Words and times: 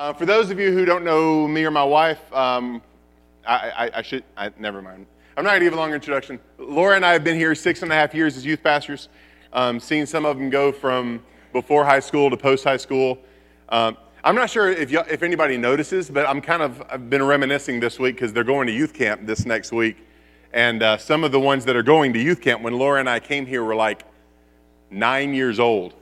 Uh, 0.00 0.14
for 0.14 0.24
those 0.24 0.50
of 0.50 0.58
you 0.58 0.72
who 0.72 0.86
don't 0.86 1.04
know 1.04 1.46
me 1.46 1.62
or 1.62 1.70
my 1.70 1.84
wife, 1.84 2.32
um, 2.32 2.80
I, 3.46 3.70
I, 3.70 3.90
I, 3.96 4.02
should, 4.02 4.24
I, 4.34 4.50
never 4.58 4.80
mind. 4.80 5.04
I'm 5.36 5.44
not 5.44 5.50
going 5.50 5.60
to 5.60 5.66
give 5.66 5.74
a 5.74 5.76
longer 5.76 5.94
introduction. 5.94 6.40
Laura 6.56 6.96
and 6.96 7.04
I 7.04 7.12
have 7.12 7.22
been 7.22 7.36
here 7.36 7.54
six 7.54 7.82
and 7.82 7.92
a 7.92 7.94
half 7.94 8.14
years 8.14 8.34
as 8.34 8.46
youth 8.46 8.62
pastors, 8.62 9.10
um, 9.52 9.78
seen 9.78 10.06
some 10.06 10.24
of 10.24 10.38
them 10.38 10.48
go 10.48 10.72
from 10.72 11.22
before 11.52 11.84
high 11.84 12.00
school 12.00 12.30
to 12.30 12.36
post 12.38 12.64
high 12.64 12.78
school. 12.78 13.18
Um, 13.68 13.94
I'm 14.24 14.34
not 14.34 14.48
sure 14.48 14.70
if, 14.70 14.90
if 14.90 15.22
anybody 15.22 15.58
notices, 15.58 16.08
but 16.08 16.26
I'm 16.26 16.40
kind 16.40 16.62
of, 16.62 16.82
I've 16.88 17.10
been 17.10 17.22
reminiscing 17.22 17.78
this 17.78 17.98
week 17.98 18.14
because 18.14 18.32
they're 18.32 18.42
going 18.42 18.68
to 18.68 18.72
youth 18.72 18.94
camp 18.94 19.26
this 19.26 19.44
next 19.44 19.70
week. 19.70 19.98
And 20.54 20.82
uh, 20.82 20.96
some 20.96 21.24
of 21.24 21.30
the 21.30 21.40
ones 21.40 21.66
that 21.66 21.76
are 21.76 21.82
going 21.82 22.14
to 22.14 22.18
youth 22.18 22.40
camp, 22.40 22.62
when 22.62 22.72
Laura 22.72 23.00
and 23.00 23.10
I 23.10 23.20
came 23.20 23.44
here, 23.44 23.62
were 23.62 23.76
like 23.76 24.04
nine 24.90 25.34
years 25.34 25.60
old. 25.60 25.92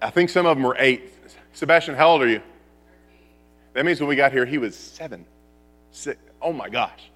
I 0.00 0.08
think 0.08 0.30
some 0.30 0.46
of 0.46 0.56
them 0.56 0.64
were 0.64 0.76
eight. 0.78 1.12
Sebastian, 1.52 1.96
how 1.96 2.08
old 2.08 2.22
are 2.22 2.28
you? 2.28 2.40
That 3.74 3.84
means 3.84 4.00
when 4.00 4.08
we 4.08 4.16
got 4.16 4.32
here, 4.32 4.44
he 4.44 4.58
was 4.58 4.76
seven. 4.76 5.24
Six. 5.90 6.20
Oh 6.40 6.52
my 6.52 6.68
gosh. 6.68 7.10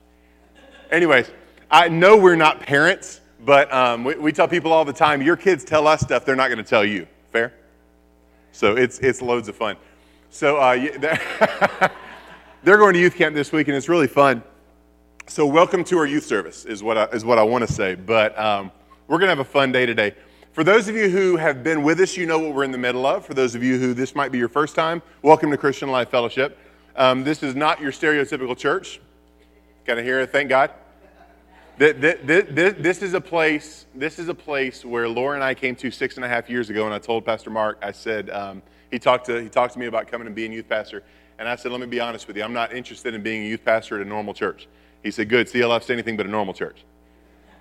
Anyways, 0.90 1.30
I 1.70 1.88
know 1.88 2.16
we're 2.16 2.36
not 2.36 2.60
parents, 2.60 3.20
but 3.44 3.72
um, 3.72 4.04
we, 4.04 4.14
we, 4.16 4.32
tell 4.32 4.48
people 4.48 4.72
all 4.72 4.84
the 4.84 4.92
time 4.92 5.20
your 5.20 5.36
kids 5.36 5.64
tell 5.64 5.86
us 5.86 6.00
stuff 6.00 6.24
they're 6.24 6.36
not 6.36 6.48
going 6.48 6.58
to 6.58 6.64
tell 6.64 6.84
you. 6.84 7.06
Fair? 7.32 7.52
So 8.52 8.76
it's, 8.76 8.98
it's 9.00 9.20
loads 9.20 9.48
of 9.48 9.56
fun. 9.56 9.76
So 10.30 10.56
uh, 10.58 10.74
they're 12.62 12.78
going 12.78 12.94
to 12.94 13.00
youth 13.00 13.14
camp 13.14 13.34
this 13.34 13.52
week, 13.52 13.68
and 13.68 13.76
it's 13.76 13.88
really 13.88 14.06
fun. 14.06 14.42
So, 15.28 15.44
welcome 15.44 15.82
to 15.84 15.98
our 15.98 16.06
youth 16.06 16.24
service, 16.24 16.64
is 16.64 16.82
what 16.82 16.96
I, 16.96 17.04
is 17.06 17.24
what 17.24 17.36
I 17.36 17.42
want 17.42 17.66
to 17.66 17.72
say. 17.72 17.96
But 17.96 18.38
um, 18.38 18.70
we're 19.08 19.18
going 19.18 19.26
to 19.26 19.36
have 19.36 19.40
a 19.40 19.44
fun 19.44 19.72
day 19.72 19.84
today. 19.84 20.14
For 20.56 20.64
those 20.64 20.88
of 20.88 20.96
you 20.96 21.10
who 21.10 21.36
have 21.36 21.62
been 21.62 21.82
with 21.82 22.00
us, 22.00 22.16
you 22.16 22.24
know 22.24 22.38
what 22.38 22.54
we're 22.54 22.64
in 22.64 22.70
the 22.70 22.78
middle 22.78 23.04
of. 23.04 23.26
For 23.26 23.34
those 23.34 23.54
of 23.54 23.62
you 23.62 23.78
who 23.78 23.92
this 23.92 24.14
might 24.14 24.32
be 24.32 24.38
your 24.38 24.48
first 24.48 24.74
time, 24.74 25.02
welcome 25.20 25.50
to 25.50 25.58
Christian 25.58 25.90
Life 25.90 26.08
Fellowship. 26.08 26.56
Um, 26.96 27.24
this 27.24 27.42
is 27.42 27.54
not 27.54 27.78
your 27.78 27.92
stereotypical 27.92 28.56
church. 28.56 28.98
Can 29.84 29.98
I 29.98 30.02
hear 30.02 30.18
it? 30.20 30.32
Thank 30.32 30.48
God. 30.48 30.70
This 31.76 33.02
is 33.02 33.12
a 33.12 33.20
place. 33.20 33.84
This 33.94 34.18
is 34.18 34.30
a 34.30 34.34
place 34.34 34.82
where 34.82 35.06
Laura 35.10 35.34
and 35.34 35.44
I 35.44 35.52
came 35.52 35.76
to 35.76 35.90
six 35.90 36.16
and 36.16 36.24
a 36.24 36.28
half 36.28 36.48
years 36.48 36.70
ago, 36.70 36.86
and 36.86 36.94
I 36.94 37.00
told 37.00 37.26
Pastor 37.26 37.50
Mark. 37.50 37.76
I 37.82 37.92
said 37.92 38.30
um, 38.30 38.62
he 38.90 38.98
talked 38.98 39.26
to 39.26 39.42
he 39.42 39.50
talked 39.50 39.74
to 39.74 39.78
me 39.78 39.84
about 39.84 40.08
coming 40.08 40.26
and 40.26 40.34
being 40.34 40.54
youth 40.54 40.70
pastor, 40.70 41.02
and 41.38 41.50
I 41.50 41.56
said, 41.56 41.70
let 41.70 41.82
me 41.82 41.86
be 41.86 42.00
honest 42.00 42.26
with 42.26 42.36
you. 42.38 42.42
I'm 42.42 42.54
not 42.54 42.72
interested 42.74 43.12
in 43.12 43.22
being 43.22 43.42
a 43.42 43.46
youth 43.46 43.62
pastor 43.62 44.00
at 44.00 44.06
a 44.06 44.08
normal 44.08 44.32
church. 44.32 44.68
He 45.02 45.10
said, 45.10 45.28
good. 45.28 45.48
CLF's 45.48 45.90
anything 45.90 46.16
but 46.16 46.24
a 46.24 46.30
normal 46.30 46.54
church, 46.54 46.82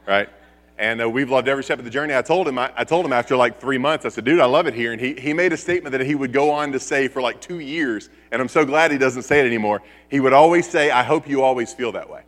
right? 0.08 0.30
And 0.78 1.02
uh, 1.02 1.10
we've 1.10 1.30
loved 1.30 1.48
every 1.48 1.64
step 1.64 1.80
of 1.80 1.86
the 1.86 1.92
journey. 1.92 2.14
I 2.14 2.22
told 2.22 2.48
him, 2.48 2.60
I, 2.60 2.70
I, 2.76 2.84
told 2.84 3.06
him 3.06 3.14
after 3.14 3.38
like 3.38 3.62
three 3.62 3.78
months, 3.78 4.06
I 4.06 4.10
said, 4.10 4.26
dude, 4.26 4.42
I 4.42 4.46
love 4.46 4.68
it 4.68 4.74
here. 4.74 4.92
And 4.92 5.00
he, 5.00 5.14
he 5.14 5.34
made 5.34 5.54
a 5.54 5.58
statement 5.58 5.94
that 5.94 6.06
he 6.06 6.16
would 6.16 6.34
go 6.34 6.52
on 6.52 6.74
to 6.74 6.80
say 6.80 7.08
for 7.08 7.22
like 7.22 7.40
two 7.40 7.60
years, 7.60 8.10
and 8.32 8.42
I'm 8.42 8.50
so 8.50 8.66
glad 8.66 8.92
he 8.92 8.98
doesn't 8.98 9.24
say 9.24 9.40
it 9.40 9.46
anymore. 9.46 9.82
He 10.10 10.20
would 10.20 10.34
always 10.34 10.70
say, 10.70 10.92
I 10.92 11.04
hope 11.04 11.30
you 11.30 11.44
always 11.44 11.74
feel 11.74 11.94
that 11.94 12.10
way. 12.10 12.24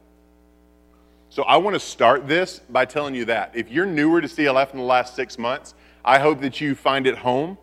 So 1.30 1.44
I 1.44 1.58
want 1.58 1.73
to 1.73 1.80
start 1.80 2.28
this 2.28 2.59
by 2.70 2.86
telling 2.86 3.14
you 3.16 3.25
that. 3.25 3.52
If 3.53 3.70
you're 3.70 3.86
newer 3.86 4.22
to 4.22 4.28
CLF 4.28 4.72
in 4.72 4.78
the 4.78 4.86
last 4.86 5.14
six 5.14 5.38
months, 5.38 5.75
I 6.06 6.20
hope 6.20 6.40
that 6.40 6.62
you 6.62 6.73
find 6.73 7.06
it 7.06 7.18
home, 7.18 7.58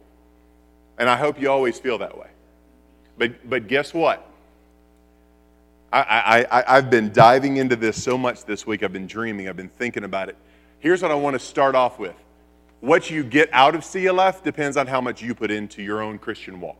and 0.99 1.09
I 1.09 1.17
hope 1.17 1.41
you 1.41 1.51
always 1.51 1.81
feel 1.81 1.97
that 1.99 2.17
way. 2.17 2.29
But, 3.17 3.49
but 3.49 3.69
guess 3.69 3.95
what? 3.95 4.31
I, 5.95 6.45
I, 6.51 6.77
I've 6.77 6.91
been 6.91 7.13
diving 7.13 7.57
into 7.57 7.77
this 7.77 8.03
so 8.03 8.19
much 8.19 8.45
this 8.45 8.67
week. 8.67 8.83
I've 8.83 8.93
been 8.93 9.07
dreaming, 9.07 9.49
I've 9.49 9.57
been 9.57 9.69
thinking 9.69 10.05
about 10.05 10.29
it. 10.29 10.37
Here's 10.85 11.01
what 11.01 11.11
I 11.11 11.15
want 11.15 11.33
to 11.33 11.39
start 11.39 11.75
off 11.75 11.99
with 11.99 12.15
what 12.81 13.09
you 13.09 13.25
get 13.25 13.49
out 13.55 13.75
of 13.75 13.81
CLF 13.81 14.43
depends 14.43 14.77
on 14.77 14.87
how 14.87 15.01
much 15.01 15.23
you 15.23 15.35
put 15.35 15.51
into 15.51 15.83
your 15.83 16.03
own 16.03 16.19
Christian 16.19 16.61
walk. 16.61 16.77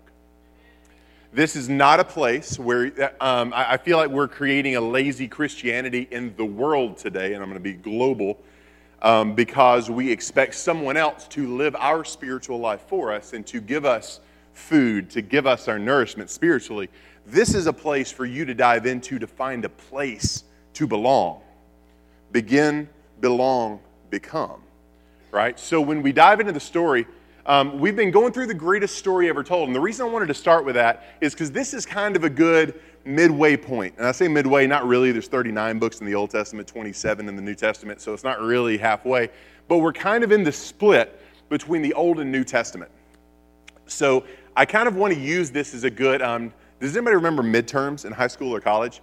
This 1.33 1.57
is 1.57 1.71
not 1.71 2.01
a 2.01 2.05
place 2.05 2.59
where 2.59 3.15
um, 3.19 3.55
I 3.57 3.79
feel 3.79 3.97
like 3.97 4.11
we're 4.11 4.29
creating 4.29 4.77
a 4.77 4.81
lazy 4.83 5.27
Christianity 5.27 6.07
in 6.11 6.37
the 6.37 6.45
world 6.45 6.99
today, 6.99 7.33
and 7.33 7.43
I'm 7.43 7.49
going 7.49 7.55
to 7.55 7.61
be 7.61 7.73
global 7.73 8.39
um, 9.01 9.35
because 9.35 9.89
we 9.89 10.13
expect 10.13 10.55
someone 10.55 10.99
else 10.99 11.27
to 11.29 11.57
live 11.57 11.75
our 11.77 12.05
spiritual 12.05 12.59
life 12.59 12.83
for 12.87 13.11
us 13.11 13.33
and 13.33 13.47
to 13.47 13.59
give 13.59 13.87
us 13.87 14.21
food, 14.53 15.09
to 15.13 15.23
give 15.23 15.47
us 15.47 15.67
our 15.67 15.79
nourishment 15.79 16.29
spiritually. 16.29 16.91
This 17.25 17.55
is 17.55 17.67
a 17.67 17.73
place 17.73 18.13
for 18.13 18.27
you 18.27 18.45
to 18.45 18.53
dive 18.53 18.85
into 18.85 19.19
to 19.19 19.27
find 19.27 19.65
a 19.65 19.71
place 19.71 20.45
to 20.75 20.87
belong. 20.87 21.41
Begin, 22.33 22.87
belong, 23.23 23.81
become, 24.15 24.63
right? 25.33 25.59
So 25.59 25.81
when 25.81 26.01
we 26.01 26.13
dive 26.13 26.39
into 26.39 26.53
the 26.53 26.61
story, 26.61 27.05
um, 27.47 27.81
we've 27.81 27.97
been 27.97 28.13
going 28.13 28.33
through 28.33 28.47
the 28.47 28.55
greatest 28.55 28.97
story 28.97 29.29
ever 29.29 29.43
told. 29.43 29.69
And 29.69 29.75
the 29.75 29.81
reason 29.81 30.07
I 30.07 30.09
wanted 30.09 30.29
to 30.29 30.35
start 30.35 30.65
with 30.65 30.77
that 30.77 31.17
is 31.21 31.35
because 31.35 31.51
this 31.51 31.75
is 31.75 31.85
kind 31.85 32.15
of 32.15 32.23
a 32.23 32.31
good 32.31 32.81
midway 33.05 33.57
point. 33.57 33.97
And 33.99 34.07
I 34.07 34.13
say 34.13 34.29
midway, 34.29 34.69
not 34.69 34.87
really. 34.87 35.11
There's 35.11 35.27
39 35.27 35.81
books 35.81 35.99
in 35.99 36.07
the 36.07 36.15
Old 36.15 36.31
Testament, 36.31 36.69
27 36.69 37.29
in 37.29 37.35
the 37.35 37.43
New 37.43 37.57
Testament, 37.57 38.01
so 38.01 38.15
it's 38.15 38.23
not 38.23 38.41
really 38.41 38.79
halfway. 38.79 39.31
But 39.67 39.79
we're 39.79 39.93
kind 39.93 40.23
of 40.23 40.31
in 40.31 40.45
the 40.45 40.53
split 40.53 41.21
between 41.49 41.83
the 41.83 41.93
Old 41.95 42.21
and 42.21 42.31
New 42.31 42.45
Testament. 42.45 42.93
So 43.87 44.25
I 44.57 44.65
kind 44.65 44.87
of 44.87 44.95
want 44.95 45.13
to 45.13 45.19
use 45.19 45.51
this 45.51 45.75
as 45.75 45.83
a 45.83 45.91
good. 45.91 46.23
Um, 46.23 46.53
does 46.79 46.97
anybody 46.97 47.17
remember 47.17 47.43
midterms 47.43 48.05
in 48.05 48.13
high 48.13 48.29
school 48.29 48.55
or 48.55 48.61
college? 48.61 49.03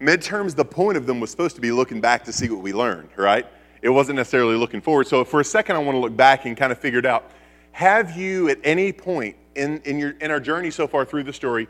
Midterms, 0.00 0.54
the 0.54 0.64
point 0.64 0.96
of 0.96 1.06
them 1.06 1.20
was 1.20 1.30
supposed 1.30 1.54
to 1.56 1.60
be 1.60 1.72
looking 1.72 2.00
back 2.00 2.24
to 2.24 2.32
see 2.32 2.48
what 2.48 2.62
we 2.62 2.72
learned, 2.72 3.10
right? 3.16 3.46
It 3.82 3.90
wasn't 3.90 4.16
necessarily 4.16 4.56
looking 4.56 4.80
forward. 4.80 5.06
So 5.06 5.24
for 5.24 5.40
a 5.40 5.44
second, 5.44 5.76
I 5.76 5.78
want 5.78 5.94
to 5.94 6.00
look 6.00 6.16
back 6.16 6.44
and 6.44 6.56
kind 6.56 6.72
of 6.72 6.78
figure 6.78 6.98
it 6.98 7.06
out. 7.06 7.30
Have 7.72 8.16
you, 8.16 8.48
at 8.48 8.58
any 8.64 8.92
point 8.92 9.36
in, 9.54 9.80
in, 9.84 9.98
your, 9.98 10.10
in 10.20 10.30
our 10.30 10.40
journey 10.40 10.70
so 10.70 10.86
far 10.86 11.04
through 11.04 11.24
the 11.24 11.32
story, 11.32 11.68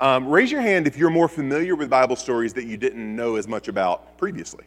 um, 0.00 0.28
raise 0.28 0.50
your 0.50 0.60
hand 0.60 0.86
if 0.86 0.96
you're 0.96 1.10
more 1.10 1.28
familiar 1.28 1.76
with 1.76 1.88
Bible 1.90 2.16
stories 2.16 2.52
that 2.54 2.64
you 2.64 2.76
didn't 2.76 3.14
know 3.14 3.36
as 3.36 3.46
much 3.46 3.68
about 3.68 4.18
previously. 4.18 4.64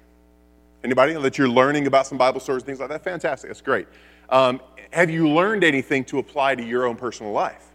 Anybody 0.84 1.14
that 1.14 1.38
you're 1.38 1.50
learning 1.50 1.88
about 1.88 2.08
some 2.08 2.18
Bible 2.18 2.40
stories, 2.40 2.64
things 2.64 2.80
like 2.80 2.90
that? 2.90 3.04
Fantastic. 3.04 3.50
That's 3.50 3.62
great. 3.62 3.88
Um, 4.30 4.62
have 4.92 5.10
you 5.10 5.28
learned 5.30 5.64
anything 5.64 6.06
to 6.06 6.20
apply 6.20 6.56
to 6.56 6.64
your 6.64 6.86
own 6.86 6.96
personal 6.96 7.32
life? 7.32 7.66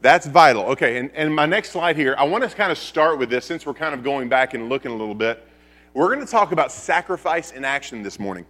That's 0.00 0.26
vital. 0.26 0.64
Okay, 0.64 0.98
and, 0.98 1.10
and 1.14 1.34
my 1.34 1.46
next 1.46 1.70
slide 1.70 1.96
here, 1.96 2.14
I 2.18 2.24
want 2.24 2.44
to 2.44 2.54
kind 2.54 2.70
of 2.70 2.76
start 2.78 3.18
with 3.18 3.30
this 3.30 3.44
since 3.44 3.64
we're 3.64 3.74
kind 3.74 3.94
of 3.94 4.02
going 4.02 4.28
back 4.28 4.54
and 4.54 4.68
looking 4.68 4.90
a 4.90 4.94
little 4.94 5.14
bit. 5.14 5.46
We're 5.94 6.12
going 6.12 6.26
to 6.26 6.30
talk 6.30 6.50
about 6.50 6.72
sacrifice 6.72 7.52
in 7.52 7.64
action 7.64 8.02
this 8.02 8.18
morning. 8.18 8.44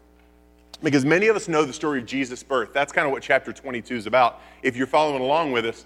Because 0.82 1.04
many 1.04 1.28
of 1.28 1.36
us 1.36 1.46
know 1.46 1.66
the 1.66 1.74
story 1.74 1.98
of 1.98 2.06
Jesus' 2.06 2.42
birth. 2.42 2.70
That's 2.72 2.90
kind 2.90 3.06
of 3.06 3.12
what 3.12 3.22
chapter 3.22 3.52
22 3.52 3.96
is 3.96 4.06
about, 4.06 4.40
if 4.62 4.76
you're 4.76 4.86
following 4.86 5.20
along 5.20 5.52
with 5.52 5.66
us. 5.66 5.84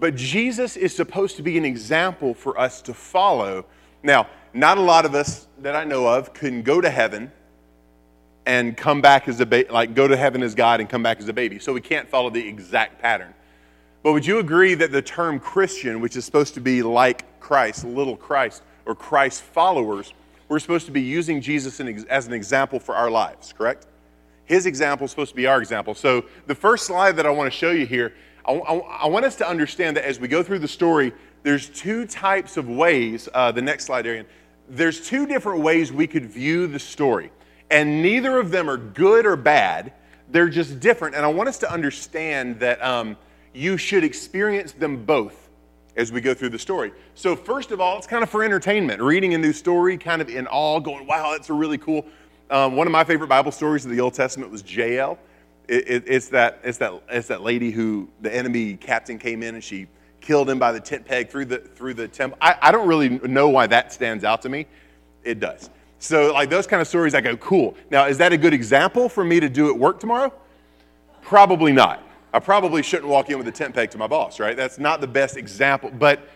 But 0.00 0.16
Jesus 0.16 0.76
is 0.76 0.94
supposed 0.94 1.36
to 1.36 1.44
be 1.44 1.56
an 1.56 1.64
example 1.64 2.34
for 2.34 2.58
us 2.58 2.82
to 2.82 2.92
follow. 2.92 3.66
Now, 4.02 4.26
not 4.52 4.78
a 4.78 4.80
lot 4.80 5.04
of 5.04 5.14
us 5.14 5.46
that 5.62 5.76
I 5.76 5.84
know 5.84 6.08
of 6.08 6.34
can 6.34 6.62
go 6.62 6.80
to 6.80 6.90
heaven 6.90 7.30
and 8.44 8.76
come 8.76 9.00
back 9.00 9.28
as 9.28 9.38
a 9.38 9.46
baby, 9.46 9.70
like 9.70 9.94
go 9.94 10.08
to 10.08 10.16
heaven 10.16 10.42
as 10.42 10.56
God 10.56 10.80
and 10.80 10.88
come 10.88 11.04
back 11.04 11.20
as 11.20 11.28
a 11.28 11.32
baby. 11.32 11.60
So 11.60 11.72
we 11.72 11.80
can't 11.80 12.08
follow 12.08 12.30
the 12.30 12.46
exact 12.46 13.00
pattern. 13.00 13.32
But 14.02 14.12
would 14.12 14.26
you 14.26 14.40
agree 14.40 14.74
that 14.74 14.90
the 14.90 15.02
term 15.02 15.38
Christian, 15.38 16.00
which 16.00 16.16
is 16.16 16.24
supposed 16.24 16.54
to 16.54 16.60
be 16.60 16.82
like 16.82 17.38
Christ, 17.38 17.84
little 17.84 18.16
Christ, 18.16 18.62
or 18.84 18.96
Christ 18.96 19.42
followers, 19.42 20.12
we're 20.48 20.58
supposed 20.58 20.86
to 20.86 20.92
be 20.92 21.00
using 21.00 21.40
Jesus 21.40 21.80
as 21.80 22.26
an 22.26 22.32
example 22.32 22.78
for 22.78 22.94
our 22.94 23.10
lives, 23.10 23.52
correct? 23.52 23.86
His 24.44 24.66
example 24.66 25.04
is 25.04 25.10
supposed 25.10 25.30
to 25.30 25.36
be 25.36 25.46
our 25.46 25.60
example. 25.60 25.94
So, 25.94 26.24
the 26.46 26.54
first 26.54 26.86
slide 26.86 27.16
that 27.16 27.26
I 27.26 27.30
want 27.30 27.52
to 27.52 27.56
show 27.56 27.72
you 27.72 27.84
here, 27.84 28.14
I, 28.44 28.52
I, 28.52 28.74
I 28.74 29.06
want 29.08 29.24
us 29.24 29.34
to 29.36 29.48
understand 29.48 29.96
that 29.96 30.04
as 30.04 30.20
we 30.20 30.28
go 30.28 30.42
through 30.42 30.60
the 30.60 30.68
story, 30.68 31.12
there's 31.42 31.68
two 31.68 32.06
types 32.06 32.56
of 32.56 32.68
ways. 32.68 33.28
Uh, 33.34 33.50
the 33.52 33.62
next 33.62 33.86
slide, 33.86 34.06
Arian. 34.06 34.26
There's 34.68 35.06
two 35.06 35.26
different 35.26 35.62
ways 35.62 35.92
we 35.92 36.06
could 36.06 36.26
view 36.26 36.66
the 36.66 36.78
story, 36.78 37.30
and 37.70 38.02
neither 38.02 38.38
of 38.38 38.50
them 38.50 38.70
are 38.70 38.76
good 38.76 39.26
or 39.26 39.36
bad. 39.36 39.92
They're 40.30 40.48
just 40.48 40.80
different. 40.80 41.14
And 41.14 41.24
I 41.24 41.28
want 41.28 41.48
us 41.48 41.58
to 41.58 41.72
understand 41.72 42.58
that 42.60 42.82
um, 42.82 43.16
you 43.52 43.76
should 43.76 44.02
experience 44.04 44.72
them 44.72 45.04
both 45.04 45.45
as 45.96 46.12
we 46.12 46.20
go 46.20 46.34
through 46.34 46.50
the 46.50 46.58
story. 46.58 46.92
So, 47.14 47.34
first 47.34 47.70
of 47.70 47.80
all, 47.80 47.96
it's 47.98 48.06
kind 48.06 48.22
of 48.22 48.30
for 48.30 48.44
entertainment. 48.44 49.00
Reading 49.00 49.34
a 49.34 49.38
new 49.38 49.52
story, 49.52 49.96
kind 49.96 50.20
of 50.20 50.28
in 50.28 50.46
awe, 50.46 50.78
going, 50.78 51.06
wow, 51.06 51.32
that's 51.32 51.50
a 51.50 51.54
really 51.54 51.78
cool. 51.78 52.06
Um, 52.50 52.76
one 52.76 52.86
of 52.86 52.92
my 52.92 53.02
favorite 53.02 53.28
Bible 53.28 53.50
stories 53.50 53.84
of 53.84 53.90
the 53.90 54.00
Old 54.00 54.14
Testament 54.14 54.52
was 54.52 54.62
Jael. 54.70 55.18
It, 55.68 55.88
it, 55.88 56.04
it's, 56.06 56.28
that, 56.28 56.60
it's, 56.62 56.78
that, 56.78 56.92
it's 57.08 57.28
that 57.28 57.42
lady 57.42 57.70
who 57.70 58.08
the 58.20 58.32
enemy 58.32 58.76
captain 58.76 59.18
came 59.18 59.42
in 59.42 59.54
and 59.54 59.64
she 59.64 59.88
killed 60.20 60.48
him 60.48 60.58
by 60.58 60.70
the 60.70 60.80
tent 60.80 61.04
peg 61.04 61.28
through 61.28 61.46
the, 61.46 61.58
through 61.58 61.94
the 61.94 62.06
temple. 62.06 62.38
I, 62.40 62.56
I 62.60 62.72
don't 62.72 62.86
really 62.86 63.08
know 63.08 63.48
why 63.48 63.66
that 63.66 63.92
stands 63.92 64.22
out 64.22 64.42
to 64.42 64.48
me. 64.48 64.66
It 65.24 65.40
does. 65.40 65.70
So, 65.98 66.32
like 66.32 66.50
those 66.50 66.66
kind 66.66 66.80
of 66.80 66.86
stories, 66.86 67.14
I 67.14 67.20
go, 67.20 67.36
cool. 67.38 67.74
Now, 67.90 68.06
is 68.06 68.18
that 68.18 68.32
a 68.32 68.36
good 68.36 68.52
example 68.52 69.08
for 69.08 69.24
me 69.24 69.40
to 69.40 69.48
do 69.48 69.68
at 69.70 69.76
work 69.76 69.98
tomorrow? 69.98 70.32
Probably 71.22 71.72
not. 71.72 72.05
I 72.36 72.38
probably 72.38 72.82
shouldn't 72.82 73.08
walk 73.08 73.30
in 73.30 73.38
with 73.38 73.48
a 73.48 73.52
tent 73.52 73.74
peg 73.74 73.90
to 73.92 73.98
my 73.98 74.06
boss, 74.06 74.38
right? 74.38 74.54
That's 74.54 74.78
not 74.78 75.00
the 75.00 75.06
best 75.06 75.38
example. 75.38 75.90
But 75.90 76.28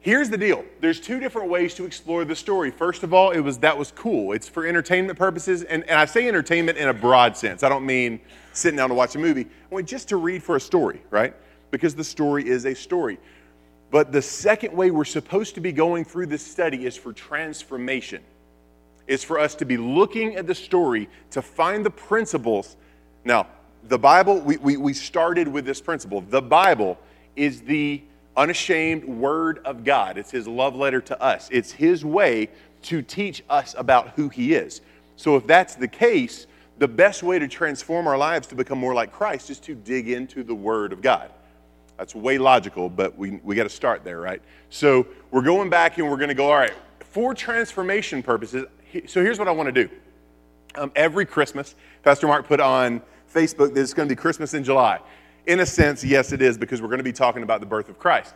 here's 0.00 0.28
the 0.28 0.36
deal. 0.36 0.64
There's 0.80 0.98
two 1.00 1.20
different 1.20 1.48
ways 1.48 1.72
to 1.74 1.84
explore 1.84 2.24
the 2.24 2.34
story. 2.34 2.72
First 2.72 3.04
of 3.04 3.14
all, 3.14 3.30
it 3.30 3.38
was 3.38 3.58
that 3.58 3.78
was 3.78 3.92
cool. 3.92 4.32
It's 4.32 4.48
for 4.48 4.66
entertainment 4.66 5.16
purposes, 5.16 5.62
and, 5.62 5.84
and 5.84 6.00
I 6.00 6.04
say 6.06 6.26
entertainment 6.26 6.78
in 6.78 6.88
a 6.88 6.92
broad 6.92 7.36
sense. 7.36 7.62
I 7.62 7.68
don't 7.68 7.86
mean 7.86 8.18
sitting 8.54 8.76
down 8.76 8.88
to 8.88 8.96
watch 8.96 9.14
a 9.14 9.20
movie. 9.20 9.42
I 9.42 9.74
want 9.74 9.86
just 9.86 10.08
to 10.08 10.16
read 10.16 10.42
for 10.42 10.56
a 10.56 10.60
story, 10.60 11.00
right? 11.10 11.32
Because 11.70 11.94
the 11.94 12.02
story 12.02 12.48
is 12.48 12.66
a 12.66 12.74
story. 12.74 13.16
But 13.92 14.10
the 14.10 14.22
second 14.22 14.74
way 14.74 14.90
we're 14.90 15.04
supposed 15.04 15.54
to 15.54 15.60
be 15.60 15.70
going 15.70 16.04
through 16.04 16.26
this 16.26 16.44
study 16.44 16.86
is 16.86 16.96
for 16.96 17.12
transformation. 17.12 18.20
Is 19.06 19.22
for 19.22 19.38
us 19.38 19.54
to 19.54 19.64
be 19.64 19.76
looking 19.76 20.34
at 20.34 20.48
the 20.48 20.56
story 20.56 21.08
to 21.30 21.40
find 21.40 21.86
the 21.86 21.90
principles. 21.90 22.76
Now, 23.24 23.46
the 23.88 23.98
Bible, 23.98 24.40
we, 24.40 24.56
we, 24.56 24.76
we 24.76 24.92
started 24.92 25.48
with 25.48 25.64
this 25.64 25.80
principle. 25.80 26.20
The 26.20 26.42
Bible 26.42 26.98
is 27.36 27.62
the 27.62 28.02
unashamed 28.36 29.04
word 29.04 29.60
of 29.64 29.84
God. 29.84 30.18
It's 30.18 30.30
his 30.30 30.46
love 30.46 30.74
letter 30.74 31.00
to 31.02 31.22
us. 31.22 31.48
It's 31.50 31.72
his 31.72 32.04
way 32.04 32.50
to 32.82 33.02
teach 33.02 33.42
us 33.48 33.74
about 33.78 34.10
who 34.10 34.28
he 34.28 34.54
is. 34.54 34.80
So 35.16 35.36
if 35.36 35.46
that's 35.46 35.74
the 35.74 35.88
case, 35.88 36.46
the 36.78 36.88
best 36.88 37.22
way 37.22 37.38
to 37.38 37.48
transform 37.48 38.06
our 38.06 38.18
lives 38.18 38.46
to 38.48 38.54
become 38.54 38.78
more 38.78 38.94
like 38.94 39.12
Christ 39.12 39.50
is 39.50 39.58
to 39.60 39.74
dig 39.74 40.08
into 40.08 40.42
the 40.42 40.54
word 40.54 40.92
of 40.92 41.00
God. 41.00 41.30
That's 41.96 42.14
way 42.14 42.36
logical, 42.36 42.90
but 42.90 43.16
we, 43.16 43.40
we 43.42 43.54
got 43.54 43.62
to 43.62 43.70
start 43.70 44.04
there, 44.04 44.20
right? 44.20 44.42
So 44.68 45.06
we're 45.30 45.42
going 45.42 45.70
back 45.70 45.96
and 45.96 46.10
we're 46.10 46.18
going 46.18 46.28
to 46.28 46.34
go, 46.34 46.50
all 46.50 46.58
right, 46.58 46.74
for 47.00 47.32
transformation 47.32 48.22
purposes. 48.22 48.66
So 49.06 49.22
here's 49.22 49.38
what 49.38 49.48
I 49.48 49.52
want 49.52 49.74
to 49.74 49.86
do. 49.86 49.94
Um, 50.74 50.92
every 50.94 51.24
Christmas, 51.24 51.74
Pastor 52.02 52.26
Mark 52.26 52.46
put 52.46 52.60
on 52.60 53.00
Facebook 53.36 53.74
that 53.74 53.80
it's 53.80 53.92
going 53.92 54.08
to 54.08 54.14
be 54.14 54.18
Christmas 54.18 54.54
in 54.54 54.64
July. 54.64 54.98
In 55.46 55.60
a 55.60 55.66
sense, 55.66 56.02
yes, 56.02 56.32
it 56.32 56.40
is, 56.40 56.56
because 56.56 56.80
we're 56.80 56.88
going 56.88 56.98
to 56.98 57.04
be 57.04 57.12
talking 57.12 57.42
about 57.42 57.60
the 57.60 57.66
birth 57.66 57.90
of 57.90 57.98
Christ. 57.98 58.34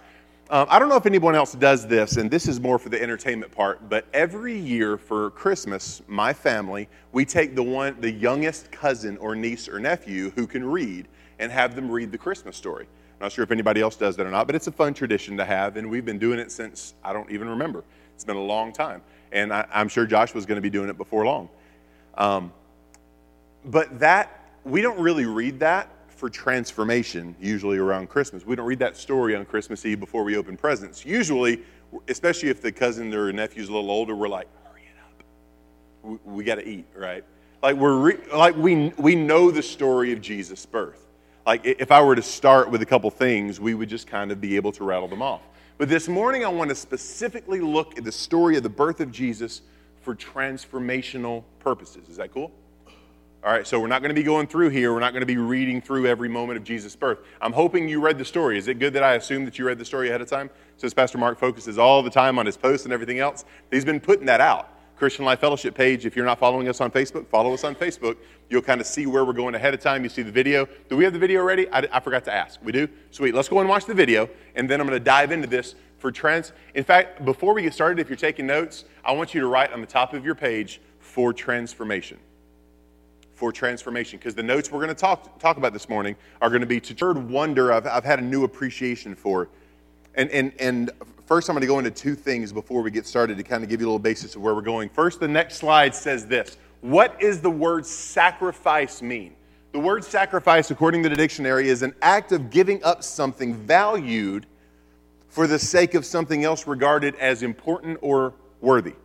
Um, 0.51 0.67
I 0.69 0.79
don't 0.79 0.89
know 0.89 0.97
if 0.97 1.07
anyone 1.07 1.35
else 1.35 1.55
does 1.55 1.87
this, 1.87 2.19
and 2.19 2.31
this 2.31 2.47
is 2.47 2.61
more 2.61 2.79
for 2.79 2.91
the 2.91 3.01
entertainment 3.01 3.51
part, 3.51 3.89
but 3.89 4.05
every 4.13 4.59
year 4.59 4.99
for 4.99 5.31
Christmas, 5.31 6.03
my 6.07 6.33
family, 6.33 6.89
we 7.13 7.25
take 7.25 7.55
the 7.55 7.63
one, 7.63 7.97
the 8.01 8.11
youngest 8.11 8.71
cousin 8.71 9.17
or 9.19 9.35
niece 9.35 9.69
or 9.69 9.79
nephew 9.79 10.31
who 10.31 10.47
can 10.47 10.65
read 10.65 11.09
and 11.39 11.51
have 11.51 11.75
them 11.75 11.91
read 11.91 12.13
the 12.13 12.19
Christmas 12.19 12.57
story. 12.57 12.85
I'm 12.85 13.25
Not 13.25 13.33
sure 13.33 13.43
if 13.43 13.53
anybody 13.53 13.81
else 13.81 13.97
does 13.97 14.17
that 14.17 14.27
or 14.27 14.31
not, 14.31 14.47
but 14.47 14.57
it's 14.57 14.67
a 14.67 14.73
fun 14.73 14.93
tradition 14.93 15.37
to 15.39 15.45
have, 15.45 15.77
and 15.77 15.89
we've 15.89 16.05
been 16.05 16.19
doing 16.19 16.39
it 16.39 16.53
since 16.53 16.95
I 17.03 17.13
don't 17.13 17.31
even 17.31 17.49
remember. 17.49 17.85
It's 18.15 18.25
been 18.25 18.37
a 18.37 18.43
long 18.43 18.73
time, 18.73 19.03
and 19.33 19.53
I, 19.53 19.67
am 19.73 19.89
sure 19.89 20.05
Josh 20.05 20.35
was 20.35 20.47
going 20.47 20.57
to 20.57 20.63
be 20.63 20.71
doing 20.71 20.91
it 20.91 20.99
before 20.99 21.25
long. 21.25 21.49
Um, 22.19 22.53
but 23.65 23.99
that 24.01 24.40
we 24.71 24.83
don't 24.83 24.99
really 24.99 25.27
read 25.27 25.61
that 25.61 25.89
for 26.09 26.29
transformation 26.29 27.35
usually 27.41 27.79
around 27.79 28.09
Christmas. 28.09 28.45
We 28.45 28.57
don't 28.57 28.67
read 28.67 28.79
that 28.81 28.97
story 28.97 29.35
on 29.35 29.45
Christmas 29.45 29.87
Eve 29.87 30.01
before 30.01 30.23
we 30.25 30.37
open 30.37 30.57
presents. 30.57 31.05
Usually, 31.05 31.63
especially 32.09 32.51
if 32.51 32.61
the 32.61 32.73
cousin 32.73 33.13
or 33.15 33.33
nephew's 33.33 33.69
a 33.69 33.73
little 33.73 33.91
older, 33.91 34.15
we're 34.15 34.29
like, 34.29 34.49
hurry 34.65 34.83
it 34.83 34.99
up. 35.03 35.25
We, 36.03 36.33
we 36.33 36.45
got 36.45 36.57
to 36.57 36.69
eat, 36.69 36.87
right? 36.95 37.25
Like 37.63 37.77
we're 37.77 37.99
re- 37.99 38.21
like 38.33 38.57
we 38.57 38.93
we 38.97 39.15
know 39.15 39.51
the 39.51 39.63
story 39.63 40.13
of 40.13 40.21
Jesus' 40.21 40.65
birth 40.65 41.07
like 41.47 41.63
if 41.65 41.91
I 41.91 42.03
were 42.03 42.15
to 42.15 42.23
start 42.23 42.71
with 42.71 42.83
a 42.83 42.87
couple 42.87 43.11
things, 43.11 43.59
we 43.59 43.75
would 43.75 43.89
just 43.89 44.07
kind 44.07 44.31
of 44.31 44.41
be 44.41 44.57
able 44.57 44.73
to 44.73 44.85
rattle 44.85 45.09
them 45.09 45.23
off. 45.23 45.41
But 45.79 45.89
this 45.89 46.09
morning, 46.09 46.45
I 46.45 46.49
want 46.49 46.69
to 46.69 46.77
specifically 46.77 47.61
look 47.61 47.97
at 47.97 48.05
the 48.05 48.13
story 48.13 48.57
of 48.57 48.63
the 48.63 48.69
birth 48.69 49.01
of 49.01 49.11
Jesus 49.11 49.63
for 50.03 50.15
transformational 50.15 51.45
purposes. 51.59 52.09
Is 52.09 52.17
that 52.19 52.33
cool? 52.33 52.53
All 53.43 53.51
right, 53.51 53.67
so 53.67 53.81
we're 53.81 53.87
not 53.87 54.03
going 54.03 54.15
to 54.15 54.21
be 54.21 54.23
going 54.23 54.47
through 54.47 54.69
here. 54.69 54.93
We're 54.93 55.01
not 55.01 55.15
going 55.15 55.23
to 55.23 55.27
be 55.27 55.39
reading 55.39 55.81
through 55.81 56.07
every 56.07 56.29
moment 56.29 56.59
of 56.59 56.65
Jesus' 56.65 56.95
birth. 56.95 57.21
I'm 57.41 57.55
hoping 57.55 57.89
you 57.89 57.99
read 57.99 58.19
the 58.19 58.25
story. 58.25 58.59
Is 58.59 58.69
it 58.69 58.79
good 58.79 58.93
that 58.93 59.03
I 59.03 59.15
assume 59.15 59.47
that 59.47 59.59
you 59.59 59.67
read 59.67 59.79
the 59.79 59.85
story 59.85 60.09
ahead 60.11 60.21
of 60.21 60.29
time? 60.29 60.51
Since 60.77 60.93
Pastor 60.93 61.17
Mark 61.17 61.39
focuses 61.39 61.79
all 61.79 62.03
the 62.03 62.11
time 62.11 62.39
on 62.39 62.45
his 62.45 62.59
posts 62.59 62.85
and 62.85 62.93
everything 62.93 63.19
else, 63.19 63.47
he's 63.71 63.85
been 63.85 63.99
putting 63.99 64.27
that 64.27 64.43
out. 64.43 64.69
Christian 64.95 65.25
Life 65.25 65.41
Fellowship 65.41 65.75
page. 65.75 66.05
If 66.05 66.17
you're 66.17 66.27
not 66.27 66.39
following 66.39 66.69
us 66.69 66.83
on 66.83 66.91
Facebook, 66.91 67.27
follow 67.29 67.55
us 67.55 67.65
on 67.65 67.75
Facebook. 67.75 68.19
You'll 68.51 68.61
kind 68.61 68.79
of 68.79 68.87
see 68.87 69.07
where 69.07 69.25
we're 69.25 69.33
going 69.33 69.55
ahead 69.55 69.73
of 69.73 69.81
time. 69.81 70.03
You 70.03 70.11
see 70.11 70.21
the 70.21 70.31
video. 70.31 70.69
Do 70.91 70.99
we 70.99 71.05
have 71.05 71.15
the 71.15 71.19
video 71.19 71.43
ready? 71.43 71.67
I, 71.71 71.89
I 71.91 72.01
forgot 72.01 72.25
to 72.25 72.35
ask. 72.35 72.61
We 72.63 72.73
do? 72.73 72.87
Sweet. 73.11 73.35
Let's 73.35 73.49
go 73.49 73.61
and 73.61 73.69
watch 73.71 73.87
the 73.87 73.95
video, 73.95 74.29
and 74.55 74.69
then 74.69 74.83
I'm 74.83 74.87
going 74.87 74.99
to 74.99 75.03
dive 75.03 75.33
into 75.33 75.47
this 75.47 75.77
for 75.97 76.13
trans. 76.13 76.53
In 76.75 76.85
fact, 76.85 77.25
before 77.25 77.55
we 77.55 77.63
get 77.63 77.73
started, 77.73 77.99
if 78.01 78.11
you're 78.11 78.17
taking 78.17 78.47
notes, 78.47 78.85
I 79.03 79.13
want 79.13 79.33
you 79.33 79.41
to 79.41 79.47
write 79.47 79.73
on 79.73 79.81
the 79.81 79.87
top 79.87 80.13
of 80.13 80.27
your 80.27 80.35
page 80.35 80.83
for 80.99 81.33
transformation. 81.33 82.19
For 83.41 83.53
transformation, 83.53 84.19
because 84.19 84.35
the 84.35 84.43
notes 84.43 84.71
we're 84.71 84.81
going 84.81 84.89
to 84.89 84.95
talk, 84.95 85.39
talk 85.39 85.57
about 85.57 85.73
this 85.73 85.89
morning 85.89 86.15
are 86.43 86.51
going 86.51 86.61
to 86.61 86.67
be 86.67 86.79
to 86.79 86.93
third 86.93 87.17
wonder 87.17 87.73
I've, 87.73 87.87
I've 87.87 88.05
had 88.05 88.19
a 88.19 88.23
new 88.23 88.45
appreciation 88.45 89.15
for. 89.15 89.49
And, 90.15 90.29
and, 90.31 90.53
and 90.61 90.91
First, 91.31 91.49
I'm 91.49 91.55
going 91.55 91.63
to 91.63 91.69
go 91.69 91.79
into 91.79 91.93
two 91.93 92.17
things 92.17 92.53
before 92.53 92.83
we 92.83 92.91
get 92.91 93.07
started 93.07 93.37
to 93.37 93.45
kind 93.45 93.63
of 93.63 93.71
give 93.71 93.81
you 93.81 93.87
a 93.87 93.89
little 93.89 93.99
basis 94.01 94.35
of 94.35 94.43
where 94.43 94.53
we're 94.53 94.61
going. 94.61 94.89
First, 94.89 95.21
the 95.21 95.29
next 95.29 95.59
slide 95.59 95.95
says 95.95 96.27
this 96.27 96.59
What 96.81 97.21
does 97.21 97.41
the 97.41 97.49
word 97.49 97.87
sacrifice 97.87 99.01
mean? 99.01 99.37
The 99.71 99.79
word 99.79 100.05
sacrifice, 100.05 100.71
according 100.71 101.05
to 101.05 101.09
the 101.09 101.15
dictionary, 101.15 101.69
is 101.69 101.83
an 101.83 101.95
act 102.03 102.33
of 102.33 102.51
giving 102.51 102.83
up 102.83 103.05
something 103.05 103.55
valued 103.55 104.45
for 105.29 105.47
the 105.47 105.59
sake 105.59 105.95
of 105.95 106.05
something 106.05 106.45
else 106.45 106.67
regarded 106.67 107.15
as 107.15 107.43
important 107.43 107.99
or 108.03 108.35
worthy. 108.61 108.97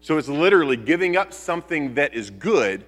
So 0.00 0.16
it's 0.16 0.28
literally 0.28 0.78
giving 0.78 1.16
up 1.16 1.32
something 1.32 1.94
that 1.94 2.14
is 2.14 2.30
good 2.30 2.84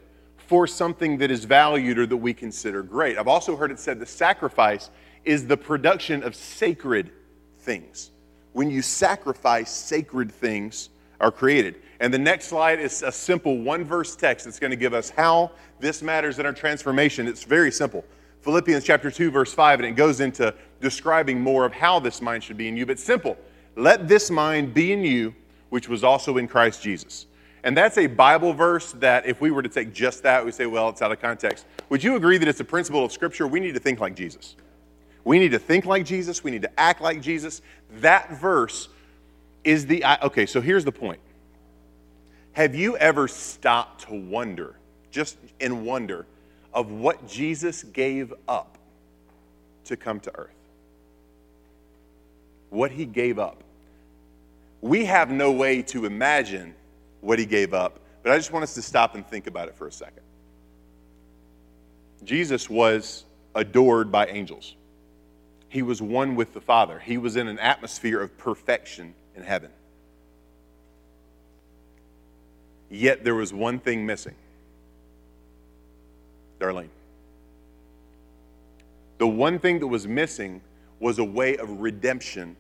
for 0.47 0.67
something 0.67 1.19
that 1.19 1.31
is 1.31 1.45
valued 1.45 1.99
or 1.99 2.07
that 2.07 2.17
we 2.17 2.33
consider 2.33 2.83
great. 2.83 3.19
I've 3.19 3.29
also 3.29 3.57
heard 3.57 3.71
it 3.71 3.79
said 3.79 3.99
the 3.99 4.07
sacrifice 4.07 4.91
is 5.25 5.47
the 5.47 5.57
production 5.57 6.23
of 6.23 6.35
sacred 6.35 7.11
things 7.59 8.11
when 8.57 8.71
you 8.71 8.81
sacrifice, 8.81 9.71
sacred 9.71 10.33
things 10.33 10.89
are 11.21 11.31
created. 11.31 11.83
And 12.01 12.13
the 12.13 12.19
next 12.19 12.47
slide 12.47 12.81
is 12.81 13.03
a 13.03 13.13
simple 13.13 13.59
one 13.59 13.85
verse 13.85 14.17
text 14.17 14.47
that's 14.47 14.59
going 14.59 14.71
to 14.71 14.79
give 14.79 14.95
us 14.95 15.11
how 15.11 15.51
this 15.79 16.03
matters 16.03 16.39
in 16.39 16.47
our 16.47 16.55
transformation. 16.55 17.29
It's 17.29 17.45
very 17.45 17.71
simple. 17.71 18.03
Philippians 18.41 18.83
chapter 18.83 19.11
2, 19.11 19.31
verse 19.31 19.53
5, 19.53 19.81
and 19.81 19.89
it 19.89 19.93
goes 19.93 20.21
into 20.21 20.55
describing 20.81 21.39
more 21.39 21.67
of 21.67 21.75
how 21.75 22.01
this 22.01 22.23
mind 22.23 22.43
should 22.43 22.57
be 22.57 22.67
in 22.67 22.79
you. 22.79 22.87
But 22.87 22.99
simple, 22.99 23.37
let 23.77 24.09
this 24.09 24.31
mind 24.31 24.73
be 24.73 24.91
in 24.91 25.05
you, 25.05 25.35
which 25.69 25.87
was 25.87 26.03
also 26.03 26.39
in 26.39 26.49
Christ 26.49 26.83
Jesus. 26.83 27.27
And 27.67 27.77
that's 27.77 27.99
a 27.99 28.07
Bible 28.07 28.53
verse 28.53 28.93
that 28.93 29.27
if 29.27 29.41
we 29.41 29.51
were 29.51 29.61
to 29.61 29.69
take 29.69 29.93
just 29.93 30.23
that, 30.23 30.45
we 30.45 30.53
say, 30.53 30.67
well, 30.67 30.89
it's 30.89 31.03
out 31.03 31.11
of 31.11 31.21
context. 31.21 31.67
Would 31.89 32.05
you 32.05 32.15
agree 32.15 32.39
that 32.39 32.47
it's 32.47 32.61
a 32.61 32.65
principle 32.65 33.05
of 33.05 33.11
Scripture? 33.11 33.49
We 33.49 33.59
need 33.59 33.75
to 33.75 33.81
think 33.81 33.99
like 33.99 34.15
Jesus. 34.15 34.55
We 35.25 35.41
need 35.41 35.51
to 35.51 35.59
think 35.59 35.85
like 35.85 36.05
Jesus. 36.05 36.45
We 36.45 36.53
need 36.53 36.63
to 36.63 36.71
act 36.79 37.01
like 37.01 37.21
Jesus. 37.21 37.63
That 37.99 38.31
verse 38.39 38.89
is 39.65 39.85
the. 39.85 40.05
Okay, 40.23 40.47
so 40.47 40.61
here's 40.61 40.85
the 40.85 40.93
point. 40.93 41.19
Have 42.53 42.77
you 42.77 42.97
ever 42.99 43.27
stopped 43.27 44.07
to 44.07 44.15
wonder, 44.15 44.77
just 45.11 45.37
in 45.59 45.85
wonder, 45.85 46.25
of 46.73 46.93
what 46.93 47.27
Jesus 47.27 47.83
gave 47.83 48.33
up 48.47 48.79
to 49.87 49.97
come 49.97 50.21
to 50.21 50.39
earth? 50.39 50.55
What 52.71 52.93
he 52.93 53.07
gave 53.07 53.41
up. 53.41 53.65
We 54.81 55.07
have 55.07 55.33
no 55.33 55.50
way 55.50 55.83
to 55.83 56.05
imagine 56.07 56.76
what 57.26 57.40
he 57.40 57.45
gave 57.45 57.75
up, 57.75 57.99
but 58.23 58.30
I 58.30 58.37
just 58.37 58.52
want 58.52 58.62
us 58.62 58.75
to 58.75 58.83
stop 58.83 59.16
and 59.16 59.26
think 59.26 59.49
about 59.49 59.66
it 59.66 59.75
for 59.75 59.88
a 59.88 59.92
second. 59.92 60.23
Jesus 62.25 62.71
was 62.71 63.25
adored 63.54 64.12
by 64.12 64.26
angels. 64.26 64.76
He 65.68 65.83
was 65.83 66.00
one 66.00 66.37
with 66.37 66.54
the 66.54 66.61
Father. 66.61 67.00
He 67.00 67.18
was 67.18 67.35
in 67.35 67.49
an 67.49 67.59
atmosphere 67.59 68.21
of 68.21 68.38
perfection 68.38 69.12
in 69.35 69.42
heaven. 69.42 69.71
Yet 72.88 73.25
there 73.25 73.35
was 73.35 73.52
one 73.52 73.80
thing 73.80 74.06
missing. 74.06 74.37
Darlene. 76.61 76.88
The 79.18 79.26
one 79.26 79.59
thing 79.59 79.80
that 79.80 79.88
was 79.88 80.06
missing 80.06 80.61
was 81.00 81.18
a 81.18 81.25
way 81.25 81.56
of 81.56 81.80
redemption 81.80 82.54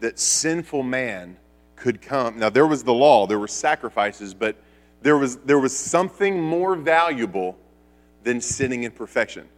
that 0.00 0.18
sinful 0.18 0.82
man 0.82 1.38
could 1.82 2.00
come. 2.00 2.38
Now, 2.38 2.48
there 2.48 2.66
was 2.66 2.82
the 2.82 2.94
law, 2.94 3.26
there 3.26 3.38
were 3.38 3.48
sacrifices, 3.48 4.34
but 4.34 4.56
there 5.02 5.18
was, 5.18 5.36
there 5.38 5.58
was 5.58 5.76
something 5.76 6.40
more 6.40 6.76
valuable 6.76 7.58
than 8.22 8.40
sinning 8.40 8.84
in 8.84 8.92
perfection 8.92 9.48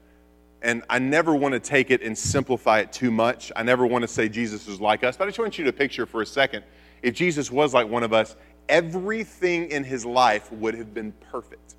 and 0.65 0.83
I 0.89 0.99
never 0.99 1.35
want 1.35 1.53
to 1.53 1.61
take 1.61 1.91
it 1.91 2.01
and 2.01 2.17
simplify 2.17 2.81
it 2.81 2.91
too 2.91 3.11
much. 3.11 3.53
I 3.55 3.63
never 3.63 3.87
want 3.87 4.01
to 4.01 4.09
say 4.09 4.31
Jesus 4.31 4.67
is 4.67 4.81
like 4.81 5.05
us, 5.05 5.15
but 5.15 5.25
I 5.25 5.29
just 5.29 5.39
want 5.39 5.59
you 5.59 5.65
to 5.67 5.73
picture 5.73 6.07
for 6.07 6.23
a 6.23 6.27
second 6.27 6.65
if 7.03 7.15
Jesus 7.15 7.51
was 7.51 7.75
like 7.75 7.87
one 7.87 8.03
of 8.03 8.15
us, 8.15 8.35
everything 8.67 9.71
in 9.71 9.85
his 9.85 10.07
life 10.07 10.51
would 10.51 10.75
have 10.75 10.95
been 10.95 11.13
perfect. 11.31 11.75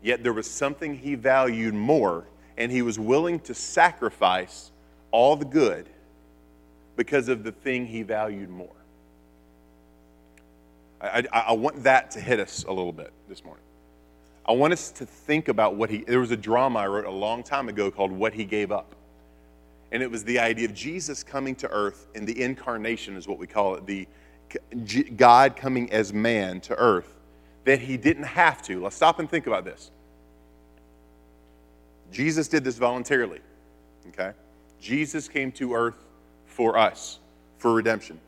Yet 0.00 0.22
there 0.22 0.32
was 0.32 0.48
something 0.48 0.96
he 0.96 1.16
valued 1.16 1.74
more, 1.74 2.28
and 2.56 2.70
he 2.70 2.82
was 2.82 3.00
willing 3.00 3.40
to 3.40 3.54
sacrifice 3.54 4.70
all 5.10 5.34
the 5.34 5.44
good 5.44 5.88
because 6.94 7.28
of 7.28 7.42
the 7.42 7.50
thing 7.50 7.84
he 7.84 8.02
valued 8.02 8.48
more. 8.48 8.77
I, 11.00 11.24
I, 11.32 11.40
I 11.40 11.52
want 11.52 11.82
that 11.84 12.10
to 12.12 12.20
hit 12.20 12.40
us 12.40 12.64
a 12.64 12.72
little 12.72 12.92
bit 12.92 13.12
this 13.28 13.44
morning. 13.44 13.64
I 14.46 14.52
want 14.52 14.72
us 14.72 14.90
to 14.92 15.06
think 15.06 15.48
about 15.48 15.76
what 15.76 15.90
he, 15.90 15.98
there 15.98 16.20
was 16.20 16.30
a 16.30 16.36
drama 16.36 16.80
I 16.80 16.86
wrote 16.86 17.04
a 17.04 17.10
long 17.10 17.42
time 17.42 17.68
ago 17.68 17.90
called 17.90 18.10
What 18.10 18.32
He 18.32 18.44
Gave 18.44 18.72
Up. 18.72 18.94
And 19.92 20.02
it 20.02 20.10
was 20.10 20.24
the 20.24 20.38
idea 20.38 20.66
of 20.66 20.74
Jesus 20.74 21.22
coming 21.22 21.54
to 21.56 21.68
earth, 21.68 22.06
and 22.14 22.26
the 22.26 22.42
incarnation 22.42 23.16
is 23.16 23.28
what 23.28 23.38
we 23.38 23.46
call 23.46 23.74
it, 23.74 23.86
the 23.86 24.06
God 25.16 25.56
coming 25.56 25.92
as 25.92 26.12
man 26.12 26.60
to 26.62 26.74
earth, 26.76 27.14
that 27.64 27.80
he 27.80 27.96
didn't 27.96 28.24
have 28.24 28.62
to. 28.62 28.82
Let's 28.82 28.96
stop 28.96 29.18
and 29.18 29.30
think 29.30 29.46
about 29.46 29.64
this. 29.64 29.90
Jesus 32.10 32.48
did 32.48 32.64
this 32.64 32.78
voluntarily, 32.78 33.40
okay? 34.08 34.32
Jesus 34.80 35.28
came 35.28 35.52
to 35.52 35.74
earth 35.74 36.04
for 36.46 36.78
us. 36.78 37.18
for 37.58 37.74
redemption. 37.74 38.20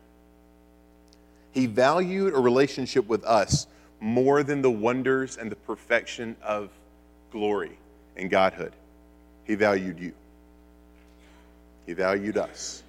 He 1.51 1.65
valued 1.65 2.33
a 2.33 2.39
relationship 2.39 3.07
with 3.07 3.23
us 3.25 3.67
more 3.99 4.43
than 4.43 4.61
the 4.61 4.71
wonders 4.71 5.37
and 5.37 5.51
the 5.51 5.55
perfection 5.55 6.35
of 6.41 6.69
glory 7.31 7.77
and 8.15 8.29
Godhood. 8.29 8.73
He 9.45 9.55
valued 9.55 9.99
you. 9.99 10.13
He 11.85 11.93
valued 11.93 12.37
us. 12.37 12.83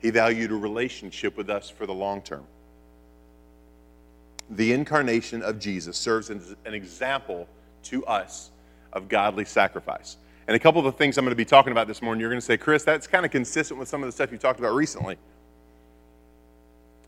He 0.00 0.10
valued 0.10 0.50
a 0.50 0.56
relationship 0.56 1.36
with 1.36 1.48
us 1.48 1.70
for 1.70 1.86
the 1.86 1.94
long 1.94 2.20
term. 2.20 2.44
The 4.50 4.72
incarnation 4.72 5.42
of 5.42 5.58
Jesus 5.58 5.96
serves 5.96 6.30
as 6.30 6.54
an 6.66 6.74
example 6.74 7.48
to 7.84 8.04
us 8.06 8.50
of 8.92 9.08
godly 9.08 9.44
sacrifice. 9.44 10.16
And 10.46 10.54
a 10.54 10.58
couple 10.58 10.78
of 10.78 10.84
the 10.84 10.92
things 10.92 11.16
I'm 11.16 11.24
going 11.24 11.30
to 11.30 11.36
be 11.36 11.46
talking 11.46 11.72
about 11.72 11.86
this 11.86 12.02
morning, 12.02 12.20
you're 12.20 12.28
going 12.28 12.40
to 12.40 12.44
say, 12.44 12.58
Chris, 12.58 12.84
that's 12.84 13.06
kind 13.06 13.24
of 13.24 13.30
consistent 13.30 13.80
with 13.80 13.88
some 13.88 14.02
of 14.02 14.08
the 14.08 14.12
stuff 14.12 14.30
you 14.30 14.36
talked 14.36 14.58
about 14.58 14.74
recently. 14.74 15.16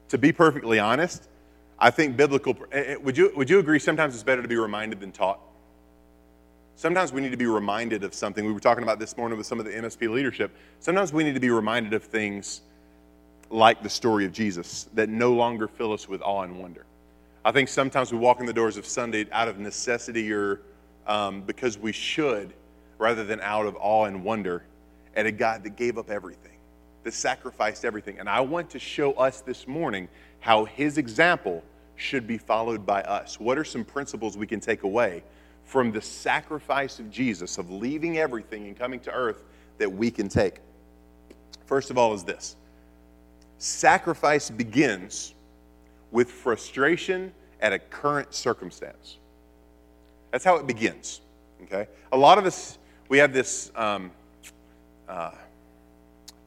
To 0.08 0.18
be 0.18 0.32
perfectly 0.32 0.78
honest, 0.78 1.28
I 1.78 1.90
think 1.90 2.16
biblical, 2.16 2.56
eh, 2.72 2.84
eh, 2.86 2.96
would 2.96 3.16
you, 3.16 3.32
would 3.36 3.50
you 3.50 3.58
agree 3.58 3.78
sometimes 3.78 4.14
it's 4.14 4.22
better 4.22 4.42
to 4.42 4.48
be 4.48 4.56
reminded 4.56 5.00
than 5.00 5.12
taught? 5.12 5.40
Sometimes 6.76 7.12
we 7.12 7.20
need 7.20 7.30
to 7.30 7.36
be 7.36 7.46
reminded 7.46 8.04
of 8.04 8.14
something. 8.14 8.44
We 8.44 8.52
were 8.52 8.60
talking 8.60 8.82
about 8.82 8.98
this 8.98 9.16
morning 9.16 9.38
with 9.38 9.46
some 9.46 9.58
of 9.58 9.64
the 9.64 9.72
MSP 9.72 10.10
leadership. 10.10 10.54
Sometimes 10.78 11.12
we 11.12 11.24
need 11.24 11.34
to 11.34 11.40
be 11.40 11.50
reminded 11.50 11.94
of 11.94 12.04
things 12.04 12.60
like 13.50 13.82
the 13.82 13.88
story 13.88 14.24
of 14.26 14.32
Jesus 14.32 14.88
that 14.94 15.08
no 15.08 15.32
longer 15.32 15.68
fill 15.68 15.92
us 15.92 16.08
with 16.08 16.20
awe 16.20 16.42
and 16.42 16.58
wonder. 16.58 16.84
I 17.44 17.52
think 17.52 17.68
sometimes 17.68 18.12
we 18.12 18.18
walk 18.18 18.40
in 18.40 18.46
the 18.46 18.52
doors 18.52 18.76
of 18.76 18.84
Sunday 18.86 19.26
out 19.32 19.48
of 19.48 19.58
necessity 19.58 20.32
or 20.32 20.60
um, 21.06 21.42
because 21.42 21.78
we 21.78 21.92
should, 21.92 22.52
rather 22.98 23.24
than 23.24 23.40
out 23.40 23.66
of 23.66 23.76
awe 23.80 24.04
and 24.04 24.24
wonder 24.24 24.64
at 25.14 25.26
a 25.26 25.32
God 25.32 25.62
that 25.62 25.76
gave 25.76 25.96
up 25.96 26.10
everything, 26.10 26.55
that 27.06 27.14
sacrificed 27.14 27.84
everything. 27.84 28.18
And 28.18 28.28
I 28.28 28.40
want 28.40 28.68
to 28.70 28.80
show 28.80 29.12
us 29.12 29.40
this 29.40 29.68
morning 29.68 30.08
how 30.40 30.64
his 30.64 30.98
example 30.98 31.62
should 31.94 32.26
be 32.26 32.36
followed 32.36 32.84
by 32.84 33.00
us. 33.02 33.38
What 33.38 33.56
are 33.58 33.62
some 33.62 33.84
principles 33.84 34.36
we 34.36 34.44
can 34.44 34.58
take 34.58 34.82
away 34.82 35.22
from 35.62 35.92
the 35.92 36.00
sacrifice 36.00 36.98
of 36.98 37.08
Jesus, 37.08 37.58
of 37.58 37.70
leaving 37.70 38.18
everything 38.18 38.66
and 38.66 38.76
coming 38.76 38.98
to 39.00 39.12
earth 39.12 39.44
that 39.78 39.88
we 39.88 40.10
can 40.10 40.28
take? 40.28 40.56
First 41.64 41.92
of 41.92 41.96
all, 41.96 42.12
is 42.12 42.24
this 42.24 42.56
sacrifice 43.58 44.50
begins 44.50 45.32
with 46.10 46.28
frustration 46.28 47.32
at 47.60 47.72
a 47.72 47.78
current 47.78 48.34
circumstance. 48.34 49.18
That's 50.32 50.44
how 50.44 50.56
it 50.56 50.66
begins. 50.66 51.20
Okay? 51.62 51.86
A 52.10 52.16
lot 52.16 52.36
of 52.36 52.46
us, 52.46 52.78
we 53.08 53.18
have 53.18 53.32
this 53.32 53.70
um, 53.76 54.10
uh, 55.08 55.30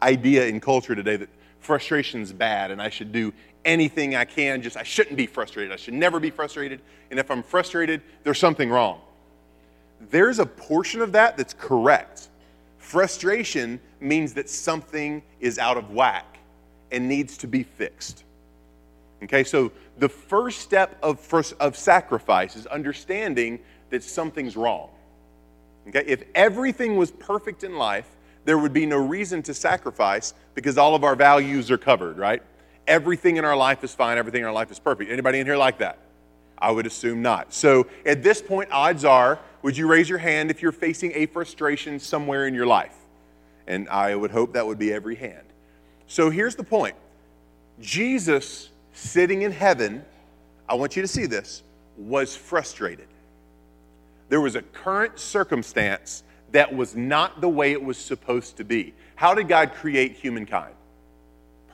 idea 0.01 0.47
in 0.47 0.59
culture 0.59 0.95
today 0.95 1.17
that 1.17 1.29
frustration's 1.59 2.31
bad 2.31 2.71
and 2.71 2.81
I 2.81 2.89
should 2.89 3.11
do 3.11 3.33
anything 3.65 4.15
I 4.15 4.25
can. 4.25 4.61
Just, 4.61 4.77
I 4.77 4.83
shouldn't 4.83 5.17
be 5.17 5.27
frustrated. 5.27 5.71
I 5.71 5.75
should 5.75 5.93
never 5.93 6.19
be 6.19 6.29
frustrated. 6.29 6.81
And 7.11 7.19
if 7.19 7.29
I'm 7.29 7.43
frustrated, 7.43 8.01
there's 8.23 8.39
something 8.39 8.69
wrong. 8.69 9.01
There's 10.09 10.39
a 10.39 10.45
portion 10.45 11.01
of 11.01 11.11
that 11.13 11.37
that's 11.37 11.53
correct. 11.53 12.29
Frustration 12.77 13.79
means 13.99 14.33
that 14.33 14.49
something 14.49 15.21
is 15.39 15.59
out 15.59 15.77
of 15.77 15.91
whack 15.91 16.39
and 16.91 17.07
needs 17.07 17.37
to 17.39 17.47
be 17.47 17.63
fixed. 17.63 18.23
Okay, 19.23 19.43
so 19.43 19.71
the 19.97 20.07
first 20.07 20.61
step 20.61 20.97
of, 21.03 21.19
first, 21.19 21.53
of 21.59 21.75
sacrifice 21.75 22.55
is 22.55 22.65
understanding 22.67 23.59
that 23.89 24.03
something's 24.03 24.55
wrong. 24.55 24.89
Okay? 25.89 26.03
If 26.07 26.23
everything 26.35 26.95
was 26.95 27.11
perfect 27.11 27.63
in 27.63 27.75
life, 27.75 28.07
there 28.45 28.57
would 28.57 28.73
be 28.73 28.85
no 28.85 28.97
reason 28.97 29.41
to 29.43 29.53
sacrifice 29.53 30.33
because 30.55 30.77
all 30.77 30.95
of 30.95 31.03
our 31.03 31.15
values 31.15 31.69
are 31.71 31.77
covered, 31.77 32.17
right? 32.17 32.41
Everything 32.87 33.37
in 33.37 33.45
our 33.45 33.55
life 33.55 33.83
is 33.83 33.93
fine, 33.93 34.17
everything 34.17 34.41
in 34.41 34.47
our 34.47 34.53
life 34.53 34.71
is 34.71 34.79
perfect. 34.79 35.11
Anybody 35.11 35.39
in 35.39 35.45
here 35.45 35.57
like 35.57 35.77
that? 35.79 35.99
I 36.57 36.71
would 36.71 36.85
assume 36.85 37.21
not. 37.21 37.53
So 37.53 37.87
at 38.05 38.23
this 38.23 38.41
point, 38.41 38.69
odds 38.71 39.05
are, 39.05 39.39
would 39.61 39.77
you 39.77 39.87
raise 39.87 40.09
your 40.09 40.17
hand 40.17 40.51
if 40.51 40.61
you're 40.61 40.71
facing 40.71 41.11
a 41.13 41.25
frustration 41.27 41.99
somewhere 41.99 42.47
in 42.47 42.53
your 42.53 42.65
life? 42.65 42.95
And 43.67 43.87
I 43.89 44.15
would 44.15 44.31
hope 44.31 44.53
that 44.53 44.65
would 44.65 44.79
be 44.79 44.91
every 44.91 45.15
hand. 45.15 45.45
So 46.07 46.29
here's 46.29 46.55
the 46.55 46.63
point 46.63 46.95
Jesus 47.79 48.69
sitting 48.93 49.43
in 49.43 49.51
heaven, 49.51 50.03
I 50.67 50.75
want 50.75 50.95
you 50.95 51.01
to 51.01 51.07
see 51.07 51.25
this, 51.25 51.63
was 51.97 52.35
frustrated 52.35 53.07
there 54.29 54.39
was 54.39 54.55
a 54.55 54.61
current 54.61 55.19
circumstance 55.19 56.23
that 56.51 56.73
was 56.75 56.95
not 56.95 57.41
the 57.41 57.49
way 57.49 57.71
it 57.71 57.83
was 57.83 57.97
supposed 57.97 58.57
to 58.57 58.63
be. 58.63 58.93
How 59.15 59.33
did 59.33 59.47
God 59.47 59.73
create 59.73 60.13
humankind? 60.13 60.73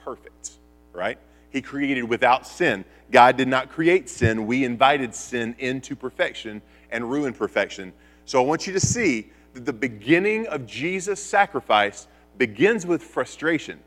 Perfect, 0.04 0.52
right? 0.92 1.18
He 1.50 1.62
created 1.62 2.02
without 2.02 2.46
sin. 2.46 2.84
God 3.10 3.36
did 3.36 3.48
not 3.48 3.70
create 3.70 4.08
sin. 4.08 4.46
We 4.46 4.64
invited 4.64 5.14
sin 5.14 5.54
into 5.58 5.94
perfection 5.94 6.60
and 6.90 7.08
ruined 7.10 7.36
perfection. 7.36 7.92
So 8.24 8.42
I 8.42 8.44
want 8.44 8.66
you 8.66 8.72
to 8.72 8.80
see 8.80 9.30
that 9.54 9.64
the 9.64 9.72
beginning 9.72 10.46
of 10.48 10.66
Jesus' 10.66 11.22
sacrifice 11.22 12.08
begins 12.36 12.84
with 12.84 13.02
frustration. 13.02 13.78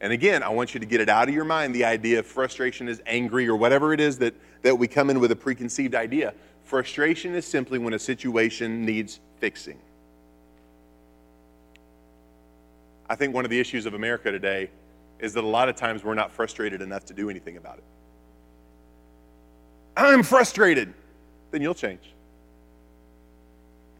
And 0.00 0.12
again, 0.12 0.42
I 0.42 0.50
want 0.50 0.74
you 0.74 0.80
to 0.80 0.86
get 0.86 1.00
it 1.00 1.08
out 1.08 1.28
of 1.28 1.34
your 1.34 1.44
mind 1.44 1.74
the 1.74 1.84
idea 1.84 2.18
of 2.18 2.26
frustration 2.26 2.88
is 2.88 3.00
angry 3.06 3.48
or 3.48 3.56
whatever 3.56 3.92
it 3.92 4.00
is 4.00 4.18
that, 4.18 4.34
that 4.62 4.76
we 4.76 4.86
come 4.86 5.08
in 5.08 5.20
with 5.20 5.30
a 5.30 5.36
preconceived 5.36 5.94
idea. 5.94 6.34
Frustration 6.64 7.34
is 7.34 7.46
simply 7.46 7.78
when 7.78 7.94
a 7.94 7.98
situation 7.98 8.84
needs 8.84 9.20
fixing. 9.38 9.78
I 13.08 13.14
think 13.14 13.34
one 13.34 13.44
of 13.44 13.50
the 13.50 13.60
issues 13.60 13.86
of 13.86 13.94
America 13.94 14.30
today 14.30 14.70
is 15.18 15.32
that 15.34 15.44
a 15.44 15.46
lot 15.46 15.68
of 15.68 15.76
times 15.76 16.04
we're 16.04 16.14
not 16.14 16.30
frustrated 16.30 16.82
enough 16.82 17.04
to 17.06 17.14
do 17.14 17.30
anything 17.30 17.56
about 17.56 17.78
it. 17.78 17.84
I'm 19.96 20.22
frustrated. 20.22 20.92
Then 21.50 21.62
you'll 21.62 21.74
change. 21.74 22.12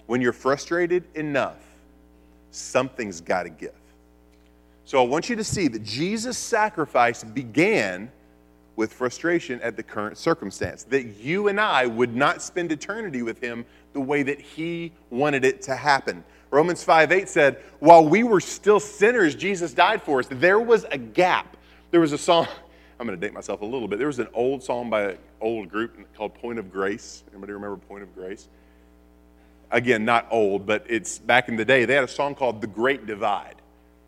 When 0.07 0.21
you're 0.21 0.33
frustrated 0.33 1.05
enough, 1.15 1.59
something's 2.51 3.21
got 3.21 3.45
to 3.45 3.51
give. 3.51 3.73
So 4.85 5.03
I 5.03 5.07
want 5.07 5.29
you 5.29 5.37
to 5.37 5.45
see 5.45 5.69
that 5.69 5.83
Jesus' 5.83 6.39
sacrifice 6.39 7.25
began 7.25 8.11
with 8.77 8.93
frustration 8.93 9.61
at 9.63 9.77
the 9.77 9.83
current 9.83 10.19
circumstance, 10.19 10.85
that 10.85 11.05
you 11.17 11.49
and 11.49 11.59
I 11.59 11.87
would 11.87 12.15
not 12.15 12.43
spend 12.43 12.71
eternity 12.71 13.23
with 13.23 13.41
him 13.41 13.65
the 13.95 14.01
way 14.01 14.23
that 14.23 14.39
he 14.39 14.93
wanted 15.11 15.45
it 15.45 15.63
to 15.63 15.75
happen. 15.75 16.23
Romans 16.51 16.83
5 16.83 17.13
8 17.13 17.29
said, 17.29 17.63
While 17.81 18.09
we 18.09 18.23
were 18.23 18.41
still 18.41 18.81
sinners, 18.81 19.35
Jesus 19.35 19.75
died 19.75 20.03
for 20.03 20.21
us. 20.21 20.27
There 20.31 20.61
was 20.61 20.85
a 20.91 20.99
gap. 20.99 21.57
There 21.91 22.01
was 22.01 22.13
a 22.13 22.19
song, 22.19 22.47
I'm 23.01 23.07
going 23.07 23.19
to 23.19 23.27
date 23.27 23.35
myself 23.35 23.61
a 23.61 23.65
little 23.65 23.89
bit. 23.89 23.99
There 23.99 24.07
was 24.07 24.19
an 24.19 24.29
old 24.33 24.63
song 24.63 24.91
by 24.91 25.03
an 25.03 25.19
old 25.41 25.69
group 25.69 25.97
called 26.15 26.35
Point 26.35 26.59
of 26.59 26.71
Grace. 26.71 27.25
Anybody 27.33 27.53
remember 27.53 27.77
Point 27.77 28.03
of 28.03 28.15
Grace? 28.15 28.49
Again, 29.71 30.05
not 30.05 30.27
old, 30.31 30.65
but 30.65 30.85
it's 30.89 31.19
back 31.19 31.49
in 31.49 31.57
the 31.57 31.65
day. 31.65 31.85
They 31.85 31.95
had 31.95 32.05
a 32.05 32.09
song 32.09 32.35
called 32.35 32.61
The 32.61 32.69
Great 32.69 33.07
Divide. 33.07 33.57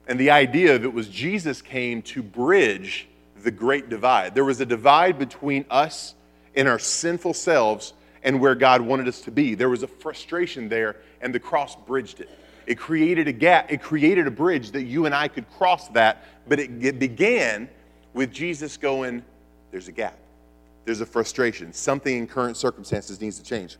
And 0.06 0.18
the 0.18 0.30
idea 0.30 0.74
of 0.74 0.84
it 0.84 0.92
was 0.92 1.08
Jesus 1.08 1.60
came 1.60 2.00
to 2.02 2.22
bridge 2.22 3.08
the 3.42 3.50
great 3.50 3.88
divide. 3.88 4.34
There 4.34 4.44
was 4.44 4.60
a 4.60 4.66
divide 4.66 5.18
between 5.18 5.64
us 5.70 6.14
and 6.54 6.66
our 6.66 6.78
sinful 6.78 7.34
selves 7.34 7.92
and 8.22 8.40
where 8.40 8.54
God 8.54 8.80
wanted 8.80 9.08
us 9.08 9.20
to 9.22 9.30
be. 9.30 9.54
There 9.54 9.68
was 9.68 9.82
a 9.82 9.86
frustration 9.86 10.68
there, 10.68 10.96
and 11.20 11.34
the 11.34 11.40
cross 11.40 11.76
bridged 11.76 12.20
it. 12.20 12.30
It 12.66 12.78
created 12.78 13.28
a 13.28 13.32
gap, 13.32 13.72
it 13.72 13.80
created 13.80 14.26
a 14.26 14.30
bridge 14.30 14.72
that 14.72 14.82
you 14.82 15.06
and 15.06 15.14
I 15.14 15.28
could 15.28 15.50
cross 15.52 15.88
that, 15.88 16.24
but 16.46 16.60
it, 16.60 16.98
began 16.98 17.68
with 18.12 18.32
Jesus 18.32 18.76
going, 18.76 19.22
There's 19.70 19.88
a 19.88 19.92
gap, 19.92 20.18
there's 20.84 21.00
a 21.00 21.06
frustration. 21.06 21.72
Something 21.72 22.18
in 22.18 22.26
current 22.26 22.56
circumstances 22.56 23.20
needs 23.20 23.38
to 23.38 23.44
change. 23.44 23.78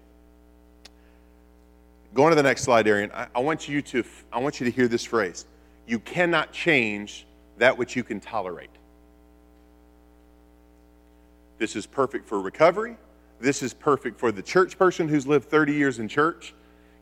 Going 2.15 2.31
to 2.31 2.37
the 2.37 2.43
next 2.43 2.63
slide, 2.63 2.89
Arian, 2.89 3.13
I, 3.13 3.27
I, 3.35 3.41
want 3.41 3.69
you 3.69 3.83
to, 3.83 4.03
I 4.33 4.39
want 4.39 4.61
you 4.61 4.65
to 4.65 4.73
hear 4.73 4.89
this 4.89 5.05
phrase. 5.05 5.45
You 5.87 5.99
cannot 5.99 6.53
change 6.53 7.27
that 7.59 7.77
which 7.77 7.95
you 7.95 8.03
can 8.03 8.21
tolerate. 8.21 8.71
This 11.59 11.77
is 11.77 11.87
perfect 11.87 12.27
for 12.27 12.41
recovery. 12.41 12.97
This 13.41 13.63
is 13.63 13.73
perfect 13.73 14.19
for 14.19 14.33
the 14.33 14.43
church 14.43 14.79
person 14.79 15.09
who's 15.09 15.27
lived 15.27 15.49
30 15.49 15.73
years 15.75 15.99
in 15.99 16.09
church. 16.09 16.55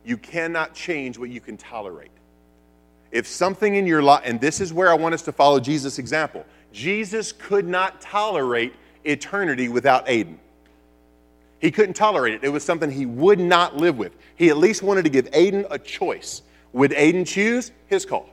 You 0.04 0.16
cannot 0.16 0.74
change 0.74 1.18
what 1.18 1.30
you 1.30 1.40
can 1.40 1.56
tolerate. 1.56 2.10
If 3.10 3.26
something 3.26 3.76
in 3.76 3.86
your 3.86 4.02
life, 4.02 4.22
and 4.24 4.40
this 4.40 4.60
is 4.60 4.72
where 4.72 4.90
I 4.90 4.94
want 4.94 5.14
us 5.14 5.22
to 5.22 5.32
follow 5.32 5.58
Jesus' 5.60 5.98
example, 5.98 6.44
Jesus 6.72 7.32
could 7.32 7.66
not 7.66 8.00
tolerate 8.00 8.74
eternity 9.04 9.68
without 9.68 10.06
Aiden. 10.06 10.36
He 11.58 11.70
couldn't 11.70 11.94
tolerate 11.94 12.34
it. 12.34 12.44
It 12.44 12.50
was 12.50 12.62
something 12.62 12.90
he 12.90 13.06
would 13.06 13.38
not 13.38 13.76
live 13.76 13.96
with. 13.96 14.14
He 14.36 14.50
at 14.50 14.58
least 14.58 14.82
wanted 14.82 15.04
to 15.04 15.10
give 15.10 15.30
Aiden 15.30 15.66
a 15.70 15.78
choice. 15.78 16.42
Would 16.72 16.90
Aiden 16.90 17.26
choose? 17.26 17.72
His 17.86 18.04
call 18.04 18.28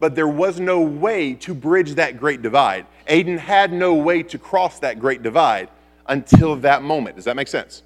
but 0.00 0.14
there 0.14 0.28
was 0.28 0.60
no 0.60 0.80
way 0.80 1.34
to 1.34 1.54
bridge 1.54 1.94
that 1.96 2.18
great 2.18 2.42
divide. 2.42 2.86
Aiden 3.08 3.38
had 3.38 3.72
no 3.72 3.94
way 3.94 4.22
to 4.24 4.38
cross 4.38 4.78
that 4.80 5.00
great 5.00 5.22
divide 5.22 5.68
until 6.08 6.56
that 6.56 6.82
moment. 6.82 7.16
Does 7.16 7.24
that 7.26 7.36
make 7.36 7.48
sense? 7.48 7.82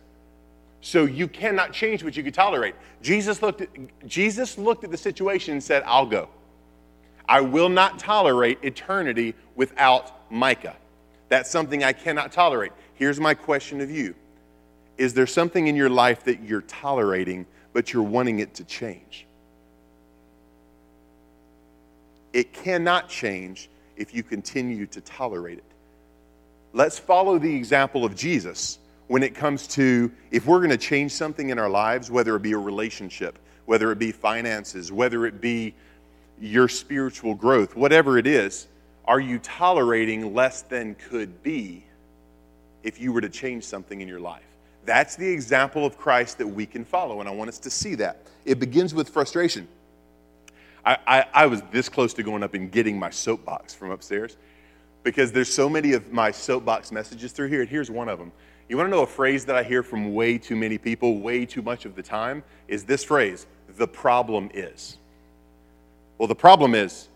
So 0.81 1.05
you 1.05 1.29
cannot 1.29 1.73
change 1.73 2.03
what 2.03 2.17
you 2.17 2.23
can 2.23 2.33
tolerate. 2.33 2.75
Jesus 3.03 3.43
looked 3.43 3.61
at, 3.61 3.69
Jesus 4.07 4.59
looked 4.59 4.85
at 4.85 4.91
the 4.91 4.97
situation 4.97 5.53
and 5.53 5.63
said, 5.63 5.83
I'll 5.87 6.07
go. 6.07 6.29
I 7.29 7.41
will 7.41 7.69
not 7.69 7.99
tolerate 7.99 8.59
eternity 8.63 9.35
without 9.55 10.31
Micah. 10.31 10.77
That's 11.29 11.51
something 11.51 11.85
I 11.85 11.93
cannot 11.93 12.33
tolerate. 12.33 12.73
Here's 12.95 13.21
my 13.21 13.33
question 13.35 13.81
of 13.81 13.91
you 13.91 14.15
Is 14.99 15.15
there 15.15 15.27
something 15.27 15.67
in 15.67 15.77
your 15.77 15.91
life 15.91 16.25
that 16.25 16.43
you're 16.43 16.63
tolerating, 16.63 17.47
but 17.73 17.93
you're 17.93 18.03
wanting 18.03 18.41
it 18.41 18.55
to 18.55 18.65
change? 18.65 19.27
It 22.33 22.53
cannot 22.53 23.09
change 23.09 23.69
if 23.97 24.15
you 24.15 24.23
continue 24.23 24.87
to 24.87 25.01
tolerate 25.01 25.59
it. 25.59 25.72
Let's 26.73 26.99
follow 26.99 27.39
the 27.39 27.55
example 27.55 28.05
of 28.05 28.15
Jesus 28.15 28.79
when 29.09 29.23
it 29.23 29.35
comes 29.35 29.67
to 29.69 30.11
if 30.31 30.47
we're 30.47 30.59
going 30.59 30.71
to 30.71 30.79
change 30.79 31.13
something 31.13 31.51
in 31.51 31.59
our 31.59 31.69
lives, 31.69 32.11
whether 32.11 32.35
it 32.35 32.43
be 32.43 32.53
a 32.53 32.59
relationship, 32.59 33.39
whether 33.67 33.93
it 33.93 33.99
be 33.99 34.11
finances, 34.11 34.91
whether 34.91 35.27
it 35.27 35.41
be 35.41 35.75
your 36.41 36.69
spiritual 36.69 37.35
growth, 37.35 37.77
whatever 37.77 38.17
it 38.17 38.27
is, 38.27 38.69
are 39.05 39.21
you 39.21 39.39
tolerating 39.41 40.35
less 40.35 40.63
than 40.63 40.95
could 40.95 41.43
be 41.43 41.85
if 42.83 43.01
you 43.01 43.13
were 43.13 43.21
to 43.21 43.29
change 43.29 43.65
something 43.65 44.01
in 44.01 44.09
your 44.09 44.21
life? 44.21 44.43
That's 44.85 45.15
the 45.15 45.29
example 45.29 45.85
of 45.85 45.99
Christ 45.99 46.39
that 46.39 46.47
we 46.47 46.67
can 46.67 46.85
follow, 46.85 47.21
and 47.21 47.29
I 47.29 47.33
want 47.33 47.49
us 47.49 47.59
to 47.61 47.71
see 47.71 47.95
that. 47.97 48.27
It 48.45 48.59
begins 48.59 48.95
with 48.95 49.09
frustration. 49.09 49.69
I, 50.85 50.97
I, 51.07 51.27
I 51.35 51.47
was 51.47 51.63
this 51.71 51.89
close 51.89 52.15
to 52.15 52.23
going 52.23 52.43
up 52.43 52.55
and 52.55 52.73
getting 52.73 52.99
my 52.99 53.11
soapbox 53.11 53.75
from 53.75 53.91
upstairs 53.91 54.37
because 55.03 55.33
there's 55.33 55.53
so 55.53 55.69
many 55.69 55.93
of 55.93 56.13
my 56.13 56.31
soapbox 56.31 56.93
messages 56.93 57.33
through 57.33 57.49
here, 57.49 57.61
and 57.61 57.69
here's 57.69 57.91
one 57.91 58.09
of 58.09 58.19
them. 58.19 58.33
You 58.69 58.77
want 58.77 58.87
to 58.87 58.91
know 58.91 59.03
a 59.03 59.07
phrase 59.07 59.45
that 59.47 59.57
I 59.57 59.63
hear 59.63 59.83
from 59.83 60.15
way 60.15 60.39
too 60.39 60.57
many 60.57 60.79
people, 60.79 61.21
way 61.21 61.45
too 61.45 61.63
much 61.63 61.85
of 61.85 61.95
the 61.95 62.03
time? 62.03 62.43
Is 62.69 62.85
this 62.85 63.05
phrase, 63.05 63.47
the 63.77 63.89
problem 63.89 64.51
is. 64.55 64.99
Well, 66.19 66.29
the 66.29 66.35
problem 66.35 66.75
is. 66.75 67.09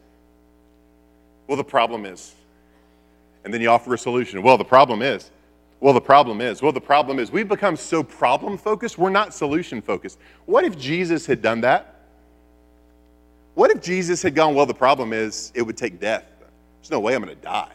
Well, 1.47 1.57
the 1.57 1.65
problem 1.65 2.05
is. 2.05 2.35
And 3.45 3.55
then 3.55 3.61
you 3.61 3.69
offer 3.71 3.95
a 3.95 3.99
solution. 3.99 4.43
Well, 4.43 4.59
the 4.59 4.65
problem 4.65 5.03
is. 5.03 5.31
Well, 5.79 5.95
the 5.95 6.01
problem 6.01 6.41
is. 6.41 6.63
Well, 6.63 6.73
the 6.73 6.81
problem 6.81 7.19
is. 7.19 7.31
We've 7.31 7.49
become 7.49 7.77
so 7.77 8.03
problem 8.03 8.59
focused, 8.59 8.99
we're 8.99 9.11
not 9.11 9.33
solution 9.33 9.81
focused. 9.81 10.19
What 10.47 10.65
if 10.65 10.77
Jesus 10.77 11.27
had 11.27 11.43
done 11.43 11.61
that? 11.61 11.95
What 13.55 13.71
if 13.71 13.81
Jesus 13.81 14.21
had 14.23 14.35
gone, 14.35 14.55
well, 14.55 14.67
the 14.67 14.75
problem 14.75 15.13
is 15.13 15.53
it 15.55 15.63
would 15.63 15.77
take 15.77 16.01
death? 16.01 16.25
There's 16.87 16.93
no 16.93 17.01
way 17.01 17.17
I'm 17.17 17.23
going 17.25 17.35
to 17.35 17.43
die. 17.43 17.75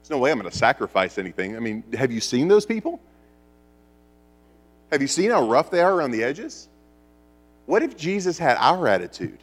There's 0.00 0.08
no 0.08 0.16
way 0.16 0.30
I'm 0.30 0.38
going 0.38 0.50
to 0.50 0.56
sacrifice 0.56 1.18
anything. 1.18 1.54
I 1.54 1.60
mean, 1.60 1.84
have 1.92 2.10
you 2.10 2.18
seen 2.22 2.48
those 2.48 2.64
people? 2.64 2.98
Have 4.90 5.02
you 5.02 5.06
seen 5.06 5.30
how 5.30 5.46
rough 5.46 5.70
they 5.70 5.82
are 5.82 5.92
around 5.92 6.12
the 6.12 6.24
edges? 6.24 6.66
What 7.66 7.82
if 7.82 7.94
Jesus 7.94 8.38
had 8.38 8.56
our 8.58 8.88
attitude? 8.88 9.36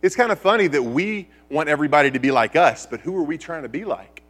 It's 0.00 0.14
kind 0.14 0.30
of 0.30 0.38
funny 0.38 0.68
that 0.68 0.80
we 0.80 1.26
want 1.50 1.68
everybody 1.68 2.12
to 2.12 2.20
be 2.20 2.30
like 2.30 2.54
us, 2.54 2.86
but 2.86 3.00
who 3.00 3.16
are 3.16 3.24
we 3.24 3.36
trying 3.36 3.64
to 3.64 3.68
be 3.68 3.84
like? 3.84 4.22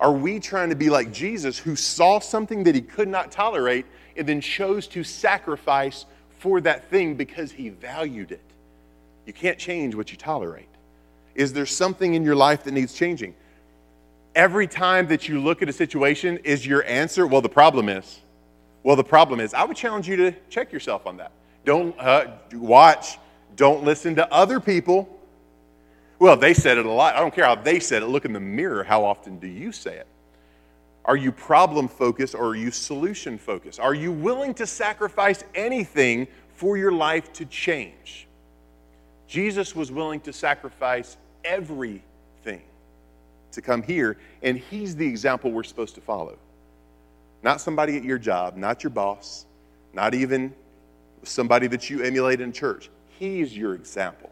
Are 0.00 0.12
we 0.12 0.40
trying 0.40 0.70
to 0.70 0.74
be 0.74 0.90
like 0.90 1.12
Jesus, 1.12 1.56
who 1.56 1.76
saw 1.76 2.18
something 2.18 2.64
that 2.64 2.74
he 2.74 2.80
could 2.80 3.06
not 3.06 3.30
tolerate 3.30 3.86
and 4.16 4.28
then 4.28 4.40
chose 4.40 4.88
to 4.88 5.04
sacrifice 5.04 6.04
for 6.40 6.60
that 6.62 6.90
thing 6.90 7.14
because 7.14 7.52
he 7.52 7.68
valued 7.68 8.32
it? 8.32 8.42
You 9.24 9.32
can't 9.32 9.56
change 9.56 9.94
what 9.94 10.10
you 10.10 10.16
tolerate. 10.16 10.66
Is 11.40 11.52
there 11.54 11.66
something 11.66 12.14
in 12.14 12.22
your 12.22 12.36
life 12.36 12.64
that 12.64 12.72
needs 12.72 12.92
changing? 12.92 13.34
Every 14.34 14.66
time 14.66 15.08
that 15.08 15.26
you 15.26 15.40
look 15.40 15.62
at 15.62 15.68
a 15.68 15.72
situation, 15.72 16.38
is 16.44 16.66
your 16.66 16.84
answer, 16.84 17.26
well, 17.26 17.40
the 17.40 17.48
problem 17.48 17.88
is? 17.88 18.20
Well, 18.82 18.94
the 18.94 19.04
problem 19.04 19.40
is. 19.40 19.54
I 19.54 19.64
would 19.64 19.76
challenge 19.76 20.06
you 20.06 20.16
to 20.16 20.32
check 20.50 20.70
yourself 20.70 21.06
on 21.06 21.16
that. 21.16 21.32
Don't 21.64 21.98
uh, 21.98 22.32
watch 22.52 23.18
don't 23.56 23.84
listen 23.84 24.14
to 24.16 24.32
other 24.32 24.60
people. 24.60 25.08
Well, 26.18 26.36
they 26.36 26.54
said 26.54 26.78
it 26.78 26.86
a 26.86 26.90
lot. 26.90 27.14
I 27.14 27.20
don't 27.20 27.34
care 27.34 27.44
how 27.44 27.54
they 27.54 27.80
said 27.80 28.02
it. 28.02 28.06
Look 28.06 28.24
in 28.24 28.32
the 28.32 28.40
mirror. 28.40 28.84
How 28.84 29.04
often 29.04 29.38
do 29.38 29.46
you 29.46 29.72
say 29.72 29.96
it? 29.96 30.06
Are 31.04 31.16
you 31.16 31.32
problem 31.32 31.88
focused 31.88 32.34
or 32.34 32.48
are 32.48 32.54
you 32.54 32.70
solution 32.70 33.38
focused? 33.38 33.80
Are 33.80 33.94
you 33.94 34.12
willing 34.12 34.54
to 34.54 34.66
sacrifice 34.66 35.42
anything 35.54 36.28
for 36.54 36.76
your 36.76 36.92
life 36.92 37.32
to 37.34 37.46
change? 37.46 38.26
Jesus 39.26 39.76
was 39.76 39.92
willing 39.92 40.20
to 40.20 40.32
sacrifice 40.32 41.16
everything 41.44 42.62
to 43.52 43.62
come 43.62 43.82
here, 43.82 44.16
and 44.42 44.58
he's 44.58 44.96
the 44.96 45.06
example 45.06 45.50
we're 45.50 45.62
supposed 45.62 45.94
to 45.96 46.00
follow. 46.00 46.36
Not 47.42 47.60
somebody 47.60 47.96
at 47.96 48.04
your 48.04 48.18
job, 48.18 48.56
not 48.56 48.82
your 48.82 48.90
boss, 48.90 49.46
not 49.92 50.14
even 50.14 50.54
somebody 51.22 51.66
that 51.68 51.90
you 51.90 52.02
emulate 52.02 52.40
in 52.40 52.52
church. 52.52 52.90
He's 53.18 53.56
your 53.56 53.74
example. 53.74 54.30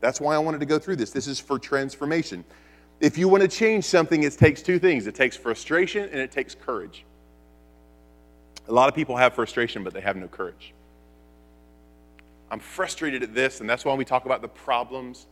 That's 0.00 0.20
why 0.20 0.34
I 0.34 0.38
wanted 0.38 0.60
to 0.60 0.66
go 0.66 0.78
through 0.78 0.96
this. 0.96 1.10
This 1.10 1.26
is 1.26 1.38
for 1.38 1.58
transformation. 1.58 2.44
If 3.00 3.18
you 3.18 3.28
want 3.28 3.42
to 3.42 3.48
change 3.48 3.84
something, 3.84 4.22
it 4.22 4.32
takes 4.34 4.62
two 4.62 4.78
things 4.78 5.06
it 5.06 5.14
takes 5.14 5.36
frustration 5.36 6.04
and 6.04 6.20
it 6.20 6.30
takes 6.30 6.54
courage. 6.54 7.04
A 8.68 8.72
lot 8.72 8.88
of 8.88 8.94
people 8.94 9.16
have 9.16 9.34
frustration, 9.34 9.82
but 9.82 9.92
they 9.92 10.00
have 10.00 10.16
no 10.16 10.28
courage. 10.28 10.72
I'm 12.50 12.60
frustrated 12.60 13.22
at 13.22 13.34
this, 13.34 13.60
and 13.60 13.68
that's 13.68 13.84
why 13.84 13.94
we 13.94 14.04
talk 14.04 14.26
about 14.26 14.42
the 14.42 14.48
problems. 14.48 15.26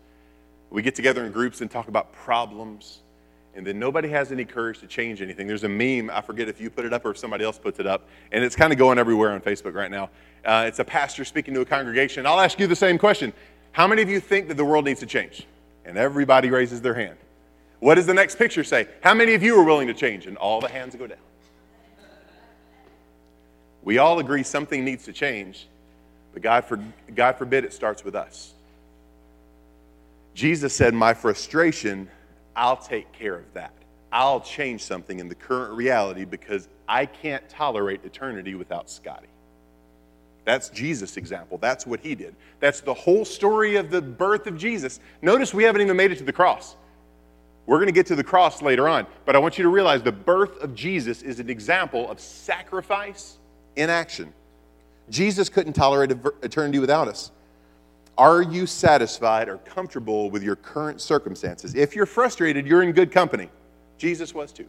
We 0.70 0.82
get 0.82 0.94
together 0.94 1.24
in 1.24 1.32
groups 1.32 1.60
and 1.60 1.70
talk 1.70 1.88
about 1.88 2.12
problems, 2.12 3.00
and 3.54 3.66
then 3.66 3.78
nobody 3.78 4.08
has 4.08 4.30
any 4.32 4.44
courage 4.44 4.80
to 4.80 4.86
change 4.86 5.22
anything. 5.22 5.46
There's 5.46 5.64
a 5.64 5.68
meme, 5.68 6.10
I 6.10 6.20
forget 6.20 6.48
if 6.48 6.60
you 6.60 6.70
put 6.70 6.84
it 6.84 6.92
up 6.92 7.04
or 7.04 7.10
if 7.10 7.18
somebody 7.18 7.44
else 7.44 7.58
puts 7.58 7.80
it 7.80 7.86
up, 7.86 8.08
and 8.32 8.44
it's 8.44 8.54
kind 8.54 8.72
of 8.72 8.78
going 8.78 8.98
everywhere 8.98 9.32
on 9.32 9.40
Facebook 9.40 9.74
right 9.74 9.90
now. 9.90 10.10
Uh, 10.44 10.64
it's 10.66 10.78
a 10.78 10.84
pastor 10.84 11.24
speaking 11.24 11.54
to 11.54 11.62
a 11.62 11.64
congregation. 11.64 12.26
I'll 12.26 12.40
ask 12.40 12.60
you 12.60 12.66
the 12.66 12.76
same 12.76 12.98
question 12.98 13.32
How 13.72 13.86
many 13.86 14.02
of 14.02 14.10
you 14.10 14.20
think 14.20 14.48
that 14.48 14.56
the 14.56 14.64
world 14.64 14.84
needs 14.84 15.00
to 15.00 15.06
change? 15.06 15.46
And 15.84 15.96
everybody 15.96 16.50
raises 16.50 16.82
their 16.82 16.94
hand. 16.94 17.16
What 17.80 17.94
does 17.94 18.06
the 18.06 18.14
next 18.14 18.36
picture 18.36 18.62
say? 18.62 18.88
How 19.02 19.14
many 19.14 19.34
of 19.34 19.42
you 19.42 19.58
are 19.58 19.64
willing 19.64 19.86
to 19.88 19.94
change? 19.94 20.26
And 20.26 20.36
all 20.36 20.60
the 20.60 20.68
hands 20.68 20.94
go 20.94 21.06
down. 21.06 21.18
We 23.82 23.96
all 23.96 24.18
agree 24.18 24.42
something 24.42 24.84
needs 24.84 25.04
to 25.04 25.14
change, 25.14 25.66
but 26.34 26.42
God, 26.42 26.64
for, 26.64 26.78
God 27.14 27.36
forbid 27.36 27.64
it 27.64 27.72
starts 27.72 28.04
with 28.04 28.14
us. 28.14 28.52
Jesus 30.38 30.72
said, 30.72 30.94
My 30.94 31.14
frustration, 31.14 32.08
I'll 32.54 32.76
take 32.76 33.10
care 33.10 33.34
of 33.34 33.52
that. 33.54 33.72
I'll 34.12 34.40
change 34.40 34.84
something 34.84 35.18
in 35.18 35.28
the 35.28 35.34
current 35.34 35.74
reality 35.74 36.24
because 36.24 36.68
I 36.88 37.06
can't 37.06 37.46
tolerate 37.48 38.04
eternity 38.04 38.54
without 38.54 38.88
Scotty. 38.88 39.26
That's 40.44 40.68
Jesus' 40.68 41.16
example. 41.16 41.58
That's 41.58 41.88
what 41.88 41.98
he 41.98 42.14
did. 42.14 42.36
That's 42.60 42.80
the 42.80 42.94
whole 42.94 43.24
story 43.24 43.74
of 43.74 43.90
the 43.90 44.00
birth 44.00 44.46
of 44.46 44.56
Jesus. 44.56 45.00
Notice 45.22 45.52
we 45.52 45.64
haven't 45.64 45.80
even 45.80 45.96
made 45.96 46.12
it 46.12 46.18
to 46.18 46.24
the 46.24 46.32
cross. 46.32 46.76
We're 47.66 47.78
going 47.78 47.86
to 47.86 47.92
get 47.92 48.06
to 48.06 48.14
the 48.14 48.22
cross 48.22 48.62
later 48.62 48.88
on, 48.88 49.08
but 49.24 49.34
I 49.34 49.40
want 49.40 49.58
you 49.58 49.64
to 49.64 49.70
realize 49.70 50.04
the 50.04 50.12
birth 50.12 50.62
of 50.62 50.72
Jesus 50.72 51.22
is 51.22 51.40
an 51.40 51.50
example 51.50 52.08
of 52.08 52.20
sacrifice 52.20 53.38
in 53.74 53.90
action. 53.90 54.32
Jesus 55.10 55.48
couldn't 55.48 55.72
tolerate 55.72 56.12
eternity 56.42 56.78
without 56.78 57.08
us. 57.08 57.32
Are 58.18 58.42
you 58.42 58.66
satisfied 58.66 59.48
or 59.48 59.56
comfortable 59.58 60.28
with 60.28 60.42
your 60.42 60.56
current 60.56 61.00
circumstances? 61.00 61.74
If 61.74 61.96
you're 61.96 62.04
frustrated, 62.04 62.66
you're 62.66 62.82
in 62.82 62.92
good 62.92 63.10
company. 63.10 63.48
Jesus 63.96 64.34
was 64.34 64.52
too. 64.52 64.66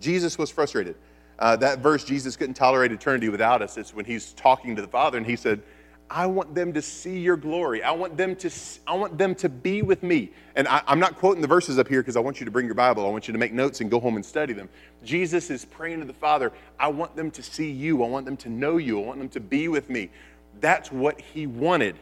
Jesus 0.00 0.36
was 0.36 0.50
frustrated 0.50 0.96
uh, 1.38 1.56
that 1.56 1.78
verse, 1.78 2.04
Jesus 2.04 2.36
couldn't 2.36 2.54
tolerate 2.54 2.92
eternity 2.92 3.28
without 3.28 3.62
us, 3.62 3.76
it's 3.76 3.94
when 3.94 4.04
he's 4.04 4.32
talking 4.32 4.74
to 4.76 4.82
the 4.82 4.88
Father 4.88 5.18
and 5.18 5.26
he 5.26 5.36
said, 5.36 5.62
I 6.10 6.24
want 6.24 6.54
them 6.54 6.72
to 6.72 6.80
see 6.80 7.18
your 7.18 7.36
glory. 7.36 7.82
I 7.82 7.90
want 7.90 8.16
them 8.16 8.34
to, 8.36 8.50
I 8.86 8.94
want 8.94 9.18
them 9.18 9.34
to 9.36 9.48
be 9.50 9.82
with 9.82 10.02
me. 10.02 10.32
And 10.56 10.66
I, 10.66 10.82
am 10.88 10.98
not 10.98 11.16
quoting 11.16 11.42
the 11.42 11.48
verses 11.48 11.78
up 11.78 11.86
here 11.86 12.00
because 12.00 12.16
I 12.16 12.20
want 12.20 12.40
you 12.40 12.46
to 12.46 12.50
bring 12.50 12.64
your 12.64 12.74
Bible. 12.74 13.06
I 13.06 13.10
want 13.10 13.28
you 13.28 13.32
to 13.32 13.38
make 13.38 13.52
notes 13.52 13.82
and 13.82 13.90
go 13.90 14.00
home 14.00 14.16
and 14.16 14.24
study 14.24 14.54
them. 14.54 14.70
Jesus 15.04 15.50
is 15.50 15.66
praying 15.66 16.00
to 16.00 16.06
the 16.06 16.14
Father, 16.14 16.50
I 16.80 16.88
want 16.88 17.14
them 17.14 17.30
to 17.32 17.42
see 17.42 17.70
you. 17.70 18.02
I 18.02 18.08
want 18.08 18.24
them 18.24 18.38
to 18.38 18.48
know 18.48 18.78
you. 18.78 19.02
I 19.02 19.06
want 19.06 19.18
them 19.18 19.28
to 19.28 19.40
be 19.40 19.68
with 19.68 19.90
me. 19.90 20.08
That's 20.60 20.90
what 20.90 21.20
he 21.20 21.46
wanted. 21.46 21.96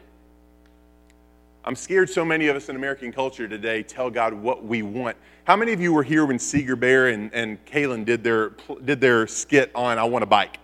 I'm 1.65 1.75
scared 1.77 2.09
so 2.09 2.25
many 2.25 2.47
of 2.49 2.57
us 2.57 2.69
in 2.69 2.77
American 2.77 3.13
culture 3.13 3.49
today 3.49 3.83
tell 3.83 4.09
God 4.09 4.33
what 4.33 4.65
we 4.65 4.83
want. 4.83 5.17
How 5.45 5.57
many 5.57 5.73
of 5.73 5.81
you 5.81 5.93
were 5.93 6.03
here 6.03 6.25
when 6.25 6.39
Seeger 6.39 6.77
Bear 6.77 7.09
and, 7.09 7.33
and 7.35 7.65
Kalen 7.67 8.05
did 8.05 8.23
their, 8.23 8.51
did 8.85 9.01
their 9.01 9.27
skit 9.27 9.71
on 9.75 9.99
I 9.99 10.05
Want 10.05 10.23
a 10.23 10.27
Bike? 10.27 10.59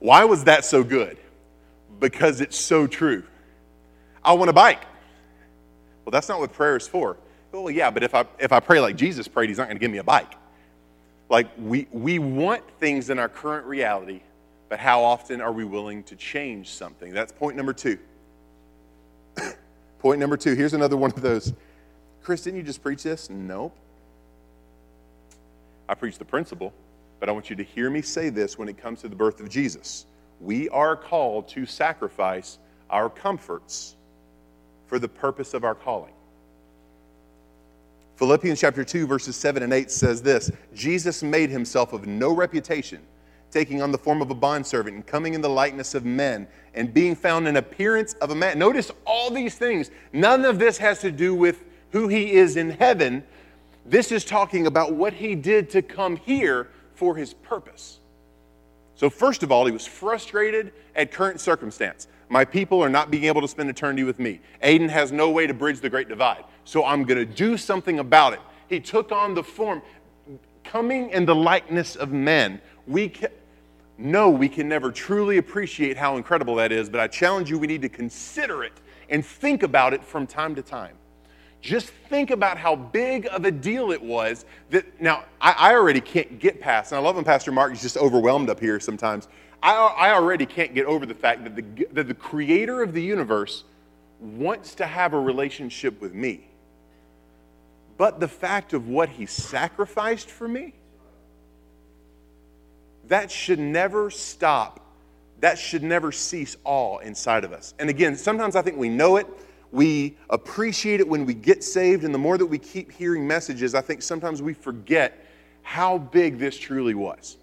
Why 0.00 0.24
was 0.24 0.44
that 0.44 0.64
so 0.64 0.82
good? 0.82 1.18
Because 2.00 2.40
it's 2.40 2.58
so 2.58 2.86
true. 2.86 3.22
I 4.24 4.32
want 4.32 4.50
a 4.50 4.52
bike. 4.52 4.82
Well, 6.04 6.10
that's 6.10 6.28
not 6.28 6.40
what 6.40 6.52
prayer 6.52 6.76
is 6.76 6.88
for. 6.88 7.16
Well, 7.52 7.70
yeah, 7.70 7.90
but 7.90 8.02
if 8.02 8.14
I, 8.14 8.24
if 8.38 8.52
I 8.52 8.60
pray 8.60 8.80
like 8.80 8.96
Jesus 8.96 9.28
prayed, 9.28 9.48
he's 9.50 9.58
not 9.58 9.64
going 9.64 9.76
to 9.76 9.80
give 9.80 9.90
me 9.90 9.98
a 9.98 10.04
bike. 10.04 10.32
Like, 11.28 11.48
we, 11.58 11.86
we 11.92 12.18
want 12.18 12.62
things 12.78 13.10
in 13.10 13.18
our 13.18 13.28
current 13.28 13.66
reality, 13.66 14.20
but 14.70 14.78
how 14.78 15.02
often 15.02 15.42
are 15.42 15.52
we 15.52 15.64
willing 15.64 16.02
to 16.04 16.16
change 16.16 16.70
something? 16.70 17.12
That's 17.12 17.32
point 17.32 17.56
number 17.56 17.74
two. 17.74 17.98
Point 19.98 20.18
number 20.18 20.38
two 20.38 20.54
here's 20.54 20.72
another 20.72 20.96
one 20.96 21.10
of 21.10 21.20
those. 21.20 21.52
Chris, 22.22 22.42
didn't 22.42 22.56
you 22.56 22.62
just 22.62 22.82
preach 22.82 23.02
this? 23.02 23.28
Nope. 23.28 23.76
I 25.88 25.94
preach 25.94 26.16
the 26.16 26.24
principle, 26.24 26.72
but 27.18 27.28
I 27.28 27.32
want 27.32 27.50
you 27.50 27.56
to 27.56 27.64
hear 27.64 27.90
me 27.90 28.00
say 28.00 28.30
this 28.30 28.56
when 28.56 28.68
it 28.68 28.78
comes 28.78 29.00
to 29.02 29.08
the 29.08 29.16
birth 29.16 29.40
of 29.40 29.50
Jesus. 29.50 30.06
We 30.40 30.68
are 30.70 30.96
called 30.96 31.48
to 31.48 31.66
sacrifice 31.66 32.58
our 32.88 33.10
comforts 33.10 33.96
for 34.86 34.98
the 34.98 35.08
purpose 35.08 35.52
of 35.52 35.64
our 35.64 35.74
calling. 35.74 36.12
Philippians 38.16 38.60
chapter 38.60 38.84
2, 38.84 39.06
verses 39.06 39.34
7 39.34 39.62
and 39.62 39.72
8 39.72 39.90
says 39.90 40.22
this 40.22 40.50
Jesus 40.72 41.22
made 41.22 41.50
himself 41.50 41.92
of 41.92 42.06
no 42.06 42.32
reputation, 42.32 43.00
taking 43.50 43.82
on 43.82 43.92
the 43.92 43.98
form 43.98 44.22
of 44.22 44.30
a 44.30 44.34
bondservant 44.34 44.94
and 44.94 45.06
coming 45.06 45.34
in 45.34 45.40
the 45.40 45.48
likeness 45.48 45.94
of 45.94 46.04
men 46.04 46.46
and 46.74 46.94
being 46.94 47.14
found 47.14 47.48
in 47.48 47.56
appearance 47.56 48.14
of 48.14 48.30
a 48.30 48.34
man. 48.34 48.58
Notice 48.58 48.90
all 49.04 49.30
these 49.30 49.56
things. 49.56 49.90
None 50.12 50.44
of 50.44 50.58
this 50.58 50.78
has 50.78 51.00
to 51.00 51.10
do 51.10 51.34
with 51.34 51.64
who 51.90 52.08
he 52.08 52.32
is 52.32 52.56
in 52.56 52.70
heaven. 52.70 53.24
This 53.84 54.12
is 54.12 54.24
talking 54.24 54.66
about 54.66 54.94
what 54.94 55.12
he 55.12 55.34
did 55.34 55.70
to 55.70 55.82
come 55.82 56.16
here 56.16 56.68
for 56.94 57.16
his 57.16 57.34
purpose. 57.34 57.98
So, 58.94 59.08
first 59.08 59.42
of 59.42 59.50
all, 59.50 59.64
he 59.66 59.72
was 59.72 59.86
frustrated 59.86 60.72
at 60.94 61.10
current 61.10 61.40
circumstance. 61.40 62.06
My 62.28 62.44
people 62.44 62.82
are 62.82 62.88
not 62.88 63.10
being 63.10 63.24
able 63.24 63.40
to 63.40 63.48
spend 63.48 63.68
eternity 63.68 64.04
with 64.04 64.20
me. 64.20 64.40
Aiden 64.62 64.88
has 64.88 65.10
no 65.10 65.30
way 65.30 65.48
to 65.48 65.54
bridge 65.54 65.80
the 65.80 65.90
great 65.90 66.08
divide. 66.08 66.44
So 66.64 66.84
I'm 66.84 67.02
going 67.02 67.18
to 67.18 67.26
do 67.26 67.56
something 67.56 67.98
about 67.98 68.34
it. 68.34 68.40
He 68.68 68.78
took 68.78 69.10
on 69.10 69.34
the 69.34 69.42
form, 69.42 69.82
coming 70.62 71.10
in 71.10 71.26
the 71.26 71.34
likeness 71.34 71.96
of 71.96 72.12
men. 72.12 72.60
We 72.86 73.12
no, 74.00 74.30
we 74.30 74.48
can 74.48 74.68
never 74.68 74.90
truly 74.90 75.38
appreciate 75.38 75.96
how 75.96 76.16
incredible 76.16 76.54
that 76.56 76.72
is, 76.72 76.88
but 76.88 77.00
I 77.00 77.06
challenge 77.06 77.50
you, 77.50 77.58
we 77.58 77.66
need 77.66 77.82
to 77.82 77.88
consider 77.88 78.64
it 78.64 78.72
and 79.08 79.24
think 79.24 79.62
about 79.62 79.92
it 79.92 80.02
from 80.02 80.26
time 80.26 80.54
to 80.54 80.62
time. 80.62 80.96
Just 81.60 81.88
think 82.08 82.30
about 82.30 82.56
how 82.56 82.74
big 82.74 83.28
of 83.30 83.44
a 83.44 83.50
deal 83.50 83.90
it 83.90 84.02
was 84.02 84.46
that 84.70 85.00
now 85.00 85.24
I, 85.40 85.54
I 85.58 85.74
already 85.74 86.00
can't 86.00 86.38
get 86.38 86.60
past, 86.60 86.92
and 86.92 86.98
I 86.98 87.02
love 87.02 87.16
when 87.16 87.24
Pastor 87.24 87.52
Mark 87.52 87.72
is 87.72 87.82
just 87.82 87.98
overwhelmed 87.98 88.48
up 88.48 88.58
here 88.58 88.80
sometimes. 88.80 89.28
I, 89.62 89.74
I 89.74 90.14
already 90.14 90.46
can't 90.46 90.74
get 90.74 90.86
over 90.86 91.04
the 91.04 91.14
fact 91.14 91.44
that 91.44 91.54
the, 91.54 91.86
that 91.92 92.08
the 92.08 92.14
creator 92.14 92.82
of 92.82 92.94
the 92.94 93.02
universe 93.02 93.64
wants 94.20 94.74
to 94.76 94.86
have 94.86 95.12
a 95.12 95.20
relationship 95.20 96.00
with 96.00 96.14
me. 96.14 96.46
But 97.98 98.20
the 98.20 98.28
fact 98.28 98.72
of 98.72 98.88
what 98.88 99.10
he 99.10 99.26
sacrificed 99.26 100.30
for 100.30 100.48
me, 100.48 100.72
that 103.10 103.28
should 103.28 103.58
never 103.58 104.08
stop. 104.08 104.86
That 105.40 105.58
should 105.58 105.82
never 105.82 106.12
cease 106.12 106.56
awe 106.62 106.98
inside 106.98 107.42
of 107.42 107.52
us. 107.52 107.74
And 107.80 107.90
again, 107.90 108.14
sometimes 108.14 108.54
I 108.54 108.62
think 108.62 108.76
we 108.76 108.88
know 108.88 109.16
it. 109.16 109.26
We 109.72 110.16
appreciate 110.28 111.00
it 111.00 111.08
when 111.08 111.26
we 111.26 111.34
get 111.34 111.64
saved. 111.64 112.04
And 112.04 112.14
the 112.14 112.18
more 112.18 112.38
that 112.38 112.46
we 112.46 112.56
keep 112.56 112.92
hearing 112.92 113.26
messages, 113.26 113.74
I 113.74 113.80
think 113.80 114.02
sometimes 114.02 114.42
we 114.42 114.54
forget 114.54 115.26
how 115.62 115.98
big 115.98 116.38
this 116.38 116.56
truly 116.56 116.94
was. 116.94 117.36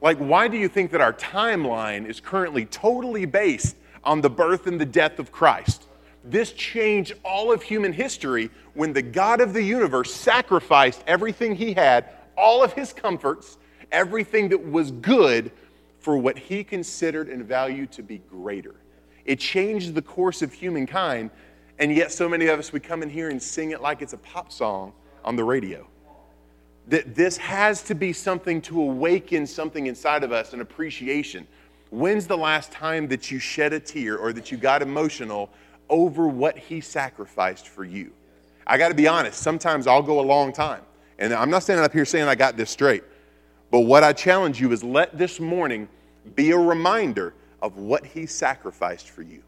Like, 0.00 0.18
why 0.18 0.48
do 0.48 0.56
you 0.56 0.68
think 0.68 0.90
that 0.90 1.00
our 1.00 1.12
timeline 1.12 2.04
is 2.04 2.18
currently 2.18 2.64
totally 2.66 3.26
based 3.26 3.76
on 4.02 4.22
the 4.22 4.30
birth 4.30 4.66
and 4.66 4.80
the 4.80 4.86
death 4.86 5.20
of 5.20 5.30
Christ? 5.30 5.84
This 6.24 6.52
changed 6.52 7.14
all 7.24 7.52
of 7.52 7.62
human 7.62 7.92
history 7.92 8.50
when 8.74 8.92
the 8.92 9.02
God 9.02 9.40
of 9.40 9.52
the 9.52 9.62
universe 9.62 10.12
sacrificed 10.12 11.04
everything 11.06 11.54
he 11.54 11.74
had, 11.74 12.06
all 12.36 12.64
of 12.64 12.72
his 12.72 12.92
comforts, 12.92 13.56
everything 13.94 14.50
that 14.50 14.70
was 14.70 14.90
good 14.90 15.50
for 16.00 16.18
what 16.18 16.36
he 16.36 16.62
considered 16.62 17.28
and 17.28 17.44
valued 17.44 17.90
to 17.92 18.02
be 18.02 18.18
greater. 18.18 18.74
It 19.24 19.38
changed 19.38 19.94
the 19.94 20.02
course 20.02 20.42
of 20.42 20.52
humankind, 20.52 21.30
and 21.78 21.94
yet 21.94 22.12
so 22.12 22.28
many 22.28 22.48
of 22.48 22.58
us, 22.58 22.72
we 22.72 22.80
come 22.80 23.02
in 23.02 23.08
here 23.08 23.30
and 23.30 23.42
sing 23.42 23.70
it 23.70 23.80
like 23.80 24.02
it's 24.02 24.12
a 24.12 24.18
pop 24.18 24.52
song 24.52 24.92
on 25.24 25.36
the 25.36 25.44
radio 25.44 25.86
that 26.86 27.14
this 27.14 27.36
has 27.38 27.82
to 27.84 27.94
be 27.94 28.12
something 28.12 28.60
to 28.60 28.80
awaken 28.80 29.46
something 29.46 29.86
inside 29.86 30.22
of 30.22 30.32
us, 30.32 30.52
an 30.52 30.60
appreciation. 30.60 31.46
When's 31.90 32.26
the 32.26 32.36
last 32.36 32.72
time 32.72 33.08
that 33.08 33.30
you 33.30 33.38
shed 33.38 33.72
a 33.72 33.80
tear 33.80 34.18
or 34.18 34.32
that 34.32 34.50
you 34.50 34.58
got 34.58 34.82
emotional 34.82 35.50
over 35.88 36.28
what 36.28 36.58
he 36.58 36.80
sacrificed 36.80 37.68
for 37.68 37.84
you? 37.84 38.12
I 38.66 38.78
got 38.78 38.88
to 38.88 38.94
be 38.94 39.06
honest, 39.06 39.40
sometimes 39.40 39.86
I'll 39.86 40.02
go 40.02 40.20
a 40.20 40.22
long 40.22 40.52
time. 40.52 40.82
And 41.18 41.32
I'm 41.32 41.50
not 41.50 41.62
standing 41.62 41.84
up 41.84 41.92
here 41.92 42.04
saying 42.04 42.28
I 42.28 42.34
got 42.34 42.56
this 42.56 42.70
straight. 42.70 43.04
But 43.74 43.80
what 43.80 44.04
I 44.04 44.12
challenge 44.12 44.60
you 44.60 44.70
is 44.70 44.84
let 44.84 45.18
this 45.18 45.40
morning 45.40 45.88
be 46.36 46.52
a 46.52 46.56
reminder 46.56 47.34
of 47.60 47.76
what 47.76 48.06
he 48.06 48.24
sacrificed 48.24 49.10
for 49.10 49.22
you 49.22 49.42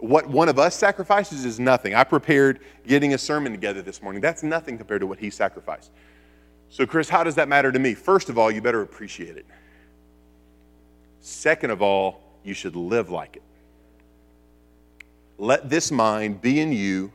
what 0.00 0.26
one 0.26 0.48
of 0.48 0.58
us 0.58 0.74
sacrifices 0.74 1.44
is 1.44 1.60
nothing. 1.60 1.94
I 1.94 2.04
prepared 2.04 2.60
getting 2.86 3.12
a 3.12 3.18
sermon 3.18 3.52
together 3.52 3.82
this 3.82 4.00
morning. 4.02 4.22
That's 4.22 4.42
nothing 4.42 4.78
compared 4.78 5.02
to 5.02 5.06
what 5.06 5.18
he 5.18 5.28
sacrificed. 5.28 5.90
So, 6.70 6.86
Chris, 6.86 7.10
how 7.10 7.22
does 7.22 7.34
that 7.34 7.48
matter 7.48 7.70
to 7.70 7.78
me? 7.78 7.92
First 7.92 8.30
of 8.30 8.38
all, 8.38 8.50
you 8.50 8.62
better 8.62 8.80
appreciate 8.80 9.36
it. 9.36 9.44
Second 11.20 11.70
of 11.70 11.82
all, 11.82 12.22
you 12.42 12.54
should 12.54 12.76
live 12.76 13.10
like 13.10 13.36
it. 13.36 13.42
Let 15.36 15.68
this 15.68 15.92
mind 15.92 16.40
be 16.40 16.60
in 16.60 16.72
you, 16.72 17.12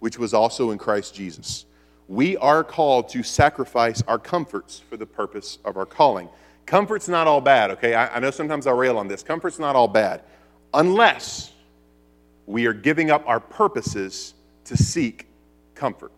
which 0.00 0.18
was 0.18 0.34
also 0.34 0.72
in 0.72 0.78
Christ 0.78 1.14
Jesus. 1.14 1.64
We 2.08 2.36
are 2.36 2.62
called 2.62 3.08
to 3.10 3.22
sacrifice 3.22 4.02
our 4.06 4.18
comforts 4.18 4.78
for 4.78 4.96
the 4.96 5.06
purpose 5.06 5.58
of 5.64 5.76
our 5.76 5.86
calling. 5.86 6.28
Comfort's 6.64 7.08
not 7.08 7.26
all 7.26 7.40
bad, 7.40 7.70
okay? 7.72 7.94
I, 7.94 8.16
I 8.16 8.18
know 8.20 8.30
sometimes 8.30 8.66
I 8.66 8.72
rail 8.72 8.98
on 8.98 9.08
this. 9.08 9.22
Comfort's 9.22 9.58
not 9.58 9.76
all 9.76 9.88
bad, 9.88 10.22
unless 10.74 11.52
we 12.46 12.66
are 12.66 12.72
giving 12.72 13.10
up 13.10 13.22
our 13.26 13.40
purposes 13.40 14.34
to 14.64 14.76
seek 14.76 15.26
comfort. 15.74 16.12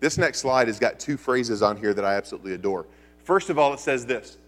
This 0.00 0.16
next 0.16 0.38
slide 0.40 0.68
has 0.68 0.78
got 0.78 1.00
two 1.00 1.16
phrases 1.16 1.62
on 1.62 1.76
here 1.76 1.92
that 1.92 2.04
I 2.04 2.14
absolutely 2.14 2.54
adore. 2.54 2.86
First 3.24 3.50
of 3.50 3.58
all, 3.58 3.74
it 3.74 3.80
says 3.80 4.06
this 4.06 4.38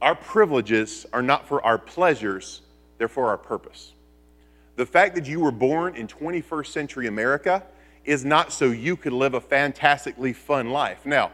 Our 0.00 0.14
privileges 0.14 1.06
are 1.12 1.22
not 1.22 1.46
for 1.46 1.64
our 1.64 1.78
pleasures, 1.78 2.62
they're 2.98 3.08
for 3.08 3.28
our 3.28 3.38
purpose. 3.38 3.92
The 4.76 4.86
fact 4.86 5.14
that 5.16 5.26
you 5.26 5.40
were 5.40 5.50
born 5.50 5.94
in 5.94 6.06
21st 6.06 6.66
century 6.68 7.06
America 7.06 7.62
is 8.04 8.24
not 8.24 8.52
so 8.52 8.66
you 8.66 8.96
could 8.96 9.12
live 9.12 9.34
a 9.34 9.40
fantastically 9.40 10.32
fun 10.32 10.70
life. 10.70 11.04
Now, 11.04 11.32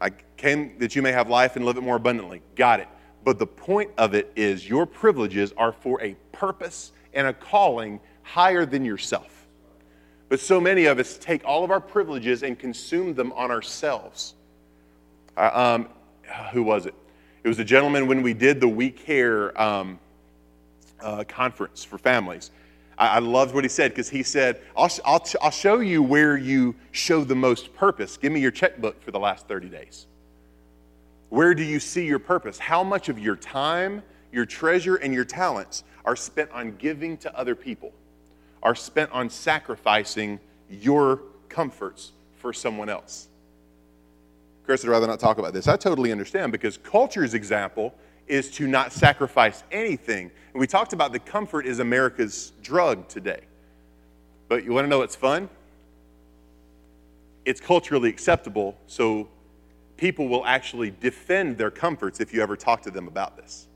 I 0.00 0.10
came 0.36 0.78
that 0.78 0.96
you 0.96 1.02
may 1.02 1.12
have 1.12 1.28
life 1.28 1.56
and 1.56 1.64
live 1.64 1.76
it 1.76 1.82
more 1.82 1.96
abundantly. 1.96 2.42
Got 2.56 2.80
it. 2.80 2.88
But 3.24 3.38
the 3.38 3.46
point 3.46 3.90
of 3.98 4.14
it 4.14 4.32
is 4.34 4.68
your 4.68 4.84
privileges 4.84 5.52
are 5.56 5.72
for 5.72 6.02
a 6.02 6.14
purpose 6.32 6.92
and 7.14 7.26
a 7.26 7.32
calling 7.32 8.00
higher 8.22 8.66
than 8.66 8.84
yourself. 8.84 9.46
But 10.28 10.40
so 10.40 10.60
many 10.60 10.86
of 10.86 10.98
us 10.98 11.18
take 11.18 11.44
all 11.44 11.62
of 11.62 11.70
our 11.70 11.80
privileges 11.80 12.42
and 12.42 12.58
consume 12.58 13.14
them 13.14 13.32
on 13.32 13.50
ourselves. 13.50 14.34
Uh, 15.36 15.50
um, 15.52 15.88
who 16.52 16.62
was 16.62 16.86
it? 16.86 16.94
It 17.44 17.48
was 17.48 17.58
a 17.58 17.64
gentleman 17.64 18.06
when 18.06 18.22
we 18.22 18.34
did 18.34 18.60
the 18.60 18.68
We 18.68 18.90
Care 18.90 19.60
um, 19.60 19.98
uh, 21.00 21.24
conference 21.24 21.84
for 21.84 21.98
families. 21.98 22.50
I, 22.98 23.08
I 23.08 23.18
loved 23.18 23.54
what 23.54 23.64
he 23.64 23.68
said 23.68 23.90
because 23.92 24.08
he 24.08 24.22
said, 24.22 24.60
I'll, 24.76 24.90
I'll, 25.04 25.24
I'll 25.40 25.50
show 25.50 25.80
you 25.80 26.02
where 26.02 26.36
you 26.36 26.74
show 26.90 27.24
the 27.24 27.34
most 27.34 27.74
purpose. 27.74 28.16
Give 28.16 28.32
me 28.32 28.40
your 28.40 28.50
checkbook 28.50 29.02
for 29.02 29.10
the 29.10 29.18
last 29.18 29.48
30 29.48 29.68
days. 29.68 30.06
Where 31.28 31.54
do 31.54 31.62
you 31.62 31.80
see 31.80 32.06
your 32.06 32.18
purpose? 32.18 32.58
How 32.58 32.82
much 32.82 33.08
of 33.08 33.18
your 33.18 33.36
time, 33.36 34.02
your 34.32 34.44
treasure, 34.44 34.96
and 34.96 35.14
your 35.14 35.24
talents 35.24 35.84
are 36.04 36.16
spent 36.16 36.50
on 36.50 36.76
giving 36.76 37.16
to 37.18 37.38
other 37.38 37.54
people, 37.54 37.92
are 38.62 38.74
spent 38.74 39.10
on 39.12 39.30
sacrificing 39.30 40.38
your 40.68 41.22
comforts 41.48 42.12
for 42.36 42.52
someone 42.52 42.88
else? 42.88 43.28
Chris, 44.64 44.84
I'd 44.84 44.90
rather 44.90 45.06
not 45.06 45.20
talk 45.20 45.38
about 45.38 45.52
this. 45.52 45.66
I 45.66 45.76
totally 45.76 46.12
understand 46.12 46.52
because 46.52 46.76
culture's 46.76 47.34
example 47.34 47.94
is 48.32 48.50
to 48.50 48.66
not 48.66 48.94
sacrifice 48.94 49.62
anything. 49.70 50.30
And 50.54 50.60
we 50.60 50.66
talked 50.66 50.94
about 50.94 51.12
the 51.12 51.18
comfort 51.18 51.66
is 51.66 51.80
America's 51.80 52.52
drug 52.62 53.06
today. 53.06 53.40
But 54.48 54.64
you 54.64 54.72
want 54.72 54.86
to 54.86 54.88
know 54.88 55.00
what's 55.00 55.14
fun? 55.14 55.50
It's 57.44 57.60
culturally 57.60 58.08
acceptable, 58.08 58.78
so 58.86 59.28
people 59.98 60.28
will 60.28 60.46
actually 60.46 60.94
defend 60.98 61.58
their 61.58 61.70
comforts 61.70 62.20
if 62.20 62.32
you 62.32 62.40
ever 62.40 62.56
talk 62.56 62.80
to 62.82 62.90
them 62.90 63.06
about 63.06 63.36
this. 63.36 63.66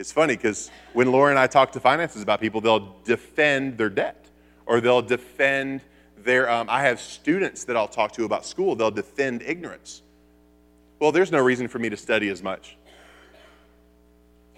It's 0.00 0.10
funny 0.10 0.34
because 0.34 0.68
when 0.92 1.12
Laura 1.12 1.30
and 1.30 1.38
I 1.38 1.46
talk 1.46 1.70
to 1.72 1.80
finances 1.80 2.22
about 2.22 2.40
people, 2.40 2.60
they'll 2.60 2.96
defend 3.04 3.78
their 3.78 3.90
debt 3.90 4.26
or 4.66 4.80
they'll 4.80 5.02
defend 5.02 5.82
their. 6.24 6.50
Um, 6.50 6.68
I 6.68 6.82
have 6.82 6.98
students 6.98 7.62
that 7.64 7.76
I'll 7.76 7.86
talk 7.86 8.10
to 8.12 8.24
about 8.24 8.44
school, 8.44 8.74
they'll 8.74 8.90
defend 8.90 9.42
ignorance. 9.42 10.02
Well, 11.00 11.12
there's 11.12 11.32
no 11.32 11.40
reason 11.40 11.66
for 11.66 11.78
me 11.78 11.88
to 11.88 11.96
study 11.96 12.28
as 12.28 12.42
much. 12.42 12.76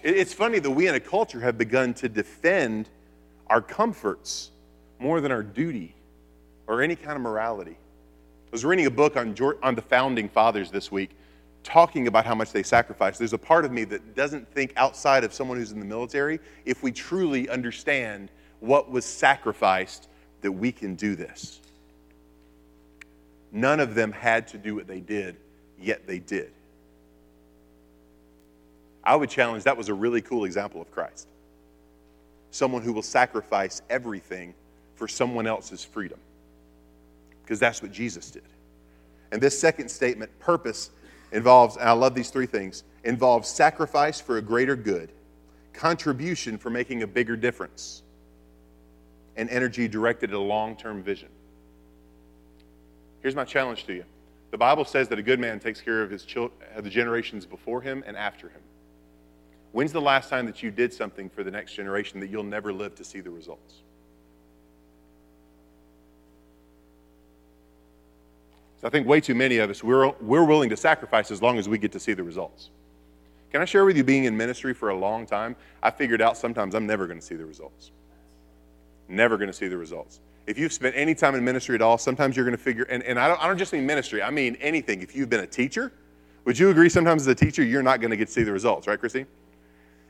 It's 0.03 0.35
funny 0.35 0.59
that 0.59 0.71
we 0.71 0.89
in 0.89 0.97
a 0.97 1.01
culture 1.01 1.39
have 1.41 1.57
begun 1.57 1.95
to 1.95 2.09
defend 2.09 2.89
our 3.47 3.63
comforts 3.63 4.51
more 4.99 5.21
than 5.21 5.31
our 5.31 5.45
duty 5.45 5.95
or 6.67 6.83
any 6.83 6.97
kind 6.97 7.15
of 7.15 7.23
morality. 7.23 7.77
I 7.77 8.51
was 8.51 8.65
reading 8.65 8.87
a 8.87 8.91
book 8.91 9.17
on, 9.17 9.37
on 9.63 9.77
the 9.77 9.83
founding 9.83 10.29
fathers 10.29 10.73
this 10.73 10.91
week, 10.91 11.11
talking 11.63 12.09
about 12.09 12.27
how 12.27 12.35
much 12.35 12.51
they 12.51 12.65
sacrificed. 12.65 13.21
There's 13.21 13.33
a 13.33 13.39
part 13.39 13.65
of 13.65 13.71
me 13.71 13.85
that 13.85 14.17
doesn't 14.17 14.53
think 14.53 14.73
outside 14.77 15.23
of 15.23 15.33
someone 15.33 15.59
who's 15.59 15.71
in 15.71 15.79
the 15.79 15.87
military 15.87 16.41
if 16.65 16.83
we 16.83 16.91
truly 16.91 17.49
understand 17.49 18.31
what 18.59 18.91
was 18.91 19.05
sacrificed 19.05 20.09
that 20.41 20.51
we 20.51 20.73
can 20.73 20.97
do 20.97 21.15
this. 21.15 21.61
None 23.53 23.79
of 23.79 23.95
them 23.95 24.11
had 24.11 24.49
to 24.49 24.59
do 24.59 24.75
what 24.75 24.89
they 24.89 24.99
did, 24.99 25.37
yet 25.83 26.07
they 26.07 26.19
did. 26.19 26.51
I 29.05 29.17
would 29.17 29.31
challenge 29.31 29.65
that 29.65 29.77
was 29.77 29.89
a 29.89 29.95
really 29.95 30.23
cool 30.23 30.45
example 30.45 30.81
of 30.81 30.91
Christ. 30.93 31.29
someone 32.53 32.83
who 32.83 32.93
will 32.93 33.03
sacrifice 33.03 33.83
everything 33.91 34.55
for 34.95 35.09
someone 35.09 35.47
else's 35.47 35.85
freedom. 35.85 36.19
Because 37.43 37.59
that's 37.59 37.83
what 37.83 37.93
Jesus 37.93 38.31
did. 38.31 38.43
And 39.33 39.41
this 39.43 39.59
second 39.59 39.91
statement, 39.91 40.31
purpose, 40.39 40.91
involves, 41.33 41.77
and 41.77 41.89
I 41.89 41.93
love 41.93 42.15
these 42.15 42.31
three 42.31 42.47
things, 42.47 42.85
involves 43.05 43.49
sacrifice 43.49 44.21
for 44.21 44.37
a 44.37 44.43
greater 44.43 44.77
good, 44.77 45.11
contribution 45.73 46.59
for 46.59 46.71
making 46.71 47.03
a 47.03 47.07
bigger 47.07 47.37
difference, 47.37 48.03
and 49.37 49.49
energy 49.49 49.89
directed 49.89 50.31
at 50.31 50.37
a 50.37 50.39
long 50.39 50.77
term 50.77 51.03
vision. 51.03 51.31
Here's 53.23 53.35
my 53.35 53.45
challenge 53.45 53.87
to 53.87 53.95
you 53.95 54.05
the 54.53 54.59
Bible 54.59 54.85
says 54.85 55.09
that 55.09 55.19
a 55.19 55.23
good 55.23 55.41
man 55.41 55.59
takes 55.59 55.81
care 55.81 56.03
of 56.03 56.11
his 56.11 56.25
children, 56.25 56.61
uh, 56.77 56.81
the 56.83 56.91
generations 56.91 57.47
before 57.47 57.81
him 57.81 58.05
and 58.07 58.17
after 58.17 58.51
him. 58.51 58.61
When's 59.73 59.93
the 59.93 60.01
last 60.01 60.29
time 60.29 60.45
that 60.45 60.63
you 60.63 60.71
did 60.71 60.93
something 60.93 61.31
for 61.31 61.43
the 61.43 61.51
next 61.51 61.73
generation 61.73 62.21
that 62.21 62.29
you'll 62.29 62.45
never 62.45 62.71
live 62.71 62.95
to 62.97 63.05
see 63.05 63.21
the 63.21 63.31
results? 63.31 63.77
So 68.83 68.89
I 68.89 68.91
think 68.91 69.07
way 69.07 69.23
too 69.23 69.35
many 69.35 69.57
of 69.57 69.71
us, 69.71 69.83
we're, 69.83 70.11
we're 70.21 70.45
willing 70.45 70.69
to 70.69 70.77
sacrifice 70.77 71.31
as 71.31 71.41
long 71.41 71.59
as 71.59 71.67
we 71.67 71.79
get 71.79 71.93
to 71.93 72.01
see 72.01 72.13
the 72.13 72.23
results. 72.23 72.69
Can 73.53 73.63
I 73.63 73.65
share 73.65 73.87
with 73.87 73.97
you 73.97 74.05
being 74.05 74.25
in 74.25 74.37
ministry 74.37 74.75
for 74.75 74.91
a 74.91 74.97
long 74.97 75.25
time? 75.25 75.57
I 75.83 75.91
figured 75.91 76.21
out 76.21 76.37
sometimes 76.37 76.75
I'm 76.75 76.87
never 76.87 77.07
going 77.07 77.19
to 77.19 77.25
see 77.25 77.37
the 77.37 77.47
results. 77.47 77.91
Never 79.09 79.39
going 79.39 79.49
to 79.49 79.57
see 79.57 79.69
the 79.69 79.79
results. 79.79 80.21
If 80.47 80.59
you've 80.59 80.73
spent 80.73 80.95
any 80.97 81.15
time 81.15 81.35
in 81.35 81.45
ministry 81.45 81.75
at 81.75 81.83
all, 81.83 81.99
sometimes 81.99 82.37
you're 82.37 82.45
going 82.45 82.57
to 82.57 82.63
figure, 82.63 82.85
and, 82.85 83.03
and 83.05 83.19
I, 83.19 83.29
don't, 83.29 83.43
I 83.43 83.47
don't 83.47 83.59
just 83.59 83.73
mean 83.73 83.87
ministry, 83.87 84.23
I 84.23 84.31
mean 84.31 84.57
anything. 84.61 85.03
If 85.03 85.15
you've 85.15 85.31
been 85.31 85.41
a 85.41 85.47
teacher, 85.47 85.93
would 86.45 86.59
you 86.59 86.71
agree 86.71 86.89
sometimes 86.89 87.23
as 87.23 87.29
a 87.29 87.35
teacher, 87.35 87.63
you're 87.63 87.83
not 87.83 88.01
going 88.01 88.11
to 88.11 88.17
get 88.17 88.27
to 88.27 88.33
see 88.33 88.43
the 88.43 88.53
results, 88.53 88.89
right, 88.89 88.99
Christine? 88.99 89.27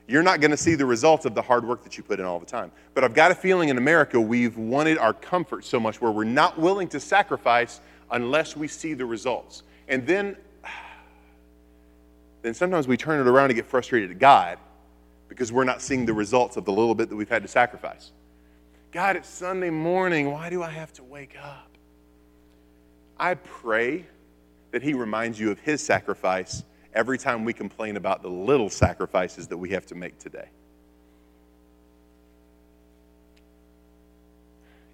You're 0.09 0.23
not 0.23 0.41
going 0.41 0.51
to 0.51 0.57
see 0.57 0.75
the 0.75 0.87
results 0.87 1.27
of 1.27 1.35
the 1.35 1.43
hard 1.43 1.67
work 1.67 1.85
that 1.85 1.97
you 1.97 2.03
put 2.03 2.19
in 2.19 2.27
all 2.27 2.39
the 2.39 2.47
time. 2.47 2.73
But 2.95 3.05
I've 3.05 3.15
got 3.15 3.31
a 3.31 3.35
feeling 3.35 3.69
in 3.69 3.79
America 3.79 4.21
we've 4.21 4.57
wanted 4.57 4.99
our 4.99 5.13
comfort 5.13 5.65
so 5.65 5.79
much 5.79 6.01
where 6.01 6.11
we're 6.11 6.25
not 6.25 6.59
willing 6.59 6.89
to 6.89 7.01
sacrifice 7.01 7.81
unless 8.11 8.57
we 8.57 8.69
see 8.69 8.95
the 8.95 9.07
results. 9.07 9.63
And 9.89 10.07
then, 10.07 10.37
then 12.43 12.55
sometimes 12.55 12.89
we 12.89 12.97
turn 12.97 13.21
it 13.21 13.31
around 13.31 13.51
and 13.51 13.55
get 13.55 13.67
frustrated 13.67 14.11
at 14.11 14.19
God 14.19 14.59
because 15.29 15.53
we're 15.53 15.65
not 15.65 15.81
seeing 15.81 16.05
the 16.05 16.13
results 16.13 16.57
of 16.57 16.65
the 16.65 16.73
little 16.73 16.95
bit 16.95 17.09
that 17.09 17.17
we've 17.17 17.29
had 17.29 17.43
to 17.43 17.49
sacrifice. 17.49 18.11
God, 18.93 19.17
it's 19.17 19.29
Sunday 19.29 19.71
morning. 19.71 20.31
Why 20.31 20.51
do 20.51 20.63
I 20.63 20.69
have 20.69 20.93
to 20.95 21.03
wake 21.03 21.35
up? 21.43 21.79
I 23.19 23.35
pray 23.35 24.05
that 24.71 24.83
He 24.83 24.93
reminds 24.93 25.41
you 25.41 25.51
of 25.51 25.59
His 25.59 25.83
sacrifice 25.83 26.63
every 26.93 27.17
time 27.17 27.47
we 27.47 27.55
complain 27.55 27.97
about 27.97 28.23
the 28.23 28.29
little 28.29 28.69
sacrifices 28.69 29.47
that 29.47 29.57
we 29.57 29.71
have 29.71 29.87
to 29.87 29.95
make 29.95 30.19
today. 30.19 30.47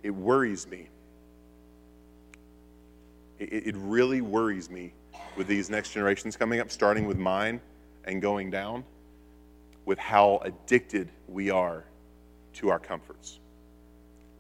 It 0.05 0.11
worries 0.11 0.69
me. 0.69 0.89
It, 3.41 3.67
it 3.67 3.77
really 3.77 4.21
worries 4.21 4.71
me 4.71 4.93
with 5.37 5.49
these 5.49 5.71
next 5.71 5.91
generations 5.91 6.37
coming 6.37 6.61
up, 6.61 6.71
starting 6.71 7.05
with 7.09 7.19
mine 7.19 7.61
and 8.05 8.23
going 8.23 8.49
down, 8.49 8.85
with 9.87 9.99
how 9.99 10.39
addicted 10.45 11.11
we 11.27 11.51
are 11.51 11.83
to 12.55 12.69
our 12.69 12.79
comforts 12.79 13.41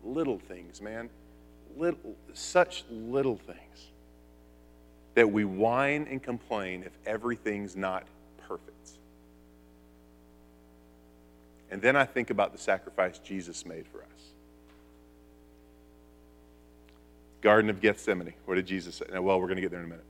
little 0.08 0.38
things, 0.38 0.80
man. 0.80 1.10
Little, 1.76 2.16
such 2.32 2.84
little 2.90 3.36
things 3.36 3.88
that 5.14 5.30
we 5.30 5.44
whine 5.44 6.06
and 6.10 6.22
complain 6.22 6.82
if 6.84 6.92
everything's 7.06 7.76
not 7.76 8.04
perfect. 8.46 8.90
And 11.70 11.82
then 11.82 11.96
I 11.96 12.04
think 12.04 12.30
about 12.30 12.52
the 12.52 12.58
sacrifice 12.58 13.18
Jesus 13.18 13.66
made 13.66 13.86
for 13.86 13.98
us. 13.98 14.04
Garden 17.40 17.70
of 17.70 17.80
Gethsemane. 17.80 18.32
What 18.46 18.56
did 18.56 18.66
Jesus 18.66 18.96
say? 18.96 19.18
Well, 19.18 19.38
we're 19.40 19.46
going 19.46 19.56
to 19.56 19.62
get 19.62 19.70
there 19.70 19.80
in 19.80 19.86
a 19.86 19.88
minute. 19.88 20.04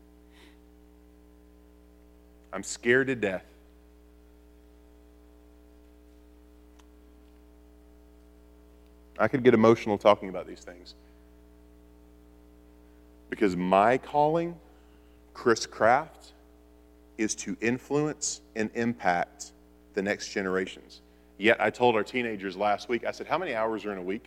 I'm 2.52 2.62
scared 2.62 3.08
to 3.08 3.14
death 3.14 3.44
I 9.18 9.28
could 9.28 9.42
get 9.42 9.54
emotional 9.54 9.98
talking 9.98 10.28
about 10.28 10.46
these 10.46 10.60
things. 10.60 10.94
Because 13.30 13.56
my 13.56 13.98
calling, 13.98 14.56
Chris 15.34 15.66
Kraft, 15.66 16.32
is 17.18 17.34
to 17.34 17.56
influence 17.60 18.40
and 18.54 18.70
impact 18.74 19.52
the 19.94 20.02
next 20.02 20.28
generations. 20.28 21.00
Yet 21.36 21.60
I 21.60 21.70
told 21.70 21.94
our 21.94 22.04
teenagers 22.04 22.56
last 22.56 22.88
week, 22.88 23.04
I 23.04 23.10
said, 23.10 23.26
How 23.26 23.38
many 23.38 23.54
hours 23.54 23.84
are 23.84 23.92
in 23.92 23.98
a 23.98 24.02
week? 24.02 24.24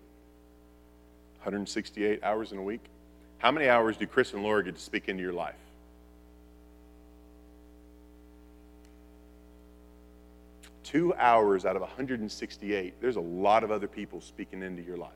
168 1.40 2.24
hours 2.24 2.52
in 2.52 2.58
a 2.58 2.64
week. 2.64 2.82
How 3.40 3.52
many 3.52 3.68
hours 3.68 3.98
do 3.98 4.06
Chris 4.06 4.34
and 4.34 4.44
Laura 4.44 4.64
get 4.64 4.76
to 4.76 4.82
speak 4.82 5.10
into 5.10 5.24
your 5.24 5.34
life? 5.34 5.56
Two 10.92 11.14
hours 11.18 11.66
out 11.66 11.76
of 11.76 11.82
168, 11.82 12.96
there's 13.00 13.16
a 13.16 13.22
lot 13.22 13.64
of 13.64 13.72
other 13.72 13.88
people 13.88 14.20
speaking 14.20 14.62
into 14.62 14.82
your 14.82 14.98
life. 14.98 15.12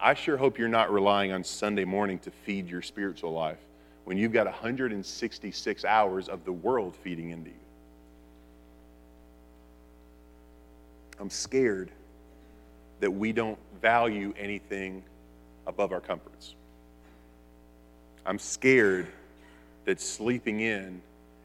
I 0.00 0.14
sure 0.14 0.36
hope 0.36 0.58
you're 0.58 0.68
not 0.68 0.92
relying 0.92 1.32
on 1.32 1.44
Sunday 1.44 1.84
morning 1.84 2.18
to 2.20 2.30
feed 2.30 2.68
your 2.68 2.82
spiritual 2.82 3.32
life 3.32 3.58
when 4.04 4.16
you've 4.16 4.32
got 4.32 4.46
166 4.46 5.84
hours 5.84 6.28
of 6.28 6.44
the 6.44 6.52
world 6.52 6.96
feeding 6.96 7.30
into 7.30 7.50
you. 7.50 7.56
I'm 11.20 11.30
scared 11.30 11.90
that 13.00 13.10
we 13.10 13.32
don't 13.32 13.58
value 13.80 14.34
anything 14.38 15.02
above 15.66 15.92
our 15.92 16.00
comforts. 16.00 16.54
I'm 18.26 18.38
scared 18.38 19.06
that 19.84 20.00
sleeping 20.00 20.60
in 20.60 21.00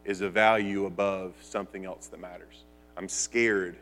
is 0.06 0.22
a 0.22 0.30
value 0.30 0.86
above 0.86 1.34
something 1.42 1.86
else 1.86 2.08
that 2.08 2.20
matters. 2.20 2.64
I'm 2.98 3.10
scared 3.10 3.76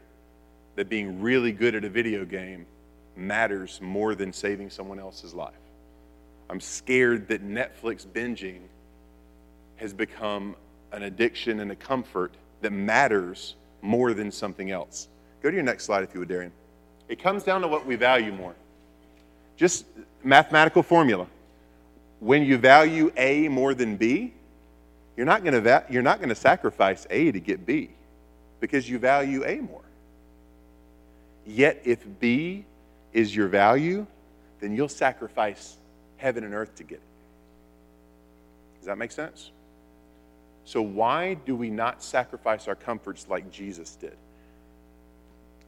that 0.76 0.90
being 0.90 1.22
really 1.22 1.52
good 1.52 1.76
at 1.76 1.84
a 1.84 1.90
video 1.90 2.26
game 2.26 2.66
matters 3.16 3.80
more 3.82 4.16
than 4.16 4.32
saving 4.32 4.70
someone 4.70 5.00
else's 5.00 5.34
life. 5.34 5.54
I'm 6.50 6.60
scared 6.60 7.28
that 7.30 7.46
Netflix 7.46 8.06
binging 8.06 8.62
has 9.78 9.94
become 9.94 10.56
an 10.92 11.04
addiction 11.04 11.60
and 11.62 11.72
a 11.72 11.76
comfort 11.76 12.34
that 12.62 12.72
matters 12.72 13.56
more 13.82 14.14
than 14.14 14.32
something 14.32 14.72
else. 14.72 15.08
Go 15.42 15.50
to 15.50 15.56
your 15.56 15.64
next 15.64 15.86
slide 15.86 16.04
if 16.04 16.14
you 16.14 16.20
would, 16.20 16.30
Darian. 16.30 16.52
It 17.10 17.22
comes 17.22 17.44
down 17.44 17.62
to 17.62 17.68
what 17.68 17.86
we 17.86 17.96
value 17.96 18.32
more. 18.32 18.56
Just 19.58 19.86
mathematical 20.24 20.84
formula. 20.84 21.28
When 22.20 22.44
you 22.44 22.58
value 22.58 23.12
A 23.18 23.48
more 23.48 23.74
than 23.74 23.96
B, 23.98 24.34
you're 25.22 25.28
not 25.28 25.44
going 25.44 25.64
to 25.64 25.86
you're 25.88 26.02
not 26.02 26.18
going 26.18 26.30
to 26.30 26.36
sacrifice 26.36 27.06
A 27.12 27.32
to 27.32 27.40
get 27.40 27.64
B 27.64 27.92
because 28.60 28.90
you 28.90 28.98
value 28.98 29.46
A 29.46 29.58
more. 29.60 29.84
Yet 31.46 31.84
if 31.86 32.04
B 32.20 32.66
is 33.14 33.36
your 33.36 33.48
value, 33.48 34.08
then 34.62 34.76
you'll 34.76 34.90
sacrifice 34.90 35.78
heaven 36.18 36.44
and 36.44 36.56
earth 36.56 36.74
to 36.78 36.84
get 36.84 36.96
it. 36.96 37.02
Does 38.80 38.88
that 38.88 38.98
make 38.98 39.12
sense? 39.12 39.52
So 40.66 40.82
why 40.82 41.36
do 41.36 41.56
we 41.56 41.70
not 41.70 42.02
sacrifice 42.02 42.68
our 42.68 42.74
comforts 42.74 43.28
like 43.30 43.52
Jesus 43.52 43.96
did? 43.98 44.18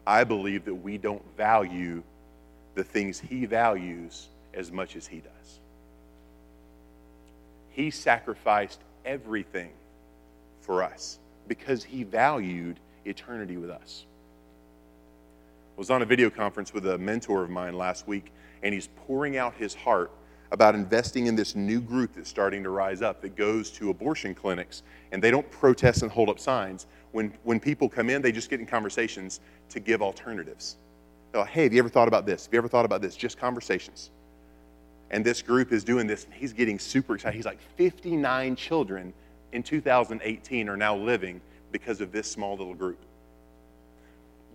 I 0.07 0.23
believe 0.23 0.65
that 0.65 0.73
we 0.73 0.97
don't 0.97 1.23
value 1.37 2.01
the 2.73 2.83
things 2.83 3.19
he 3.19 3.45
values 3.45 4.29
as 4.51 4.71
much 4.71 4.95
as 4.95 5.05
he 5.05 5.17
does. 5.17 5.59
He 7.69 7.91
sacrificed 7.91 8.79
everything 9.05 9.71
for 10.61 10.83
us 10.83 11.19
because 11.47 11.83
he 11.83 12.03
valued 12.03 12.79
eternity 13.05 13.57
with 13.57 13.69
us. 13.69 14.05
I 15.75 15.79
was 15.79 15.89
on 15.89 16.01
a 16.01 16.05
video 16.05 16.29
conference 16.29 16.73
with 16.73 16.87
a 16.87 16.97
mentor 16.97 17.43
of 17.43 17.49
mine 17.49 17.77
last 17.77 18.07
week, 18.07 18.31
and 18.61 18.73
he's 18.73 18.87
pouring 19.07 19.37
out 19.37 19.53
his 19.55 19.73
heart 19.73 20.11
about 20.51 20.75
investing 20.75 21.25
in 21.25 21.35
this 21.35 21.55
new 21.55 21.81
group 21.81 22.13
that's 22.13 22.29
starting 22.29 22.61
to 22.63 22.69
rise 22.69 23.01
up 23.01 23.21
that 23.21 23.35
goes 23.35 23.71
to 23.71 23.89
abortion 23.89 24.35
clinics 24.35 24.83
and 25.11 25.21
they 25.21 25.31
don't 25.31 25.49
protest 25.49 26.03
and 26.03 26.11
hold 26.11 26.29
up 26.29 26.39
signs. 26.39 26.85
When, 27.11 27.33
when 27.43 27.59
people 27.59 27.89
come 27.89 28.09
in, 28.09 28.21
they 28.21 28.31
just 28.31 28.51
get 28.51 28.59
in 28.59 28.67
conversations 28.67 29.39
to 29.69 29.79
give 29.79 30.03
alternatives. 30.03 30.77
They're 31.31 31.41
like, 31.41 31.49
hey, 31.49 31.63
have 31.63 31.73
you 31.73 31.79
ever 31.79 31.89
thought 31.89 32.07
about 32.07 32.27
this? 32.27 32.45
Have 32.45 32.53
you 32.53 32.59
ever 32.59 32.67
thought 32.67 32.85
about 32.85 33.01
this? 33.01 33.15
Just 33.15 33.39
conversations 33.39 34.11
and 35.13 35.23
this 35.23 35.43
group 35.43 35.71
is 35.71 35.83
doing 35.83 36.07
this, 36.07 36.25
and 36.25 36.33
he's 36.33 36.53
getting 36.53 36.79
super 36.79 37.13
excited. 37.13 37.35
He's 37.35 37.45
like, 37.45 37.59
59 37.77 38.55
children 38.55 39.13
in 39.51 39.61
2018 39.61 40.67
are 40.67 40.75
now 40.75 40.95
living 40.95 41.39
because 41.71 42.01
of 42.01 42.11
this 42.11 42.29
small 42.29 42.57
little 42.57 42.73
group. 42.73 42.97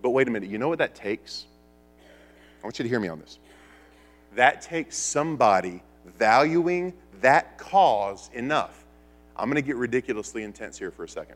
But 0.01 0.09
wait 0.09 0.27
a 0.27 0.31
minute, 0.31 0.49
you 0.49 0.57
know 0.57 0.67
what 0.67 0.79
that 0.79 0.95
takes? 0.95 1.45
I 2.61 2.65
want 2.65 2.77
you 2.77 2.83
to 2.83 2.89
hear 2.89 2.99
me 2.99 3.07
on 3.07 3.21
this. 3.21 3.39
That 4.35 4.61
takes 4.61 4.97
somebody 4.97 5.81
valuing 6.17 6.91
that 7.21 7.57
cause 7.57 8.29
enough. 8.33 8.83
I'm 9.37 9.45
going 9.45 9.55
to 9.55 9.61
get 9.61 9.77
ridiculously 9.77 10.43
intense 10.43 10.77
here 10.77 10.91
for 10.91 11.05
a 11.05 11.09
second. 11.09 11.35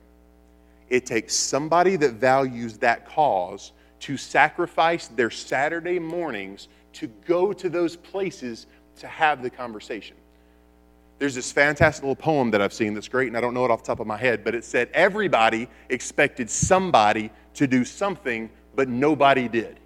It 0.89 1.05
takes 1.05 1.33
somebody 1.33 1.95
that 1.95 2.15
values 2.15 2.77
that 2.79 3.07
cause 3.07 3.71
to 4.01 4.17
sacrifice 4.17 5.07
their 5.07 5.31
Saturday 5.31 5.97
mornings 5.97 6.67
to 6.91 7.07
go 7.25 7.53
to 7.53 7.69
those 7.69 7.95
places 7.95 8.67
to 8.99 9.07
have 9.07 9.41
the 9.41 9.49
conversation. 9.49 10.15
There's 11.19 11.35
this 11.35 11.51
fantastic 11.51 12.03
little 12.03 12.15
poem 12.15 12.51
that 12.51 12.61
I've 12.61 12.73
seen 12.73 12.93
that's 12.93 13.07
great, 13.07 13.27
and 13.27 13.37
I 13.37 13.41
don't 13.41 13.53
know 13.53 13.63
it 13.65 13.71
off 13.71 13.83
the 13.83 13.87
top 13.87 13.99
of 13.99 14.07
my 14.07 14.17
head, 14.17 14.43
but 14.43 14.55
it 14.55 14.65
said, 14.65 14.89
Everybody 14.93 15.67
expected 15.89 16.49
somebody 16.49 17.31
to 17.55 17.67
do 17.67 17.85
something, 17.85 18.49
but 18.75 18.89
nobody 18.89 19.47
did. 19.47 19.79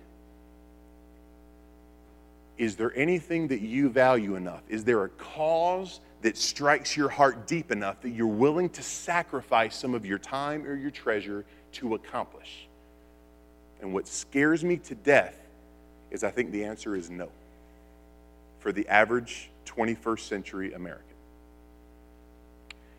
Is 2.58 2.76
there 2.76 2.92
anything 2.96 3.50
that 3.50 3.62
you 3.62 3.90
value 3.90 4.36
enough? 4.36 4.64
Is 4.68 4.84
there 4.84 5.04
a 5.04 5.10
cause 5.10 6.00
that 6.24 6.38
strikes 6.38 6.98
your 6.98 7.10
heart 7.10 7.46
deep 7.46 7.72
enough 7.72 8.02
that 8.02 8.10
you're 8.10 8.26
willing 8.26 8.70
to 8.70 8.82
sacrifice 8.82 9.76
some 9.76 9.94
of 9.94 10.06
your 10.06 10.18
time 10.18 10.66
or 10.66 10.76
your 10.76 10.90
treasure 10.90 11.46
to 11.74 11.94
accomplish? 11.94 12.68
And 13.80 13.94
what 13.94 14.08
scares 14.08 14.64
me 14.64 14.78
to 14.78 14.96
death 14.96 15.40
is 16.10 16.24
I 16.24 16.32
think 16.32 16.52
the 16.52 16.64
answer 16.64 16.96
is 16.96 17.12
no 17.12 17.30
for 18.60 18.72
the 18.72 18.88
average 18.88 19.50
21st 19.66 20.20
century 20.20 20.74
American. 20.74 21.04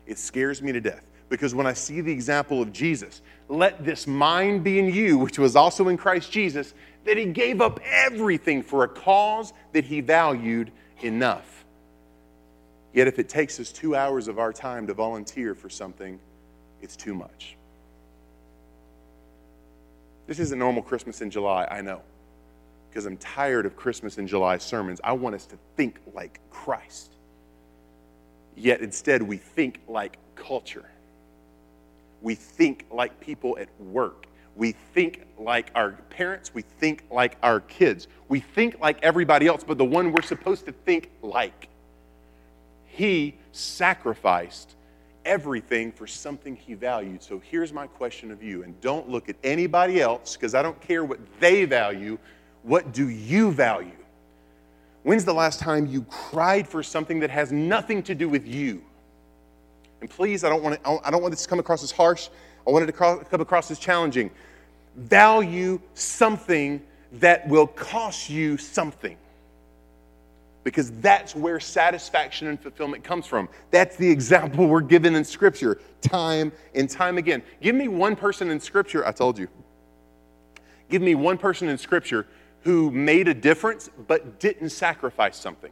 It 0.05 0.17
scares 0.17 0.61
me 0.61 0.71
to 0.71 0.81
death 0.81 1.05
because 1.29 1.53
when 1.53 1.67
I 1.67 1.73
see 1.73 2.01
the 2.01 2.11
example 2.11 2.61
of 2.61 2.73
Jesus, 2.73 3.21
let 3.47 3.85
this 3.85 4.07
mind 4.07 4.63
be 4.63 4.79
in 4.79 4.93
you, 4.93 5.17
which 5.17 5.37
was 5.37 5.55
also 5.55 5.87
in 5.87 5.97
Christ 5.97 6.31
Jesus, 6.31 6.73
that 7.05 7.17
he 7.17 7.25
gave 7.25 7.61
up 7.61 7.79
everything 7.85 8.63
for 8.63 8.83
a 8.83 8.87
cause 8.87 9.53
that 9.73 9.85
he 9.85 10.01
valued 10.01 10.71
enough. 11.01 11.65
Yet, 12.93 13.07
if 13.07 13.19
it 13.19 13.29
takes 13.29 13.59
us 13.59 13.71
two 13.71 13.95
hours 13.95 14.27
of 14.27 14.39
our 14.39 14.51
time 14.51 14.87
to 14.87 14.93
volunteer 14.93 15.53
for 15.53 15.69
something, 15.69 16.19
it's 16.81 16.95
too 16.95 17.13
much. 17.13 17.55
This 20.25 20.39
isn't 20.39 20.57
normal 20.57 20.81
Christmas 20.81 21.21
in 21.21 21.29
July, 21.29 21.67
I 21.69 21.81
know, 21.81 22.01
because 22.89 23.05
I'm 23.05 23.17
tired 23.17 23.65
of 23.65 23.75
Christmas 23.75 24.17
and 24.17 24.27
July 24.27 24.57
sermons. 24.57 24.99
I 25.03 25.13
want 25.13 25.35
us 25.35 25.45
to 25.47 25.57
think 25.75 25.99
like 26.13 26.39
Christ. 26.49 27.11
Yet 28.55 28.81
instead, 28.81 29.21
we 29.21 29.37
think 29.37 29.79
like 29.87 30.17
culture. 30.35 30.89
We 32.21 32.35
think 32.35 32.85
like 32.91 33.19
people 33.19 33.57
at 33.59 33.69
work. 33.79 34.25
We 34.55 34.73
think 34.93 35.25
like 35.37 35.71
our 35.75 35.91
parents. 36.09 36.53
We 36.53 36.63
think 36.63 37.05
like 37.09 37.37
our 37.41 37.61
kids. 37.61 38.07
We 38.27 38.41
think 38.41 38.79
like 38.81 39.01
everybody 39.01 39.47
else, 39.47 39.63
but 39.63 39.77
the 39.77 39.85
one 39.85 40.11
we're 40.11 40.21
supposed 40.21 40.65
to 40.65 40.71
think 40.71 41.09
like. 41.21 41.69
He 42.85 43.37
sacrificed 43.53 44.75
everything 45.23 45.91
for 45.91 46.07
something 46.07 46.55
he 46.55 46.73
valued. 46.73 47.21
So 47.23 47.39
here's 47.39 47.71
my 47.71 47.87
question 47.87 48.31
of 48.31 48.43
you, 48.43 48.63
and 48.63 48.79
don't 48.81 49.07
look 49.07 49.29
at 49.29 49.35
anybody 49.43 50.01
else 50.01 50.35
because 50.35 50.55
I 50.55 50.61
don't 50.61 50.79
care 50.81 51.03
what 51.03 51.19
they 51.39 51.65
value. 51.65 52.17
What 52.63 52.91
do 52.93 53.09
you 53.09 53.51
value? 53.51 53.91
When's 55.03 55.25
the 55.25 55.33
last 55.33 55.59
time 55.59 55.85
you 55.85 56.03
cried 56.03 56.67
for 56.67 56.83
something 56.83 57.19
that 57.21 57.29
has 57.29 57.51
nothing 57.51 58.03
to 58.03 58.15
do 58.15 58.27
with 58.27 58.45
you? 58.45 58.83
And 60.01 60.09
please, 60.09 60.43
I 60.43 60.49
don't 60.49 60.63
want, 60.63 60.81
to, 60.83 60.99
I 61.03 61.11
don't 61.11 61.21
want 61.21 61.31
this 61.31 61.43
to 61.43 61.49
come 61.49 61.59
across 61.59 61.83
as 61.83 61.91
harsh. 61.91 62.29
I 62.67 62.71
want 62.71 62.83
it 62.83 62.87
to 62.87 63.25
come 63.29 63.41
across 63.41 63.71
as 63.71 63.79
challenging. 63.79 64.29
Value 64.95 65.79
something 65.93 66.81
that 67.13 67.47
will 67.47 67.67
cost 67.67 68.29
you 68.29 68.57
something. 68.57 69.17
Because 70.63 70.91
that's 70.99 71.35
where 71.35 71.59
satisfaction 71.59 72.47
and 72.47 72.59
fulfillment 72.59 73.03
comes 73.03 73.25
from. 73.25 73.49
That's 73.71 73.95
the 73.95 74.09
example 74.09 74.67
we're 74.67 74.81
given 74.81 75.15
in 75.15 75.23
Scripture 75.23 75.79
time 76.01 76.51
and 76.75 76.89
time 76.89 77.17
again. 77.17 77.41
Give 77.61 77.75
me 77.75 77.87
one 77.87 78.15
person 78.15 78.51
in 78.51 78.59
Scripture, 78.59 79.05
I 79.05 79.11
told 79.11 79.39
you. 79.39 79.47
Give 80.89 81.01
me 81.01 81.15
one 81.15 81.37
person 81.37 81.69
in 81.69 81.77
Scripture 81.77 82.27
who 82.63 82.91
made 82.91 83.27
a 83.27 83.33
difference 83.33 83.89
but 84.07 84.39
didn't 84.39 84.69
sacrifice 84.69 85.37
something. 85.37 85.71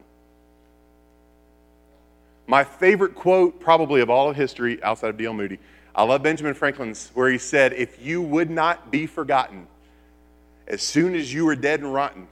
My 2.46 2.64
favorite 2.64 3.14
quote, 3.14 3.60
probably 3.60 4.00
of 4.00 4.08
all 4.08 4.30
of 4.30 4.36
history 4.36 4.82
outside 4.82 5.10
of 5.10 5.18
D.L. 5.18 5.34
Moody, 5.34 5.58
I 5.94 6.04
love 6.04 6.22
Benjamin 6.22 6.54
Franklin's, 6.54 7.10
where 7.12 7.30
he 7.30 7.38
said, 7.38 7.72
If 7.72 8.00
you 8.04 8.22
would 8.22 8.50
not 8.50 8.90
be 8.90 9.06
forgotten, 9.06 9.66
as 10.66 10.82
soon 10.82 11.14
as 11.14 11.32
you 11.32 11.46
are 11.48 11.56
dead 11.56 11.80
and 11.80 11.92
rotten, 11.92 12.28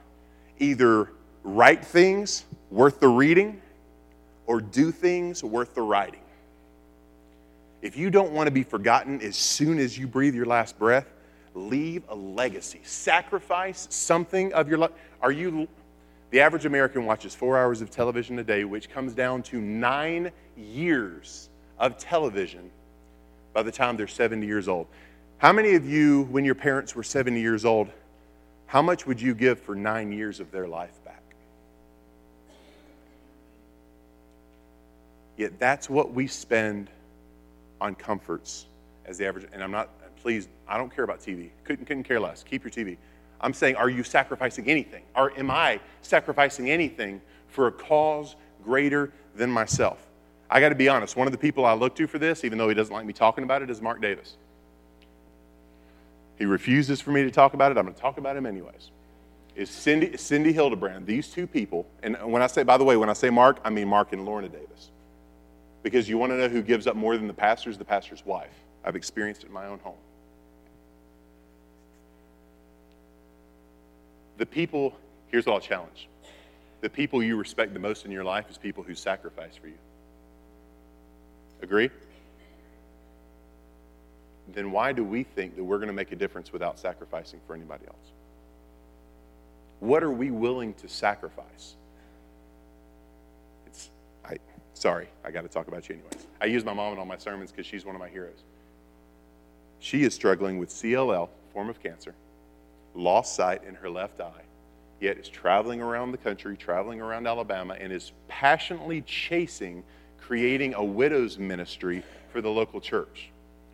either 0.58 1.10
write 1.42 1.84
things 1.84 2.44
worth 2.70 3.00
the 3.00 3.08
reading 3.08 3.60
or 4.46 4.60
do 4.60 4.90
things 4.90 5.42
worth 5.42 5.74
the 5.74 5.82
writing. 5.82 6.20
If 7.82 7.96
you 7.96 8.10
don't 8.10 8.32
want 8.32 8.46
to 8.46 8.50
be 8.50 8.62
forgotten 8.62 9.20
as 9.20 9.36
soon 9.36 9.78
as 9.78 9.98
you 9.98 10.06
breathe 10.06 10.34
your 10.34 10.46
last 10.46 10.78
breath, 10.78 11.06
leave 11.56 12.02
a 12.08 12.14
legacy. 12.14 12.80
Sacrifice 12.84 13.88
something 13.90 14.52
of 14.52 14.68
your 14.68 14.78
life. 14.78 14.92
Are 15.20 15.32
you 15.32 15.66
the 16.30 16.40
average 16.40 16.66
American 16.66 17.06
watches 17.06 17.34
four 17.34 17.56
hours 17.56 17.80
of 17.80 17.90
television 17.90 18.38
a 18.38 18.44
day, 18.44 18.64
which 18.64 18.90
comes 18.90 19.14
down 19.14 19.42
to 19.44 19.60
nine 19.60 20.32
years 20.56 21.48
of 21.78 21.96
television 21.98 22.70
by 23.52 23.62
the 23.62 23.72
time 23.72 23.96
they're 23.96 24.06
70 24.06 24.46
years 24.46 24.68
old. 24.68 24.86
How 25.38 25.52
many 25.52 25.74
of 25.74 25.88
you, 25.88 26.24
when 26.24 26.44
your 26.44 26.54
parents 26.54 26.94
were 26.94 27.02
70 27.02 27.40
years 27.40 27.64
old, 27.64 27.88
how 28.66 28.82
much 28.82 29.06
would 29.06 29.20
you 29.20 29.34
give 29.34 29.58
for 29.60 29.74
nine 29.74 30.12
years 30.12 30.40
of 30.40 30.50
their 30.50 30.66
life 30.66 31.02
back? 31.04 31.22
Yet 35.36 35.58
that's 35.58 35.88
what 35.88 36.12
we 36.12 36.26
spend 36.26 36.90
on 37.80 37.94
comforts 37.94 38.66
as 39.04 39.18
the 39.18 39.26
average. 39.26 39.46
And 39.52 39.62
I'm 39.62 39.70
not, 39.70 39.90
please, 40.26 40.48
I 40.66 40.76
don't 40.76 40.92
care 40.92 41.04
about 41.04 41.20
TV. 41.20 41.50
Couldn't, 41.62 41.84
couldn't 41.84 42.02
care 42.02 42.18
less. 42.18 42.42
Keep 42.42 42.64
your 42.64 42.72
TV. 42.72 42.96
I'm 43.40 43.54
saying, 43.54 43.76
are 43.76 43.88
you 43.88 44.02
sacrificing 44.02 44.68
anything? 44.68 45.04
Or 45.14 45.30
am 45.38 45.52
I 45.52 45.78
sacrificing 46.02 46.68
anything 46.68 47.20
for 47.46 47.68
a 47.68 47.70
cause 47.70 48.34
greater 48.64 49.12
than 49.36 49.52
myself? 49.52 50.04
I 50.50 50.58
got 50.58 50.70
to 50.70 50.74
be 50.74 50.88
honest, 50.88 51.14
one 51.14 51.28
of 51.28 51.32
the 51.32 51.38
people 51.38 51.64
I 51.64 51.74
look 51.74 51.94
to 51.94 52.08
for 52.08 52.18
this, 52.18 52.42
even 52.42 52.58
though 52.58 52.68
he 52.68 52.74
doesn't 52.74 52.92
like 52.92 53.06
me 53.06 53.12
talking 53.12 53.44
about 53.44 53.62
it, 53.62 53.70
is 53.70 53.80
Mark 53.80 54.02
Davis. 54.02 54.36
He 56.40 56.44
refuses 56.44 57.00
for 57.00 57.12
me 57.12 57.22
to 57.22 57.30
talk 57.30 57.54
about 57.54 57.70
it. 57.70 57.78
I'm 57.78 57.84
going 57.84 57.94
to 57.94 58.00
talk 58.00 58.18
about 58.18 58.36
him 58.36 58.46
anyways. 58.46 58.90
Is 59.54 59.70
Cindy, 59.70 60.16
Cindy 60.16 60.52
Hildebrand, 60.52 61.06
these 61.06 61.28
two 61.28 61.46
people, 61.46 61.86
and 62.02 62.16
when 62.24 62.42
I 62.42 62.48
say, 62.48 62.64
by 62.64 62.78
the 62.78 62.84
way, 62.84 62.96
when 62.96 63.08
I 63.08 63.12
say 63.12 63.30
Mark, 63.30 63.60
I 63.64 63.70
mean 63.70 63.86
Mark 63.86 64.12
and 64.12 64.24
Lorna 64.24 64.48
Davis. 64.48 64.90
Because 65.84 66.08
you 66.08 66.18
want 66.18 66.32
to 66.32 66.36
know 66.36 66.48
who 66.48 66.62
gives 66.62 66.88
up 66.88 66.96
more 66.96 67.16
than 67.16 67.28
the 67.28 67.32
pastor's? 67.32 67.78
The 67.78 67.84
pastor's 67.84 68.26
wife. 68.26 68.50
I've 68.84 68.96
experienced 68.96 69.44
it 69.44 69.46
in 69.46 69.52
my 69.52 69.66
own 69.66 69.78
home. 69.78 69.94
The 74.38 74.46
people, 74.46 74.96
here's 75.28 75.46
what 75.46 75.54
I'll 75.54 75.60
challenge 75.60 76.08
the 76.82 76.90
people 76.90 77.22
you 77.22 77.36
respect 77.36 77.72
the 77.72 77.80
most 77.80 78.04
in 78.04 78.10
your 78.10 78.22
life 78.22 78.50
is 78.50 78.58
people 78.58 78.82
who 78.82 78.94
sacrifice 78.94 79.56
for 79.56 79.66
you. 79.66 79.78
Agree? 81.62 81.90
Then 84.54 84.70
why 84.70 84.92
do 84.92 85.02
we 85.02 85.22
think 85.24 85.56
that 85.56 85.64
we're 85.64 85.78
going 85.78 85.88
to 85.88 85.94
make 85.94 86.12
a 86.12 86.16
difference 86.16 86.52
without 86.52 86.78
sacrificing 86.78 87.40
for 87.46 87.54
anybody 87.54 87.86
else? 87.86 88.12
What 89.80 90.02
are 90.02 90.12
we 90.12 90.30
willing 90.30 90.74
to 90.74 90.88
sacrifice? 90.88 91.74
It's, 93.66 93.90
I, 94.24 94.36
sorry, 94.74 95.08
I 95.24 95.30
got 95.30 95.42
to 95.42 95.48
talk 95.48 95.68
about 95.68 95.88
you 95.88 95.96
anyways. 95.96 96.26
I 96.40 96.44
use 96.44 96.64
my 96.64 96.74
mom 96.74 96.92
in 96.92 96.98
all 96.98 97.06
my 97.06 97.18
sermons 97.18 97.50
because 97.50 97.66
she's 97.66 97.84
one 97.84 97.96
of 97.96 98.00
my 98.00 98.08
heroes. 98.08 98.44
She 99.80 100.04
is 100.04 100.14
struggling 100.14 100.58
with 100.58 100.68
CLL, 100.68 101.30
form 101.52 101.68
of 101.68 101.82
cancer 101.82 102.14
lost 102.96 103.34
sight 103.34 103.62
in 103.64 103.74
her 103.74 103.90
left 103.90 104.20
eye, 104.20 104.42
yet 105.00 105.18
is 105.18 105.28
traveling 105.28 105.80
around 105.80 106.12
the 106.12 106.18
country, 106.18 106.56
traveling 106.56 107.00
around 107.00 107.26
Alabama, 107.26 107.76
and 107.78 107.92
is 107.92 108.12
passionately 108.28 109.02
chasing 109.02 109.84
creating 110.26 110.74
a 110.74 110.82
widow's 110.82 111.38
ministry 111.38 112.02
for 112.32 112.40
the 112.40 112.48
local 112.48 112.80
church. 112.80 113.30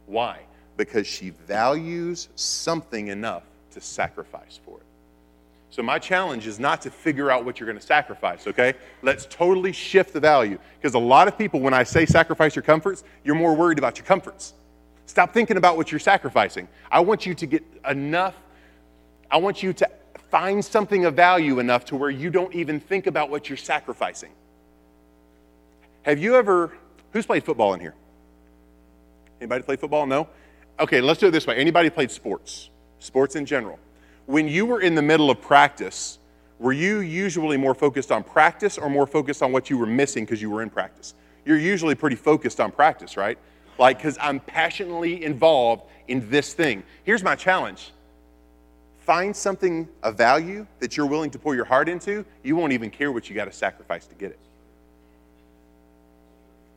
Why? 0.07 0.41
Because 0.77 1.07
she 1.07 1.31
values 1.31 2.29
something 2.35 3.09
enough 3.09 3.45
to 3.71 3.81
sacrifice 3.81 4.61
for 4.65 4.79
it. 4.79 4.87
So, 5.71 5.83
my 5.83 5.99
challenge 5.99 6.47
is 6.47 6.61
not 6.61 6.83
to 6.83 6.91
figure 6.91 7.31
out 7.31 7.47
what 7.47 7.59
you're 7.59 7.67
going 7.67 7.79
to 7.79 7.87
sacrifice, 7.87 8.47
okay? 8.47 8.75
Let's 9.01 9.27
totally 9.31 9.73
shift 9.73 10.13
the 10.13 10.21
value. 10.21 10.59
Because 10.79 10.93
a 10.93 10.99
lot 10.99 11.29
of 11.29 11.39
people, 11.39 11.61
when 11.61 11.73
I 11.73 11.83
say 11.83 12.05
sacrifice 12.05 12.55
your 12.55 12.63
comforts, 12.63 13.05
you're 13.25 13.35
more 13.35 13.55
worried 13.57 13.79
about 13.79 13.97
your 13.97 14.05
comforts. 14.05 14.53
Stop 15.07 15.33
thinking 15.33 15.57
about 15.57 15.79
what 15.79 15.91
you're 15.91 15.99
sacrificing. 15.99 16.69
I 16.91 17.01
want 17.01 17.25
you 17.25 17.35
to 17.35 17.47
get 17.47 17.65
enough 17.89 18.35
I 19.33 19.39
want 19.39 19.63
you 19.63 19.73
to 19.73 19.89
find 20.31 20.63
something 20.63 21.07
of 21.07 21.15
value 21.15 21.59
enough 21.59 21.87
to 21.87 21.97
where 21.97 22.11
you 22.11 22.29
don't 22.29 22.55
even 22.55 22.79
think 22.79 23.07
about 23.07 23.31
what 23.31 23.49
you're 23.49 23.57
sacrificing. 23.57 24.31
Have 26.03 26.19
you 26.19 26.37
ever, 26.37 26.73
who's 27.13 27.25
played 27.25 27.43
football 27.43 27.73
in 27.73 27.81
here? 27.81 27.95
Anybody 29.41 29.63
play 29.63 29.77
football? 29.77 30.07
No? 30.07 30.29
Okay, 30.79 31.01
let's 31.01 31.19
do 31.19 31.29
it 31.29 31.31
this 31.31 31.47
way. 31.47 31.57
Anybody 31.57 31.89
played 31.89 32.11
sports? 32.11 32.69
Sports 32.99 33.35
in 33.35 33.47
general. 33.47 33.79
When 34.27 34.49
you 34.49 34.67
were 34.67 34.83
in 34.83 34.95
the 34.95 35.03
middle 35.03 35.31
of 35.31 35.41
practice, 35.41 36.19
were 36.59 36.73
you 36.73 37.01
usually 37.01 37.57
more 37.57 37.75
focused 37.75 38.13
on 38.13 38.23
practice 38.23 38.77
or 38.77 38.91
more 38.91 39.07
focused 39.07 39.43
on 39.43 39.51
what 39.51 39.71
you 39.71 39.79
were 39.79 39.87
missing 39.87 40.25
because 40.25 40.43
you 40.43 40.51
were 40.51 40.63
in 40.63 40.69
practice? 40.69 41.15
You're 41.47 41.59
usually 41.59 41.95
pretty 41.95 42.17
focused 42.17 42.61
on 42.61 42.71
practice, 42.71 43.17
right? 43.17 43.39
Like, 43.79 43.97
because 43.97 44.19
I'm 44.21 44.41
passionately 44.41 45.25
involved 45.25 45.85
in 46.07 46.29
this 46.29 46.53
thing. 46.53 46.83
Here's 47.05 47.23
my 47.23 47.35
challenge 47.35 47.93
find 49.05 49.35
something 49.35 49.89
of 50.03 50.17
value 50.17 50.67
that 50.81 50.97
you're 50.97 51.07
willing 51.07 51.31
to 51.31 51.39
pour 51.39 51.55
your 51.55 51.65
heart 51.65 51.89
into, 51.89 52.25
you 52.43 52.57
won't 52.57 52.73
even 52.73 52.91
care 52.91 53.11
what 53.13 53.29
you 53.29 53.35
got 53.35 53.47
to 53.47 53.53
sacrifice 53.53 54.07
to 54.07 54.15
get 54.15 54.31
it. 54.31 54.39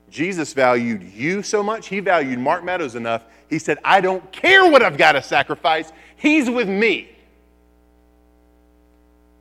Jesus 0.10 0.54
valued 0.54 1.04
you 1.04 1.44
so 1.44 1.62
much, 1.62 1.88
he 1.88 2.00
valued 2.00 2.40
Mark 2.40 2.64
Meadows 2.64 2.96
enough. 2.96 3.26
He 3.50 3.60
said, 3.60 3.78
I 3.84 4.02
don't 4.02 4.32
care 4.32 4.70
what 4.70 4.82
I've 4.82 4.98
got 4.98 5.14
to 5.14 5.22
sacrifice, 5.22 5.92
he's 6.16 6.50
with 6.50 6.70
me. 6.70 7.10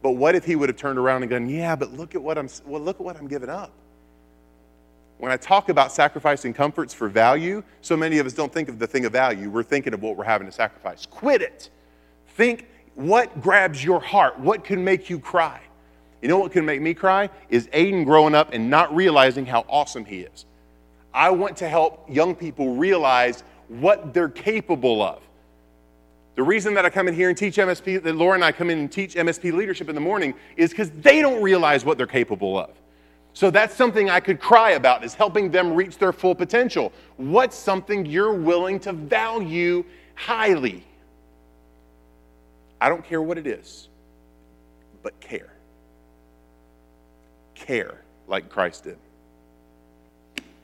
But 0.03 0.13
what 0.13 0.35
if 0.35 0.45
he 0.45 0.55
would 0.55 0.69
have 0.69 0.77
turned 0.77 0.99
around 0.99 1.23
and 1.23 1.31
gone, 1.31 1.49
Yeah, 1.49 1.77
but 1.77 1.93
look 1.93 2.15
at 2.15 2.23
what 2.23 2.37
I'm 2.37 2.49
well, 2.67 2.83
look 2.83 2.97
at 2.97 3.07
what 3.07 3.17
I'm 3.17 3.29
giving 3.29 3.49
up. 3.49 3.73
When 5.17 5.33
I 5.33 5.39
talk 5.39 5.71
about 5.71 5.93
sacrificing 5.93 6.53
comforts 6.53 6.93
for 6.93 7.09
value, 7.09 7.63
so 7.81 7.97
many 7.97 8.19
of 8.19 8.27
us 8.27 8.35
don't 8.35 8.53
think 8.53 8.69
of 8.69 8.79
the 8.79 8.87
thing 8.87 9.07
of 9.07 9.13
value. 9.13 9.49
We're 9.49 9.63
thinking 9.63 9.95
of 9.95 10.03
what 10.03 10.17
we're 10.17 10.25
having 10.25 10.47
to 10.47 10.53
sacrifice. 10.53 11.07
Quit 11.07 11.41
it. 11.41 11.71
Think 12.35 12.67
what 12.95 13.41
grabs 13.41 13.83
your 13.83 14.01
heart? 14.01 14.39
What 14.39 14.65
can 14.65 14.85
make 14.85 15.11
you 15.11 15.19
cry? 15.19 15.61
You 16.23 16.29
know 16.29 16.39
what 16.39 16.53
can 16.53 16.65
make 16.65 16.81
me 16.81 16.95
cry? 16.95 17.29
Is 17.51 17.67
Aiden 17.69 18.05
growing 18.05 18.35
up 18.35 18.53
and 18.53 18.71
not 18.71 18.95
realizing 18.95 19.45
how 19.45 19.65
awesome 19.69 20.05
he 20.05 20.21
is. 20.21 20.47
I 21.13 21.31
want 21.31 21.57
to 21.59 21.69
help 21.69 22.07
young 22.09 22.35
people 22.35 22.77
realize 22.77 23.45
what 23.69 24.15
they're 24.15 24.29
capable 24.29 25.03
of. 25.03 25.23
The 26.35 26.43
reason 26.43 26.75
that 26.75 26.85
I 26.85 26.91
come 26.91 27.07
in 27.07 27.15
here 27.15 27.29
and 27.29 27.39
teach 27.39 27.57
MSP, 27.57 28.03
that 28.03 28.17
Laura 28.17 28.35
and 28.35 28.45
I 28.45 28.51
come 28.51 28.69
in 28.69 28.79
and 28.79 28.91
teach 28.91 29.15
MSP 29.15 29.53
leadership 29.53 29.89
in 29.89 29.95
the 29.95 30.01
morning, 30.01 30.35
is 30.57 30.71
because 30.71 30.91
they 30.91 31.21
don't 31.21 31.41
realize 31.43 31.85
what 31.85 31.97
they're 31.97 32.07
capable 32.07 32.59
of. 32.59 32.71
So 33.35 33.51
that's 33.51 33.75
something 33.75 34.11
I 34.11 34.21
could 34.21 34.41
cry 34.41 34.73
about, 34.73 35.05
is 35.05 35.15
helping 35.15 35.51
them 35.51 35.75
reach 35.75 35.99
their 35.99 36.13
full 36.13 36.35
potential. 36.35 36.93
What's 37.17 37.57
something 37.57 38.07
you're 38.07 38.33
willing 38.33 38.81
to 38.81 38.93
value 38.93 39.85
highly? 40.15 40.85
I 42.85 42.91
don't 42.91 43.03
care 43.03 43.23
what 43.23 43.39
it 43.39 43.47
is, 43.47 43.89
but 45.03 45.19
care. 45.19 45.51
Care 47.55 48.03
like 48.29 48.51
Christ 48.51 48.85
did. 48.85 48.99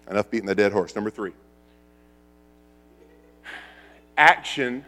Enough 0.06 0.30
beating 0.30 0.46
the 0.46 0.54
dead 0.54 0.70
horse. 0.70 0.94
Number 0.94 1.08
three 1.08 1.32
action 4.18 4.84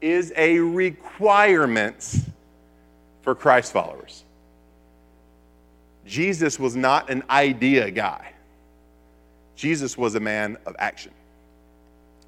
is 0.00 0.32
a 0.36 0.58
requirement 0.58 2.16
for 3.22 3.36
Christ 3.36 3.72
followers. 3.72 4.24
Jesus 6.04 6.58
was 6.58 6.74
not 6.74 7.10
an 7.10 7.22
idea 7.30 7.92
guy. 7.92 8.32
Jesus 9.54 9.96
was 9.96 10.16
a 10.16 10.20
man 10.20 10.56
of 10.66 10.74
action. 10.80 11.12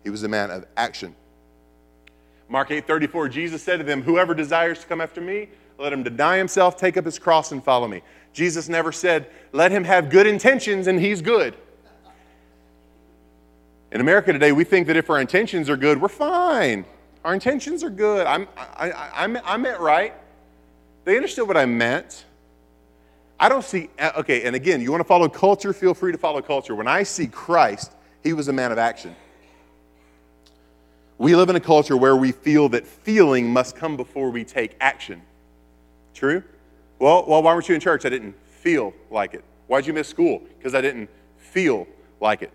He 0.04 0.10
was 0.10 0.22
a 0.22 0.28
man 0.28 0.52
of 0.52 0.64
action. 0.76 1.16
Mark 2.54 2.70
8:34 2.70 3.28
Jesus 3.32 3.64
said 3.64 3.78
to 3.78 3.82
them, 3.82 4.02
"Whoever 4.02 4.32
desires 4.32 4.78
to 4.78 4.86
come 4.86 5.00
after 5.00 5.20
me, 5.20 5.48
let 5.76 5.92
him 5.92 6.04
deny 6.04 6.38
himself, 6.38 6.76
take 6.76 6.96
up 6.96 7.04
his 7.04 7.18
cross 7.18 7.50
and 7.50 7.60
follow 7.64 7.88
me." 7.88 8.00
Jesus 8.32 8.68
never 8.68 8.92
said, 8.92 9.26
"Let 9.50 9.72
him 9.72 9.82
have 9.82 10.08
good 10.08 10.24
intentions 10.24 10.86
and 10.86 11.00
he's 11.00 11.20
good." 11.20 11.56
In 13.90 14.00
America 14.00 14.32
today, 14.32 14.52
we 14.52 14.62
think 14.62 14.86
that 14.86 14.94
if 14.94 15.10
our 15.10 15.20
intentions 15.20 15.68
are 15.68 15.76
good, 15.76 16.00
we're 16.00 16.06
fine. 16.06 16.84
Our 17.24 17.34
intentions 17.34 17.82
are 17.82 17.90
good. 17.90 18.24
I'm, 18.24 18.46
I, 18.56 18.92
I, 18.92 19.42
I 19.44 19.56
meant 19.56 19.80
right. 19.80 20.14
They 21.04 21.16
understood 21.16 21.48
what 21.48 21.56
I 21.56 21.66
meant. 21.66 22.24
I 23.40 23.48
don't 23.48 23.64
see, 23.64 23.90
uh, 23.98 24.12
okay, 24.18 24.44
and 24.44 24.54
again, 24.54 24.80
you 24.80 24.92
want 24.92 25.00
to 25.00 25.08
follow 25.08 25.28
culture, 25.28 25.72
feel 25.72 25.92
free 25.92 26.12
to 26.12 26.18
follow 26.18 26.40
culture. 26.40 26.76
When 26.76 26.86
I 26.86 27.02
see 27.02 27.26
Christ, 27.26 27.90
he 28.22 28.32
was 28.32 28.46
a 28.46 28.52
man 28.52 28.70
of 28.70 28.78
action. 28.78 29.16
We 31.18 31.36
live 31.36 31.48
in 31.48 31.56
a 31.56 31.60
culture 31.60 31.96
where 31.96 32.16
we 32.16 32.32
feel 32.32 32.68
that 32.70 32.86
feeling 32.86 33.52
must 33.52 33.76
come 33.76 33.96
before 33.96 34.30
we 34.30 34.44
take 34.44 34.76
action. 34.80 35.22
True? 36.12 36.42
Well, 36.98 37.24
well, 37.26 37.42
why 37.42 37.54
weren't 37.54 37.68
you 37.68 37.74
in 37.74 37.80
church? 37.80 38.04
I 38.04 38.08
didn't 38.08 38.34
feel 38.46 38.92
like 39.10 39.34
it. 39.34 39.44
Why'd 39.66 39.86
you 39.86 39.92
miss 39.92 40.08
school? 40.08 40.42
Because 40.58 40.74
I 40.74 40.80
didn't 40.80 41.08
feel 41.36 41.86
like 42.20 42.42
it. 42.42 42.52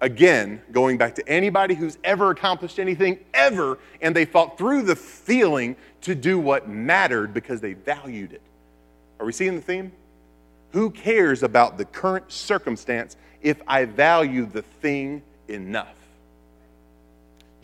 Again, 0.00 0.60
going 0.72 0.98
back 0.98 1.14
to 1.16 1.28
anybody 1.28 1.74
who's 1.74 1.98
ever 2.04 2.30
accomplished 2.30 2.78
anything 2.78 3.18
ever, 3.32 3.78
and 4.00 4.14
they 4.14 4.24
fought 4.24 4.58
through 4.58 4.82
the 4.82 4.96
feeling 4.96 5.76
to 6.02 6.14
do 6.14 6.38
what 6.38 6.68
mattered 6.68 7.32
because 7.32 7.60
they 7.60 7.74
valued 7.74 8.32
it. 8.32 8.42
Are 9.18 9.26
we 9.26 9.32
seeing 9.32 9.54
the 9.56 9.62
theme? 9.62 9.92
Who 10.72 10.90
cares 10.90 11.42
about 11.42 11.78
the 11.78 11.84
current 11.84 12.30
circumstance 12.32 13.16
if 13.40 13.62
I 13.66 13.84
value 13.84 14.46
the 14.46 14.62
thing 14.62 15.22
enough? 15.48 16.03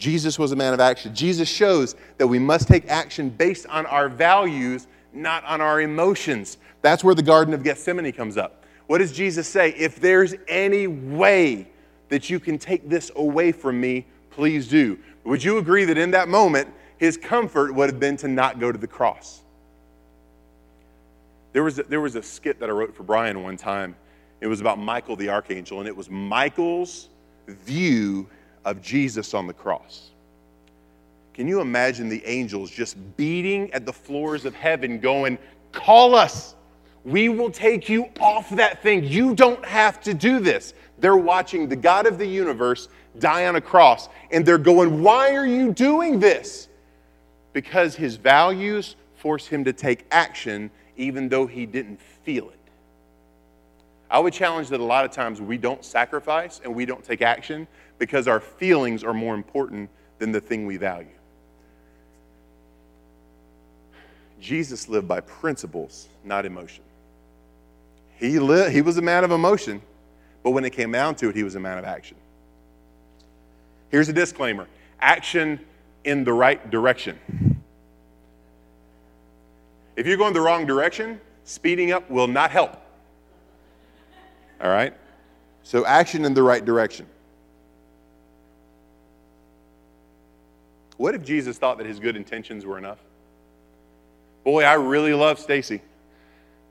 Jesus 0.01 0.39
was 0.39 0.51
a 0.51 0.57
man 0.57 0.73
of 0.73 0.81
action. 0.81 1.15
Jesus 1.15 1.47
shows 1.47 1.95
that 2.17 2.27
we 2.27 2.39
must 2.39 2.67
take 2.67 2.89
action 2.89 3.29
based 3.29 3.67
on 3.67 3.85
our 3.85 4.09
values, 4.09 4.87
not 5.13 5.45
on 5.45 5.61
our 5.61 5.83
emotions. 5.83 6.57
That's 6.81 7.05
where 7.05 7.15
the 7.15 7.23
Garden 7.23 7.53
of 7.53 7.63
Gethsemane 7.63 8.11
comes 8.13 8.39
up. 8.39 8.65
What 8.87 8.99
does 8.99 9.13
Jesus 9.13 9.47
say? 9.47 9.71
If 9.77 10.01
there's 10.01 10.35
any 10.49 10.87
way 10.87 11.69
that 12.09 12.31
you 12.31 12.41
can 12.41 12.59
take 12.59 12.89
this 12.89 13.11
away 13.15 13.53
from 13.53 13.79
me, 13.79 14.07
please 14.31 14.67
do. 14.67 14.99
Would 15.25 15.45
you 15.45 15.59
agree 15.59 15.85
that 15.85 15.99
in 15.99 16.11
that 16.13 16.29
moment, 16.29 16.69
his 16.97 17.19
comfort 17.19 17.75
would 17.75 17.91
have 17.91 18.01
been 18.01 18.17
to 18.17 18.29
not 18.29 18.59
go 18.59 18.73
to 18.73 18.79
the 18.79 18.87
cross? 18.87 19.43
There 21.53 21.63
was 21.63 21.79
a, 21.79 21.83
there 21.83 22.01
was 22.01 22.17
a 22.17 22.23
skit 22.23 22.59
that 22.61 22.71
I 22.71 22.73
wrote 22.73 22.97
for 22.97 23.03
Brian 23.03 23.43
one 23.43 23.59
time. 23.59 23.97
It 24.41 24.47
was 24.47 24.63
about 24.63 24.79
Michael 24.79 25.15
the 25.15 25.29
archangel, 25.29 25.79
and 25.81 25.87
it 25.87 25.95
was 25.95 26.09
Michael's 26.09 27.11
view 27.47 28.27
of 28.65 28.83
Jesus 28.83 29.35
on 29.35 29.47
the 29.47 29.53
cross. 29.53 30.11
Can 31.35 31.49
you 31.49 31.61
imagine 31.61 32.09
the 32.09 32.25
angels 32.27 32.71
just 32.71 32.97
beating 33.17 33.73
at 33.73 33.87
the 33.87 33.93
floors 33.93 34.45
of 34.45 34.55
heaven, 34.55 35.01
going, 35.01 35.39
Call 35.73 36.15
us. 36.15 36.57
We 37.05 37.29
will 37.29 37.51
take 37.51 37.89
you 37.89 38.09
off 38.21 38.51
that 38.51 38.83
thing. 38.83 39.05
You 39.05 39.35
don't 39.35 39.65
have 39.65 40.01
to 40.03 40.13
do 40.13 40.41
this. 40.41 40.75
They're 40.99 41.17
watching 41.17 41.69
the 41.69 41.77
God 41.77 42.07
of 42.07 42.19
the 42.19 42.27
universe 42.27 42.89
die 43.19 43.47
on 43.47 43.57
a 43.57 43.61
cross, 43.61 44.09
and 44.31 44.45
they're 44.45 44.59
going, 44.59 45.03
Why 45.03 45.35
are 45.35 45.47
you 45.47 45.73
doing 45.73 46.19
this? 46.19 46.69
Because 47.53 47.97
his 47.97 48.17
values 48.17 48.97
force 49.17 49.47
him 49.47 49.65
to 49.65 49.73
take 49.73 50.07
action 50.11 50.71
even 50.97 51.29
though 51.29 51.47
he 51.47 51.67
didn't 51.67 52.01
feel 52.01 52.51
it. 52.51 52.59
I 54.11 54.19
would 54.19 54.33
challenge 54.33 54.69
that 54.69 54.81
a 54.81 54.85
lot 54.85 55.05
of 55.05 55.13
times 55.13 55.41
we 55.41 55.57
don't 55.57 55.85
sacrifice 55.85 56.61
and 56.63 56.75
we 56.75 56.85
don't 56.85 57.05
take 57.05 57.23
action 57.23 57.67
because 58.01 58.27
our 58.27 58.41
feelings 58.41 59.05
are 59.05 59.13
more 59.13 59.35
important 59.35 59.91
than 60.19 60.33
the 60.33 60.41
thing 60.41 60.67
we 60.67 60.79
value. 60.79 61.07
Jesus 64.41 64.89
lived 64.89 65.07
by 65.07 65.21
principles, 65.21 66.09
not 66.25 66.47
emotion. 66.47 66.83
He, 68.17 68.39
lived, 68.39 68.73
he 68.73 68.81
was 68.81 68.97
a 68.97 69.03
man 69.03 69.23
of 69.23 69.31
emotion, 69.31 69.83
but 70.43 70.53
when 70.53 70.65
it 70.65 70.71
came 70.71 70.91
down 70.91 71.15
to 71.17 71.29
it, 71.29 71.37
he 71.37 71.45
was 71.45 71.55
a 71.57 71.61
man 71.61 71.77
of 71.77 71.85
action. 71.85 72.17
Here's 73.91 74.09
a 74.09 74.15
disclaimer 74.15 74.67
action 74.99 75.61
in 76.05 76.25
the 76.25 76.33
right 76.33 76.71
direction. 76.71 77.19
If 79.95 80.07
you're 80.07 80.17
going 80.17 80.33
the 80.33 80.41
wrong 80.41 80.65
direction, 80.65 81.21
speeding 81.45 81.93
up 81.93 82.11
will 82.11 82.29
not 82.29 82.51
help. 82.51 82.81
All 84.63 84.71
right? 84.71 84.95
So, 85.65 85.85
action 85.85 86.25
in 86.25 86.33
the 86.33 86.43
right 86.43 86.65
direction. 86.65 87.07
What 91.01 91.15
if 91.15 91.25
Jesus 91.25 91.57
thought 91.57 91.79
that 91.79 91.87
his 91.87 91.99
good 91.99 92.15
intentions 92.15 92.67
were 92.67 92.77
enough? 92.77 92.99
Boy, 94.45 94.65
I 94.65 94.75
really 94.75 95.15
love 95.15 95.39
Stacy. 95.39 95.81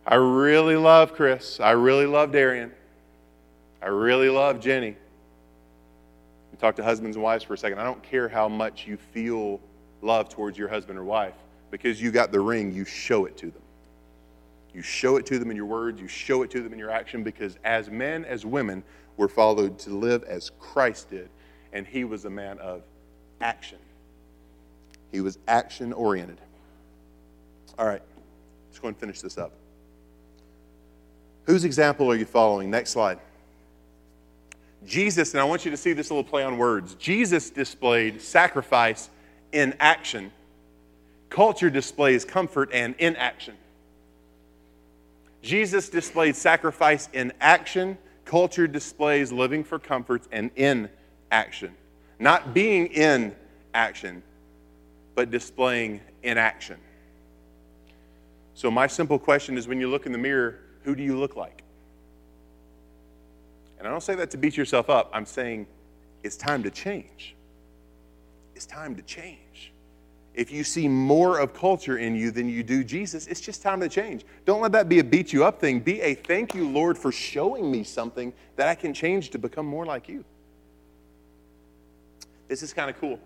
I 0.06 0.18
really 0.18 0.76
love 0.76 1.16
Chris. 1.16 1.60
I 1.60 1.72
really 1.72 2.06
love 2.06 2.32
Darian. 2.32 2.72
I 3.82 3.88
really 3.88 4.30
love 4.30 4.60
Jenny. 4.60 4.90
You 6.52 6.58
talk 6.60 6.76
to 6.76 6.84
husbands 6.84 7.16
and 7.16 7.24
wives 7.24 7.44
for 7.44 7.56
a 7.56 7.58
second. 7.58 7.80
I 7.80 7.84
don't 7.84 8.04
care 8.04 8.30
how 8.30 8.48
much 8.48 8.86
you 8.86 8.98
feel 8.98 9.60
love 10.04 10.30
towards 10.30 10.60
your 10.60 10.68
husband 10.68 11.00
or 11.00 11.04
wife 11.04 11.34
because 11.72 12.00
you 12.00 12.12
got 12.12 12.32
the 12.32 12.40
ring, 12.40 12.72
you 12.72 12.86
show 12.86 13.26
it 13.26 13.36
to 13.38 13.48
them. 13.48 13.64
You 14.76 14.84
show 14.84 15.18
it 15.18 15.26
to 15.26 15.40
them 15.40 15.50
in 15.50 15.58
your 15.58 15.66
words, 15.66 16.00
you 16.00 16.08
show 16.08 16.44
it 16.44 16.52
to 16.52 16.62
them 16.62 16.72
in 16.72 16.78
your 16.78 16.92
action 16.92 17.24
because 17.24 17.58
as 17.64 17.90
men, 17.90 18.26
as 18.26 18.46
women, 18.46 18.84
we're 19.18 19.28
followed 19.28 19.80
to 19.80 19.90
live 19.90 20.22
as 20.26 20.52
Christ 20.60 21.10
did, 21.10 21.30
and 21.74 21.88
he 21.88 22.04
was 22.04 22.26
a 22.26 22.30
man 22.30 22.60
of 22.60 22.84
action. 23.42 23.80
He 25.12 25.22
was 25.22 25.38
action 25.47 25.93
oriented. 25.93 26.39
All 27.78 27.86
right, 27.86 28.01
let's 28.70 28.80
go 28.80 28.89
and 28.89 28.97
finish 28.97 29.22
this 29.22 29.38
up. 29.38 29.51
Whose 31.45 31.64
example 31.64 32.12
are 32.12 32.16
you 32.16 32.26
following? 32.26 32.70
Next 32.70 32.91
slide. 32.91 33.20
Jesus, 34.86 35.34
and 35.34 35.41
I 35.41 35.43
want 35.43 35.66
you 35.66 35.72
to 35.72 35.78
see 35.78 35.93
this 35.93 36.10
little 36.10 36.24
play 36.24 36.43
on 36.43 36.57
words. 36.57 36.95
Jesus 36.95 37.49
displayed 37.49 38.22
sacrifice 38.22 39.10
in 39.51 39.76
action. 39.80 40.32
Culture 41.30 41.70
displays 41.70 42.26
comfort 42.26 42.70
and 42.74 42.95
inaction. 42.97 43.55
Jesus 45.41 45.89
displayed 45.89 46.36
sacrifice 46.36 47.10
in 47.14 47.34
action. 47.39 47.97
Culture 48.26 48.68
displays 48.68 49.32
living 49.32 49.64
for 49.64 49.80
comforts 49.80 50.28
and 50.32 50.51
in 50.55 50.89
action. 51.32 51.72
Not 52.20 52.53
being 52.53 52.88
in 52.88 53.36
action, 53.74 54.22
but 55.20 55.32
displaying 55.32 55.99
inaction. 56.24 56.78
So, 58.53 58.72
my 58.72 58.88
simple 58.88 59.20
question 59.20 59.57
is 59.57 59.67
when 59.67 59.78
you 59.78 59.89
look 59.89 60.05
in 60.05 60.13
the 60.13 60.17
mirror, 60.17 60.59
who 60.84 60.95
do 60.95 61.03
you 61.03 61.20
look 61.20 61.36
like? 61.36 61.61
And 63.78 63.86
I 63.86 63.91
don't 63.91 63.99
say 63.99 64.15
that 64.15 64.32
to 64.32 64.38
beat 64.38 64.55
yourself 64.55 64.89
up. 64.89 65.09
I'm 65.11 65.26
saying 65.26 65.67
it's 66.24 66.38
time 66.38 66.63
to 66.63 66.72
change. 66.72 67.36
It's 68.55 68.65
time 68.65 68.95
to 68.95 69.01
change. 69.01 69.74
If 70.36 70.53
you 70.53 70.63
see 70.63 70.88
more 70.88 71.39
of 71.39 71.53
culture 71.53 71.97
in 71.97 72.15
you 72.15 72.32
than 72.32 72.47
you 72.47 72.63
do 72.63 72.82
Jesus, 72.82 73.28
it's 73.28 73.41
just 73.41 73.61
time 73.61 73.82
to 73.82 73.89
change. 73.89 74.24
Don't 74.45 74.61
let 74.61 74.72
that 74.72 74.88
be 74.88 74.99
a 74.99 75.03
beat 75.03 75.34
you 75.34 75.43
up 75.43 75.59
thing. 75.59 75.82
Be 75.82 75.99
a 75.99 76.15
thank 76.15 76.55
you, 76.55 76.65
Lord, 76.65 76.97
for 76.97 77.11
showing 77.11 77.70
me 77.70 77.84
something 77.84 78.32
that 78.55 78.70
I 78.70 78.76
can 78.76 78.93
change 78.93 79.32
to 79.32 79.38
become 79.38 79.65
more 79.65 79.86
like 79.86 80.07
you. 80.07 80.24
This 82.47 82.63
is 82.63 82.72
kind 82.72 82.89
of 82.89 82.97
cool. 83.01 83.20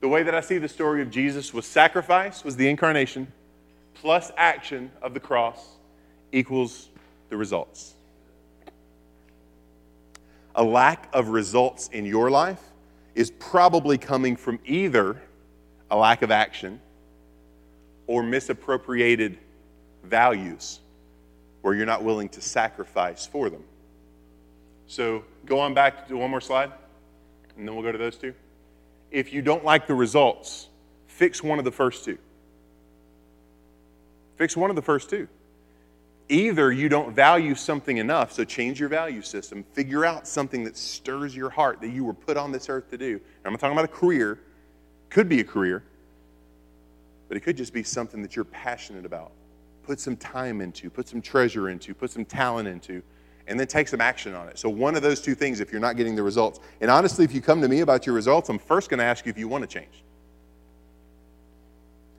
The 0.00 0.08
way 0.08 0.22
that 0.22 0.34
I 0.34 0.40
see 0.40 0.58
the 0.58 0.68
story 0.68 1.02
of 1.02 1.10
Jesus 1.10 1.52
was 1.52 1.66
sacrifice, 1.66 2.42
was 2.42 2.56
the 2.56 2.68
incarnation, 2.68 3.30
plus 3.94 4.32
action 4.36 4.90
of 5.02 5.12
the 5.12 5.20
cross 5.20 5.76
equals 6.32 6.88
the 7.28 7.36
results. 7.36 7.94
A 10.54 10.64
lack 10.64 11.08
of 11.12 11.28
results 11.28 11.88
in 11.88 12.06
your 12.06 12.30
life 12.30 12.62
is 13.14 13.30
probably 13.30 13.98
coming 13.98 14.36
from 14.36 14.58
either 14.64 15.20
a 15.90 15.96
lack 15.96 16.22
of 16.22 16.30
action 16.30 16.80
or 18.06 18.22
misappropriated 18.22 19.38
values 20.02 20.80
where 21.60 21.74
you're 21.74 21.86
not 21.86 22.02
willing 22.02 22.28
to 22.30 22.40
sacrifice 22.40 23.26
for 23.26 23.50
them. 23.50 23.62
So 24.86 25.24
go 25.44 25.60
on 25.60 25.74
back 25.74 26.08
to 26.08 26.16
one 26.16 26.30
more 26.30 26.40
slide, 26.40 26.72
and 27.56 27.68
then 27.68 27.74
we'll 27.74 27.84
go 27.84 27.92
to 27.92 27.98
those 27.98 28.16
two. 28.16 28.34
If 29.10 29.32
you 29.32 29.42
don't 29.42 29.64
like 29.64 29.86
the 29.86 29.94
results, 29.94 30.68
fix 31.06 31.42
one 31.42 31.58
of 31.58 31.64
the 31.64 31.72
first 31.72 32.04
two. 32.04 32.18
Fix 34.36 34.56
one 34.56 34.70
of 34.70 34.76
the 34.76 34.82
first 34.82 35.10
two. 35.10 35.28
Either 36.28 36.70
you 36.70 36.88
don't 36.88 37.12
value 37.14 37.56
something 37.56 37.96
enough, 37.96 38.32
so 38.32 38.44
change 38.44 38.78
your 38.78 38.88
value 38.88 39.20
system. 39.20 39.64
Figure 39.72 40.04
out 40.04 40.28
something 40.28 40.62
that 40.62 40.76
stirs 40.76 41.34
your 41.34 41.50
heart 41.50 41.80
that 41.80 41.90
you 41.90 42.04
were 42.04 42.14
put 42.14 42.36
on 42.36 42.52
this 42.52 42.68
earth 42.68 42.88
to 42.90 42.96
do. 42.96 43.20
I'm 43.44 43.52
not 43.52 43.58
talking 43.58 43.76
about 43.76 43.84
a 43.84 43.88
career, 43.92 44.38
could 45.08 45.28
be 45.28 45.40
a 45.40 45.44
career, 45.44 45.82
but 47.28 47.36
it 47.36 47.40
could 47.40 47.56
just 47.56 47.72
be 47.72 47.82
something 47.82 48.22
that 48.22 48.36
you're 48.36 48.44
passionate 48.44 49.04
about. 49.04 49.32
Put 49.82 49.98
some 49.98 50.16
time 50.16 50.60
into, 50.60 50.88
put 50.88 51.08
some 51.08 51.20
treasure 51.20 51.68
into, 51.68 51.94
put 51.94 52.12
some 52.12 52.24
talent 52.24 52.68
into, 52.68 53.02
and 53.46 53.58
then 53.58 53.66
take 53.66 53.88
some 53.88 54.00
action 54.00 54.34
on 54.34 54.48
it. 54.48 54.58
So, 54.58 54.68
one 54.68 54.94
of 54.94 55.02
those 55.02 55.20
two 55.20 55.34
things 55.34 55.60
if 55.60 55.72
you're 55.72 55.80
not 55.80 55.96
getting 55.96 56.14
the 56.14 56.22
results. 56.22 56.60
And 56.80 56.90
honestly, 56.90 57.24
if 57.24 57.34
you 57.34 57.40
come 57.40 57.60
to 57.62 57.68
me 57.68 57.80
about 57.80 58.06
your 58.06 58.14
results, 58.14 58.48
I'm 58.48 58.58
first 58.58 58.90
going 58.90 58.98
to 58.98 59.04
ask 59.04 59.26
you 59.26 59.30
if 59.30 59.38
you 59.38 59.48
want 59.48 59.62
to 59.62 59.68
change. 59.68 60.04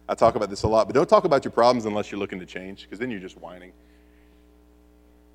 I 0.09 0.15
talk 0.15 0.35
about 0.35 0.49
this 0.49 0.63
a 0.63 0.67
lot, 0.67 0.87
but 0.87 0.93
don't 0.93 1.07
talk 1.07 1.23
about 1.23 1.45
your 1.45 1.51
problems 1.53 1.85
unless 1.85 2.11
you're 2.11 2.19
looking 2.19 2.39
to 2.39 2.45
change, 2.45 2.83
because 2.83 2.99
then 2.99 3.09
you're 3.09 3.19
just 3.19 3.37
whining. 3.37 3.71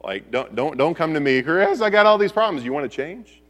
Like, 0.04 0.30
don't, 0.30 0.54
don't, 0.54 0.76
don't 0.76 0.94
come 0.94 1.14
to 1.14 1.20
me, 1.20 1.42
Chris, 1.42 1.80
I 1.80 1.88
got 1.88 2.04
all 2.04 2.18
these 2.18 2.30
problems. 2.30 2.64
You 2.64 2.72
want 2.72 2.90
to 2.90 2.94
change? 2.94 3.40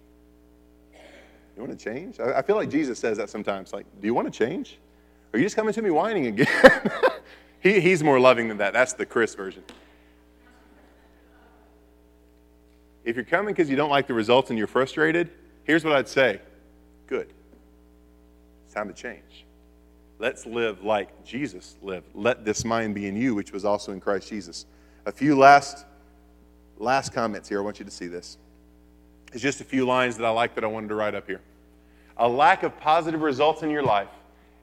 You 1.57 1.63
want 1.63 1.77
to 1.77 1.85
change? 1.85 2.21
I, 2.21 2.39
I 2.39 2.43
feel 2.43 2.57
like 2.57 2.71
Jesus 2.71 2.99
says 2.99 3.17
that 3.17 3.29
sometimes. 3.29 3.73
Like, 3.73 3.87
do 4.01 4.07
you 4.07 4.15
want 4.15 4.33
to 4.33 4.39
change? 4.39 4.79
Are 5.33 5.39
you 5.39 5.45
just 5.45 5.57
coming 5.57 5.75
to 5.75 5.83
me 5.83 5.91
whining 5.91 6.27
again? 6.27 6.47
he, 7.61 7.81
he's 7.81 8.03
more 8.05 8.21
loving 8.21 8.49
than 8.49 8.59
that. 8.59 8.73
That's 8.73 8.93
the 8.93 9.05
Chris 9.05 9.35
version. 9.35 9.65
If 13.07 13.15
you're 13.15 13.25
coming 13.25 13.55
because 13.55 13.71
you 13.71 13.77
don't 13.77 13.89
like 13.89 14.09
the 14.09 14.15
results 14.15 14.51
and 14.51 14.59
you're 14.59 14.67
frustrated, 14.67 15.31
here's 15.63 15.85
what 15.85 15.95
I'd 15.95 16.09
say 16.09 16.41
good. 17.07 17.33
It's 18.65 18.75
time 18.75 18.89
to 18.89 18.95
change. 18.95 19.47
Let's 20.19 20.45
live 20.45 20.83
like 20.83 21.25
Jesus 21.25 21.77
lived. 21.83 22.09
Let 22.15 22.45
this 22.45 22.65
mind 22.65 22.97
be 22.97 23.07
in 23.07 23.17
you, 23.17 23.35
which 23.37 23.53
was 23.53 23.65
also 23.65 23.93
in 23.93 24.01
Christ 24.01 24.29
Jesus. 24.29 24.67
A 25.07 25.13
few 25.13 25.39
last 25.39 25.87
last 26.79 27.13
comments 27.13 27.49
here. 27.49 27.61
I 27.61 27.63
want 27.63 27.79
you 27.79 27.85
to 27.85 27.91
see 27.93 28.09
this. 28.09 28.39
It's 29.33 29.43
just 29.43 29.61
a 29.61 29.65
few 29.65 29.87
lines 29.87 30.17
that 30.17 30.27
I 30.27 30.31
like 30.31 30.57
that 30.57 30.65
I 30.65 30.67
wanted 30.67 30.89
to 30.89 30.97
write 30.97 31.15
up 31.15 31.29
here. 31.29 31.41
A 32.17 32.29
lack 32.29 32.65
of 32.65 32.77
positive 32.81 33.23
results 33.23 33.63
in 33.63 33.71
your 33.71 33.83
life 33.85 34.09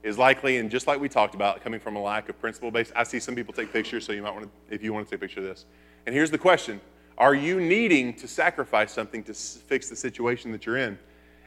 is 0.02 0.18
likely, 0.18 0.58
and 0.58 0.70
just 0.70 0.86
like 0.86 1.00
we 1.00 1.08
talked 1.08 1.34
about, 1.34 1.62
coming 1.62 1.80
from 1.80 1.96
a 1.96 2.02
lack 2.02 2.28
of 2.28 2.38
principle 2.38 2.70
based. 2.70 2.92
I 2.94 3.04
see 3.04 3.20
some 3.20 3.34
people 3.34 3.54
take 3.54 3.72
pictures, 3.72 4.04
so 4.04 4.12
you 4.12 4.20
might 4.20 4.34
want 4.34 4.44
to, 4.44 4.74
if 4.74 4.82
you 4.82 4.92
want 4.92 5.06
to 5.06 5.10
take 5.10 5.18
a 5.18 5.22
picture 5.22 5.40
of 5.40 5.46
this. 5.46 5.64
And 6.04 6.14
here's 6.14 6.30
the 6.30 6.38
question 6.38 6.80
Are 7.16 7.34
you 7.34 7.60
needing 7.60 8.14
to 8.14 8.28
sacrifice 8.28 8.92
something 8.92 9.22
to 9.24 9.34
fix 9.34 9.88
the 9.88 9.96
situation 9.96 10.52
that 10.52 10.66
you're 10.66 10.78
in? 10.78 10.98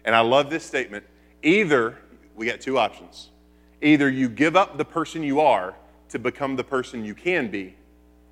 And 0.05 0.15
I 0.15 0.21
love 0.21 0.49
this 0.49 0.63
statement. 0.63 1.03
Either, 1.43 1.97
we 2.35 2.45
got 2.45 2.61
two 2.61 2.77
options. 2.77 3.29
Either 3.81 4.09
you 4.09 4.29
give 4.29 4.55
up 4.55 4.77
the 4.77 4.85
person 4.85 5.23
you 5.23 5.41
are 5.41 5.75
to 6.09 6.19
become 6.19 6.55
the 6.55 6.63
person 6.63 7.03
you 7.03 7.13
can 7.13 7.51
be, 7.51 7.75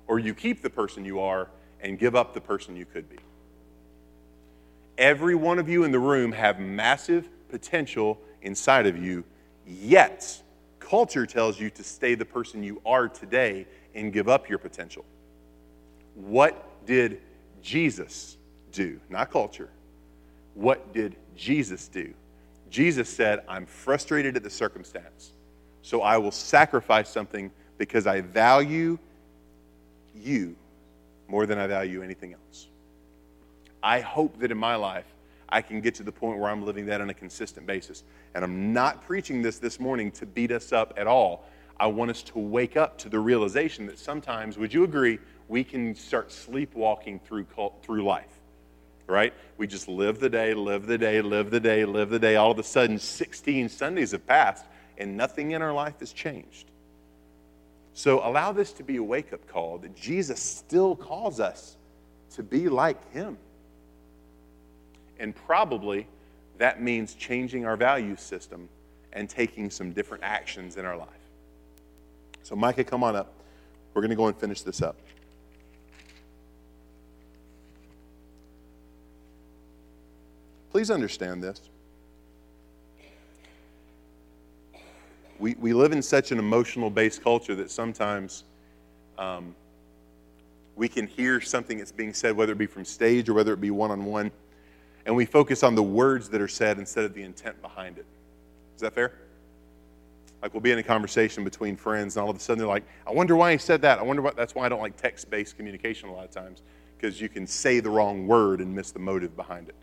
or 0.06 0.18
you 0.18 0.34
keep 0.34 0.62
the 0.62 0.70
person 0.70 1.04
you 1.04 1.20
are 1.20 1.50
and 1.80 1.98
give 1.98 2.16
up 2.16 2.32
the 2.32 2.40
person 2.40 2.74
you 2.76 2.86
could 2.86 3.08
be. 3.08 3.18
Every 4.96 5.34
one 5.34 5.58
of 5.58 5.68
you 5.68 5.84
in 5.84 5.92
the 5.92 5.98
room 5.98 6.32
have 6.32 6.58
massive 6.58 7.28
potential 7.50 8.18
inside 8.40 8.86
of 8.86 8.96
you, 8.96 9.24
yet 9.66 10.42
culture 10.78 11.26
tells 11.26 11.60
you 11.60 11.68
to 11.70 11.84
stay 11.84 12.14
the 12.14 12.24
person 12.24 12.62
you 12.62 12.80
are 12.86 13.08
today 13.08 13.66
and 13.94 14.12
give 14.12 14.28
up 14.28 14.48
your 14.48 14.58
potential. 14.58 15.04
What 16.14 16.66
did 16.86 17.20
Jesus 17.62 18.36
do? 18.72 19.00
Not 19.10 19.30
culture. 19.30 19.68
What 20.54 20.94
did 20.94 21.16
Jesus 21.36 21.88
do? 21.88 22.14
Jesus 22.70 23.08
said, 23.08 23.42
I'm 23.48 23.66
frustrated 23.66 24.36
at 24.36 24.42
the 24.42 24.50
circumstance, 24.50 25.32
so 25.82 26.02
I 26.02 26.16
will 26.16 26.30
sacrifice 26.30 27.08
something 27.08 27.50
because 27.78 28.06
I 28.06 28.22
value 28.22 28.98
you 30.14 30.56
more 31.28 31.46
than 31.46 31.58
I 31.58 31.66
value 31.66 32.02
anything 32.02 32.32
else. 32.32 32.68
I 33.82 34.00
hope 34.00 34.38
that 34.38 34.50
in 34.50 34.58
my 34.58 34.76
life, 34.76 35.04
I 35.48 35.62
can 35.62 35.80
get 35.80 35.94
to 35.96 36.02
the 36.02 36.10
point 36.12 36.38
where 36.38 36.50
I'm 36.50 36.64
living 36.64 36.86
that 36.86 37.00
on 37.00 37.10
a 37.10 37.14
consistent 37.14 37.66
basis. 37.66 38.02
And 38.34 38.42
I'm 38.42 38.72
not 38.72 39.06
preaching 39.06 39.42
this 39.42 39.58
this 39.58 39.78
morning 39.78 40.10
to 40.12 40.26
beat 40.26 40.50
us 40.50 40.72
up 40.72 40.94
at 40.96 41.06
all. 41.06 41.44
I 41.78 41.86
want 41.86 42.10
us 42.10 42.22
to 42.24 42.38
wake 42.38 42.76
up 42.76 42.98
to 42.98 43.08
the 43.08 43.20
realization 43.20 43.86
that 43.86 43.98
sometimes, 43.98 44.58
would 44.58 44.72
you 44.72 44.84
agree, 44.84 45.18
we 45.48 45.64
can 45.64 45.94
start 45.94 46.32
sleepwalking 46.32 47.20
through, 47.20 47.46
through 47.82 48.04
life, 48.04 48.40
right? 49.06 49.32
We 49.56 49.66
just 49.66 49.88
live 49.88 50.18
the 50.18 50.28
day, 50.28 50.54
live 50.54 50.86
the 50.86 50.98
day, 50.98 51.22
live 51.22 51.50
the 51.50 51.60
day, 51.60 51.84
live 51.84 52.10
the 52.10 52.18
day. 52.18 52.36
All 52.36 52.50
of 52.50 52.58
a 52.58 52.62
sudden, 52.62 52.98
16 52.98 53.68
Sundays 53.68 54.10
have 54.12 54.26
passed, 54.26 54.64
and 54.98 55.16
nothing 55.16 55.52
in 55.52 55.62
our 55.62 55.72
life 55.72 56.00
has 56.00 56.12
changed. 56.12 56.70
So 57.92 58.26
allow 58.26 58.52
this 58.52 58.72
to 58.74 58.82
be 58.82 58.96
a 58.96 59.02
wake 59.02 59.32
up 59.32 59.46
call 59.48 59.78
that 59.78 59.96
Jesus 59.96 60.40
still 60.40 60.96
calls 60.96 61.40
us 61.40 61.76
to 62.34 62.42
be 62.42 62.68
like 62.68 63.12
him. 63.12 63.38
And 65.18 65.34
probably 65.34 66.06
that 66.58 66.82
means 66.82 67.14
changing 67.14 67.64
our 67.64 67.76
value 67.76 68.16
system 68.16 68.68
and 69.12 69.30
taking 69.30 69.70
some 69.70 69.92
different 69.92 70.24
actions 70.24 70.76
in 70.76 70.84
our 70.84 70.96
life. 70.96 71.08
So, 72.42 72.54
Micah, 72.54 72.84
come 72.84 73.02
on 73.02 73.16
up. 73.16 73.32
We're 73.94 74.02
going 74.02 74.10
to 74.10 74.16
go 74.16 74.26
and 74.26 74.36
finish 74.36 74.60
this 74.60 74.82
up. 74.82 74.96
Please 80.76 80.90
understand 80.90 81.42
this. 81.42 81.70
we, 85.38 85.54
we 85.54 85.72
live 85.72 85.92
in 85.92 86.02
such 86.02 86.32
an 86.32 86.38
emotional 86.38 86.90
based 86.90 87.24
culture 87.24 87.54
that 87.54 87.70
sometimes 87.70 88.44
um, 89.16 89.54
we 90.74 90.86
can 90.86 91.06
hear 91.06 91.40
something 91.40 91.78
that's 91.78 91.92
being 91.92 92.12
said, 92.12 92.36
whether 92.36 92.52
it 92.52 92.58
be 92.58 92.66
from 92.66 92.84
stage 92.84 93.30
or 93.30 93.32
whether 93.32 93.54
it 93.54 93.60
be 93.62 93.70
one 93.70 93.90
on 93.90 94.04
one, 94.04 94.30
and 95.06 95.16
we 95.16 95.24
focus 95.24 95.62
on 95.62 95.74
the 95.74 95.82
words 95.82 96.28
that 96.28 96.42
are 96.42 96.46
said 96.46 96.78
instead 96.78 97.04
of 97.04 97.14
the 97.14 97.22
intent 97.22 97.62
behind 97.62 97.96
it. 97.96 98.04
Is 98.74 98.82
that 98.82 98.92
fair? 98.92 99.14
Like 100.42 100.52
we'll 100.52 100.60
be 100.60 100.72
in 100.72 100.78
a 100.78 100.82
conversation 100.82 101.42
between 101.42 101.74
friends, 101.74 102.18
and 102.18 102.22
all 102.22 102.28
of 102.28 102.36
a 102.36 102.38
sudden 102.38 102.58
they're 102.58 102.68
like, 102.68 102.84
I 103.06 103.12
wonder 103.12 103.34
why 103.34 103.52
he 103.52 103.56
said 103.56 103.80
that. 103.80 103.98
I 103.98 104.02
wonder 104.02 104.20
what 104.20 104.36
that's 104.36 104.54
why 104.54 104.66
I 104.66 104.68
don't 104.68 104.82
like 104.82 104.98
text 104.98 105.30
based 105.30 105.56
communication 105.56 106.10
a 106.10 106.12
lot 106.12 106.26
of 106.26 106.32
times, 106.32 106.60
because 106.98 107.18
you 107.18 107.30
can 107.30 107.46
say 107.46 107.80
the 107.80 107.88
wrong 107.88 108.26
word 108.26 108.60
and 108.60 108.74
miss 108.74 108.90
the 108.90 108.98
motive 108.98 109.34
behind 109.34 109.70
it. 109.70 109.74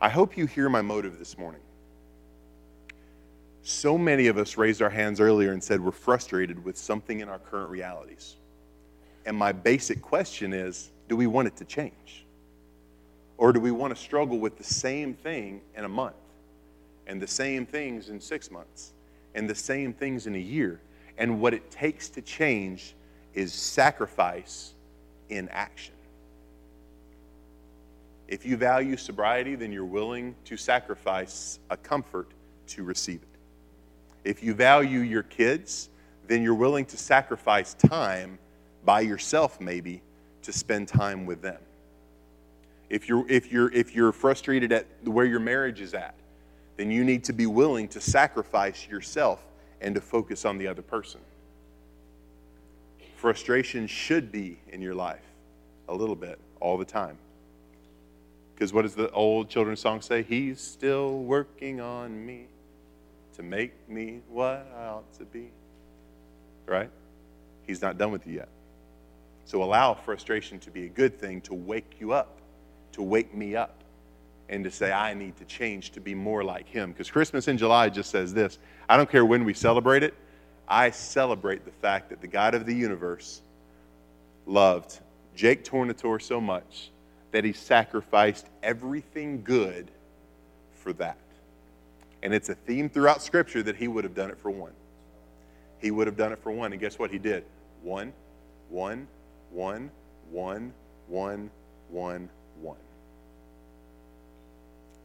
I 0.00 0.10
hope 0.10 0.36
you 0.36 0.46
hear 0.46 0.68
my 0.68 0.82
motive 0.82 1.18
this 1.18 1.38
morning. 1.38 1.62
So 3.62 3.96
many 3.96 4.26
of 4.28 4.36
us 4.38 4.56
raised 4.56 4.82
our 4.82 4.90
hands 4.90 5.20
earlier 5.20 5.52
and 5.52 5.62
said 5.62 5.80
we're 5.80 5.90
frustrated 5.90 6.62
with 6.64 6.76
something 6.76 7.20
in 7.20 7.28
our 7.28 7.38
current 7.38 7.70
realities. 7.70 8.36
And 9.24 9.36
my 9.36 9.52
basic 9.52 10.02
question 10.02 10.52
is 10.52 10.90
do 11.08 11.16
we 11.16 11.26
want 11.26 11.48
it 11.48 11.56
to 11.56 11.64
change? 11.64 12.26
Or 13.38 13.52
do 13.52 13.60
we 13.60 13.70
want 13.70 13.94
to 13.94 14.00
struggle 14.00 14.38
with 14.38 14.56
the 14.56 14.64
same 14.64 15.14
thing 15.14 15.60
in 15.74 15.84
a 15.84 15.88
month, 15.88 16.14
and 17.06 17.20
the 17.20 17.26
same 17.26 17.66
things 17.66 18.08
in 18.08 18.20
six 18.20 18.50
months, 18.50 18.92
and 19.34 19.50
the 19.50 19.54
same 19.54 19.92
things 19.92 20.26
in 20.26 20.34
a 20.34 20.38
year? 20.38 20.80
And 21.18 21.40
what 21.40 21.52
it 21.52 21.70
takes 21.70 22.08
to 22.10 22.22
change 22.22 22.94
is 23.34 23.52
sacrifice 23.52 24.74
in 25.28 25.48
action. 25.48 25.95
If 28.28 28.44
you 28.44 28.56
value 28.56 28.96
sobriety, 28.96 29.54
then 29.54 29.72
you're 29.72 29.84
willing 29.84 30.34
to 30.46 30.56
sacrifice 30.56 31.58
a 31.70 31.76
comfort 31.76 32.28
to 32.68 32.82
receive 32.82 33.22
it. 33.22 34.28
If 34.28 34.42
you 34.42 34.54
value 34.54 35.00
your 35.00 35.22
kids, 35.22 35.88
then 36.26 36.42
you're 36.42 36.54
willing 36.54 36.86
to 36.86 36.96
sacrifice 36.96 37.74
time 37.74 38.38
by 38.84 39.00
yourself, 39.00 39.60
maybe, 39.60 40.02
to 40.42 40.52
spend 40.52 40.88
time 40.88 41.26
with 41.26 41.42
them. 41.42 41.60
If 42.90 43.08
you're, 43.08 43.24
if 43.28 43.52
you're, 43.52 43.72
if 43.72 43.94
you're 43.94 44.12
frustrated 44.12 44.72
at 44.72 44.86
where 45.04 45.24
your 45.24 45.40
marriage 45.40 45.80
is 45.80 45.94
at, 45.94 46.14
then 46.76 46.90
you 46.90 47.04
need 47.04 47.24
to 47.24 47.32
be 47.32 47.46
willing 47.46 47.88
to 47.88 48.00
sacrifice 48.00 48.86
yourself 48.88 49.40
and 49.80 49.94
to 49.94 50.00
focus 50.00 50.44
on 50.44 50.58
the 50.58 50.66
other 50.66 50.82
person. 50.82 51.20
Frustration 53.16 53.86
should 53.86 54.30
be 54.30 54.58
in 54.68 54.82
your 54.82 54.94
life 54.94 55.24
a 55.88 55.94
little 55.94 56.14
bit 56.14 56.38
all 56.60 56.76
the 56.76 56.84
time. 56.84 57.18
Because 58.56 58.72
what 58.72 58.82
does 58.82 58.94
the 58.94 59.10
old 59.10 59.50
children's 59.50 59.80
song 59.80 60.00
say? 60.00 60.22
He's 60.22 60.62
still 60.62 61.18
working 61.18 61.78
on 61.78 62.24
me 62.24 62.46
to 63.36 63.42
make 63.42 63.86
me 63.86 64.22
what 64.30 64.66
I 64.74 64.86
ought 64.86 65.12
to 65.18 65.26
be. 65.26 65.50
Right? 66.64 66.88
He's 67.66 67.82
not 67.82 67.98
done 67.98 68.12
with 68.12 68.26
you 68.26 68.36
yet. 68.36 68.48
So 69.44 69.62
allow 69.62 69.92
frustration 69.92 70.58
to 70.60 70.70
be 70.70 70.86
a 70.86 70.88
good 70.88 71.20
thing 71.20 71.42
to 71.42 71.52
wake 71.52 71.96
you 72.00 72.12
up, 72.12 72.38
to 72.92 73.02
wake 73.02 73.34
me 73.34 73.54
up, 73.54 73.74
and 74.48 74.64
to 74.64 74.70
say, 74.70 74.90
I 74.90 75.12
need 75.12 75.36
to 75.36 75.44
change 75.44 75.90
to 75.90 76.00
be 76.00 76.14
more 76.14 76.42
like 76.42 76.66
him. 76.66 76.92
Because 76.92 77.10
Christmas 77.10 77.48
in 77.48 77.58
July 77.58 77.90
just 77.90 78.10
says 78.10 78.32
this 78.32 78.58
I 78.88 78.96
don't 78.96 79.10
care 79.10 79.26
when 79.26 79.44
we 79.44 79.52
celebrate 79.52 80.02
it, 80.02 80.14
I 80.66 80.92
celebrate 80.92 81.66
the 81.66 81.72
fact 81.72 82.08
that 82.08 82.22
the 82.22 82.26
God 82.26 82.54
of 82.54 82.64
the 82.64 82.74
universe 82.74 83.42
loved 84.46 84.98
Jake 85.34 85.62
Tornator 85.62 86.18
so 86.22 86.40
much 86.40 86.90
that 87.36 87.44
he 87.44 87.52
sacrificed 87.52 88.46
everything 88.62 89.42
good 89.42 89.90
for 90.72 90.94
that. 90.94 91.18
And 92.22 92.32
it's 92.32 92.48
a 92.48 92.54
theme 92.54 92.88
throughout 92.88 93.20
Scripture 93.20 93.62
that 93.64 93.76
he 93.76 93.88
would 93.88 94.04
have 94.04 94.14
done 94.14 94.30
it 94.30 94.38
for 94.38 94.50
one. 94.50 94.72
He 95.78 95.90
would 95.90 96.06
have 96.06 96.16
done 96.16 96.32
it 96.32 96.38
for 96.38 96.50
one. 96.50 96.72
And 96.72 96.80
guess 96.80 96.98
what 96.98 97.10
he 97.10 97.18
did? 97.18 97.44
One, 97.82 98.14
one, 98.70 99.06
one, 99.50 99.90
one, 100.30 100.72
one, 101.08 101.50
one, 101.90 102.30
one. 102.62 102.78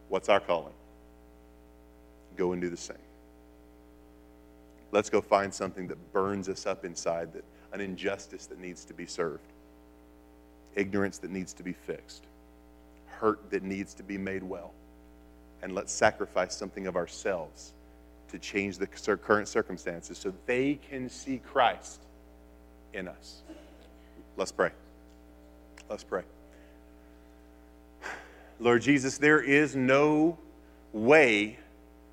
What's 0.08 0.30
our 0.30 0.40
calling? 0.40 0.72
Go 2.38 2.52
and 2.52 2.62
do 2.62 2.70
the 2.70 2.78
same. 2.78 2.96
Let's 4.90 5.10
go 5.10 5.20
find 5.20 5.52
something 5.52 5.86
that 5.88 6.12
burns 6.14 6.48
us 6.48 6.64
up 6.64 6.86
inside, 6.86 7.34
that 7.34 7.44
an 7.74 7.82
injustice 7.82 8.46
that 8.46 8.58
needs 8.58 8.86
to 8.86 8.94
be 8.94 9.04
served, 9.04 9.51
ignorance 10.76 11.18
that 11.18 11.30
needs 11.30 11.52
to 11.54 11.62
be 11.62 11.72
fixed, 11.72 12.24
hurt 13.06 13.50
that 13.50 13.62
needs 13.62 13.94
to 13.94 14.02
be 14.02 14.18
made 14.18 14.42
well. 14.42 14.72
And 15.62 15.74
let's 15.74 15.92
sacrifice 15.92 16.56
something 16.56 16.86
of 16.86 16.96
ourselves 16.96 17.72
to 18.28 18.38
change 18.38 18.78
the 18.78 18.86
current 18.86 19.46
circumstances 19.46 20.18
so 20.18 20.32
they 20.46 20.78
can 20.90 21.08
see 21.08 21.38
Christ 21.38 22.00
in 22.94 23.06
us. 23.06 23.42
Let's 24.36 24.52
pray. 24.52 24.70
Let's 25.88 26.04
pray. 26.04 26.22
Lord 28.58 28.82
Jesus, 28.82 29.18
there 29.18 29.40
is 29.40 29.76
no 29.76 30.38
way 30.92 31.58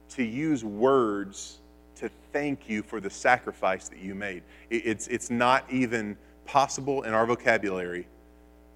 to 0.10 0.24
use 0.24 0.64
words 0.64 1.60
to 1.95 2.10
thank 2.34 2.70
you 2.70 2.82
for 2.82 2.99
the 2.99 3.10
sacrifice 3.10 3.88
that 3.89 3.99
you 3.99 4.16
made. 4.16 4.43
It's, 4.70 5.07
it's 5.07 5.30
not 5.30 5.66
even 5.70 6.18
possible 6.45 7.03
in 7.03 7.14
our 7.14 7.26
vocabulary 7.26 8.07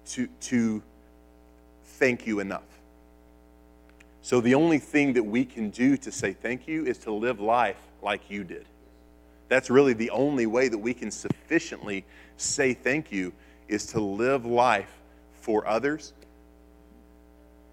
to, 0.08 0.26
to 0.42 0.82
thank 1.84 2.26
you 2.26 2.40
enough. 2.40 2.62
So 4.22 4.40
the 4.40 4.54
only 4.54 4.78
thing 4.78 5.12
that 5.14 5.22
we 5.22 5.44
can 5.44 5.70
do 5.70 5.96
to 5.98 6.10
say 6.10 6.32
thank 6.32 6.66
you 6.66 6.86
is 6.86 6.98
to 6.98 7.12
live 7.12 7.40
life 7.40 7.80
like 8.02 8.30
you 8.30 8.44
did. 8.44 8.66
That's 9.48 9.68
really 9.70 9.92
the 9.92 10.10
only 10.10 10.46
way 10.46 10.68
that 10.68 10.78
we 10.78 10.94
can 10.94 11.10
sufficiently 11.10 12.04
say 12.36 12.74
thank 12.74 13.12
you 13.12 13.32
is 13.68 13.86
to 13.88 14.00
live 14.00 14.46
life 14.46 14.90
for 15.40 15.66
others. 15.66 16.12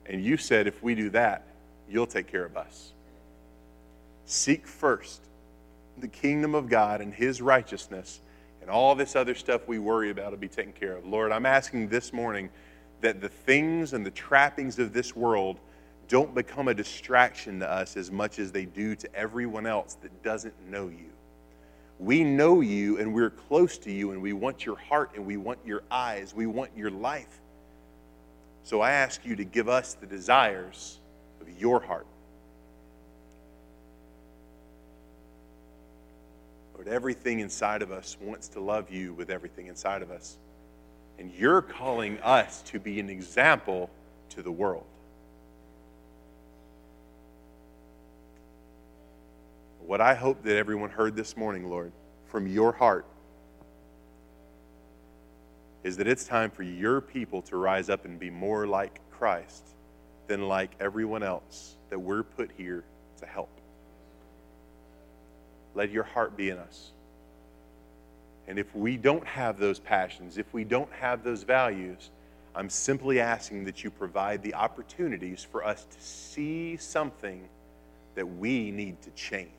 And 0.05 0.23
you 0.23 0.37
said 0.37 0.67
if 0.67 0.83
we 0.83 0.93
do 0.93 1.09
that, 1.11 1.43
you'll 1.89 2.07
take 2.07 2.27
care 2.27 2.45
of 2.45 2.57
us. 2.57 2.91
Seek 4.25 4.67
first 4.67 5.21
the 5.97 6.07
kingdom 6.07 6.55
of 6.55 6.69
God 6.69 7.01
and 7.01 7.13
his 7.13 7.41
righteousness, 7.41 8.19
all 8.71 8.95
this 8.95 9.15
other 9.15 9.35
stuff 9.35 9.67
we 9.67 9.79
worry 9.79 10.09
about 10.09 10.31
will 10.31 10.37
be 10.37 10.47
taken 10.47 10.73
care 10.73 10.95
of. 10.95 11.05
Lord, 11.05 11.31
I'm 11.31 11.45
asking 11.45 11.89
this 11.89 12.13
morning 12.13 12.49
that 13.01 13.21
the 13.21 13.29
things 13.29 13.93
and 13.93 14.05
the 14.05 14.11
trappings 14.11 14.79
of 14.79 14.93
this 14.93 15.15
world 15.15 15.59
don't 16.07 16.35
become 16.35 16.67
a 16.67 16.73
distraction 16.73 17.59
to 17.59 17.71
us 17.71 17.95
as 17.97 18.11
much 18.11 18.37
as 18.37 18.51
they 18.51 18.65
do 18.65 18.95
to 18.95 19.15
everyone 19.15 19.65
else 19.65 19.95
that 20.01 20.23
doesn't 20.23 20.53
know 20.69 20.87
you. 20.87 21.09
We 21.99 22.23
know 22.23 22.61
you 22.61 22.97
and 22.97 23.13
we're 23.13 23.29
close 23.29 23.77
to 23.79 23.91
you 23.91 24.11
and 24.11 24.21
we 24.21 24.33
want 24.33 24.65
your 24.65 24.75
heart 24.75 25.11
and 25.15 25.25
we 25.25 25.37
want 25.37 25.59
your 25.65 25.83
eyes. 25.89 26.33
We 26.33 26.47
want 26.47 26.71
your 26.75 26.91
life. 26.91 27.39
So 28.63 28.81
I 28.81 28.91
ask 28.91 29.25
you 29.25 29.35
to 29.35 29.43
give 29.43 29.69
us 29.69 29.93
the 29.93 30.05
desires 30.05 30.99
of 31.39 31.49
your 31.59 31.79
heart. 31.79 32.07
Lord, 36.81 36.91
everything 36.91 37.41
inside 37.41 37.83
of 37.83 37.91
us 37.91 38.17
wants 38.19 38.47
to 38.47 38.59
love 38.59 38.89
you 38.89 39.13
with 39.13 39.29
everything 39.29 39.67
inside 39.67 40.01
of 40.01 40.09
us. 40.09 40.39
And 41.19 41.31
you're 41.31 41.61
calling 41.61 42.19
us 42.21 42.63
to 42.63 42.79
be 42.79 42.99
an 42.99 43.07
example 43.07 43.91
to 44.29 44.41
the 44.41 44.51
world. 44.51 44.87
What 49.85 50.01
I 50.01 50.15
hope 50.15 50.41
that 50.41 50.57
everyone 50.57 50.89
heard 50.89 51.15
this 51.15 51.37
morning, 51.37 51.69
Lord, 51.69 51.91
from 52.29 52.47
your 52.47 52.71
heart, 52.71 53.05
is 55.83 55.97
that 55.97 56.07
it's 56.07 56.25
time 56.25 56.49
for 56.49 56.63
your 56.63 56.99
people 56.99 57.43
to 57.43 57.57
rise 57.57 57.91
up 57.91 58.05
and 58.05 58.17
be 58.17 58.31
more 58.31 58.65
like 58.65 58.99
Christ 59.11 59.67
than 60.25 60.47
like 60.47 60.71
everyone 60.79 61.21
else 61.21 61.75
that 61.91 61.99
we're 61.99 62.23
put 62.23 62.49
here 62.57 62.83
to 63.19 63.27
help. 63.27 63.60
Let 65.75 65.91
your 65.91 66.03
heart 66.03 66.35
be 66.35 66.49
in 66.49 66.57
us. 66.57 66.91
And 68.47 68.59
if 68.59 68.75
we 68.75 68.97
don't 68.97 69.25
have 69.25 69.59
those 69.59 69.79
passions, 69.79 70.37
if 70.37 70.53
we 70.53 70.63
don't 70.63 70.91
have 70.93 71.23
those 71.23 71.43
values, 71.43 72.09
I'm 72.53 72.69
simply 72.69 73.19
asking 73.19 73.65
that 73.65 73.83
you 73.83 73.89
provide 73.89 74.43
the 74.43 74.55
opportunities 74.55 75.45
for 75.49 75.63
us 75.63 75.85
to 75.85 76.01
see 76.01 76.75
something 76.77 77.47
that 78.15 78.25
we 78.25 78.71
need 78.71 79.01
to 79.03 79.09
change 79.11 79.49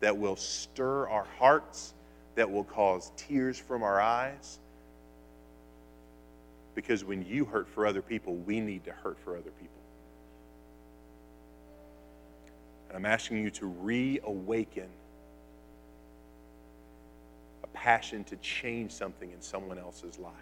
that 0.00 0.18
will 0.18 0.36
stir 0.36 1.08
our 1.08 1.26
hearts, 1.38 1.94
that 2.34 2.50
will 2.50 2.64
cause 2.64 3.10
tears 3.16 3.58
from 3.58 3.82
our 3.82 4.00
eyes. 4.00 4.58
Because 6.74 7.04
when 7.04 7.24
you 7.24 7.46
hurt 7.46 7.68
for 7.68 7.86
other 7.86 8.02
people, 8.02 8.34
we 8.34 8.60
need 8.60 8.84
to 8.84 8.92
hurt 8.92 9.16
for 9.24 9.32
other 9.32 9.50
people. 9.50 9.75
And 12.88 12.96
I'm 12.96 13.06
asking 13.06 13.42
you 13.42 13.50
to 13.50 13.66
reawaken 13.66 14.88
a 17.64 17.66
passion 17.68 18.24
to 18.24 18.36
change 18.36 18.92
something 18.92 19.30
in 19.30 19.40
someone 19.42 19.78
else's 19.78 20.18
life. 20.18 20.32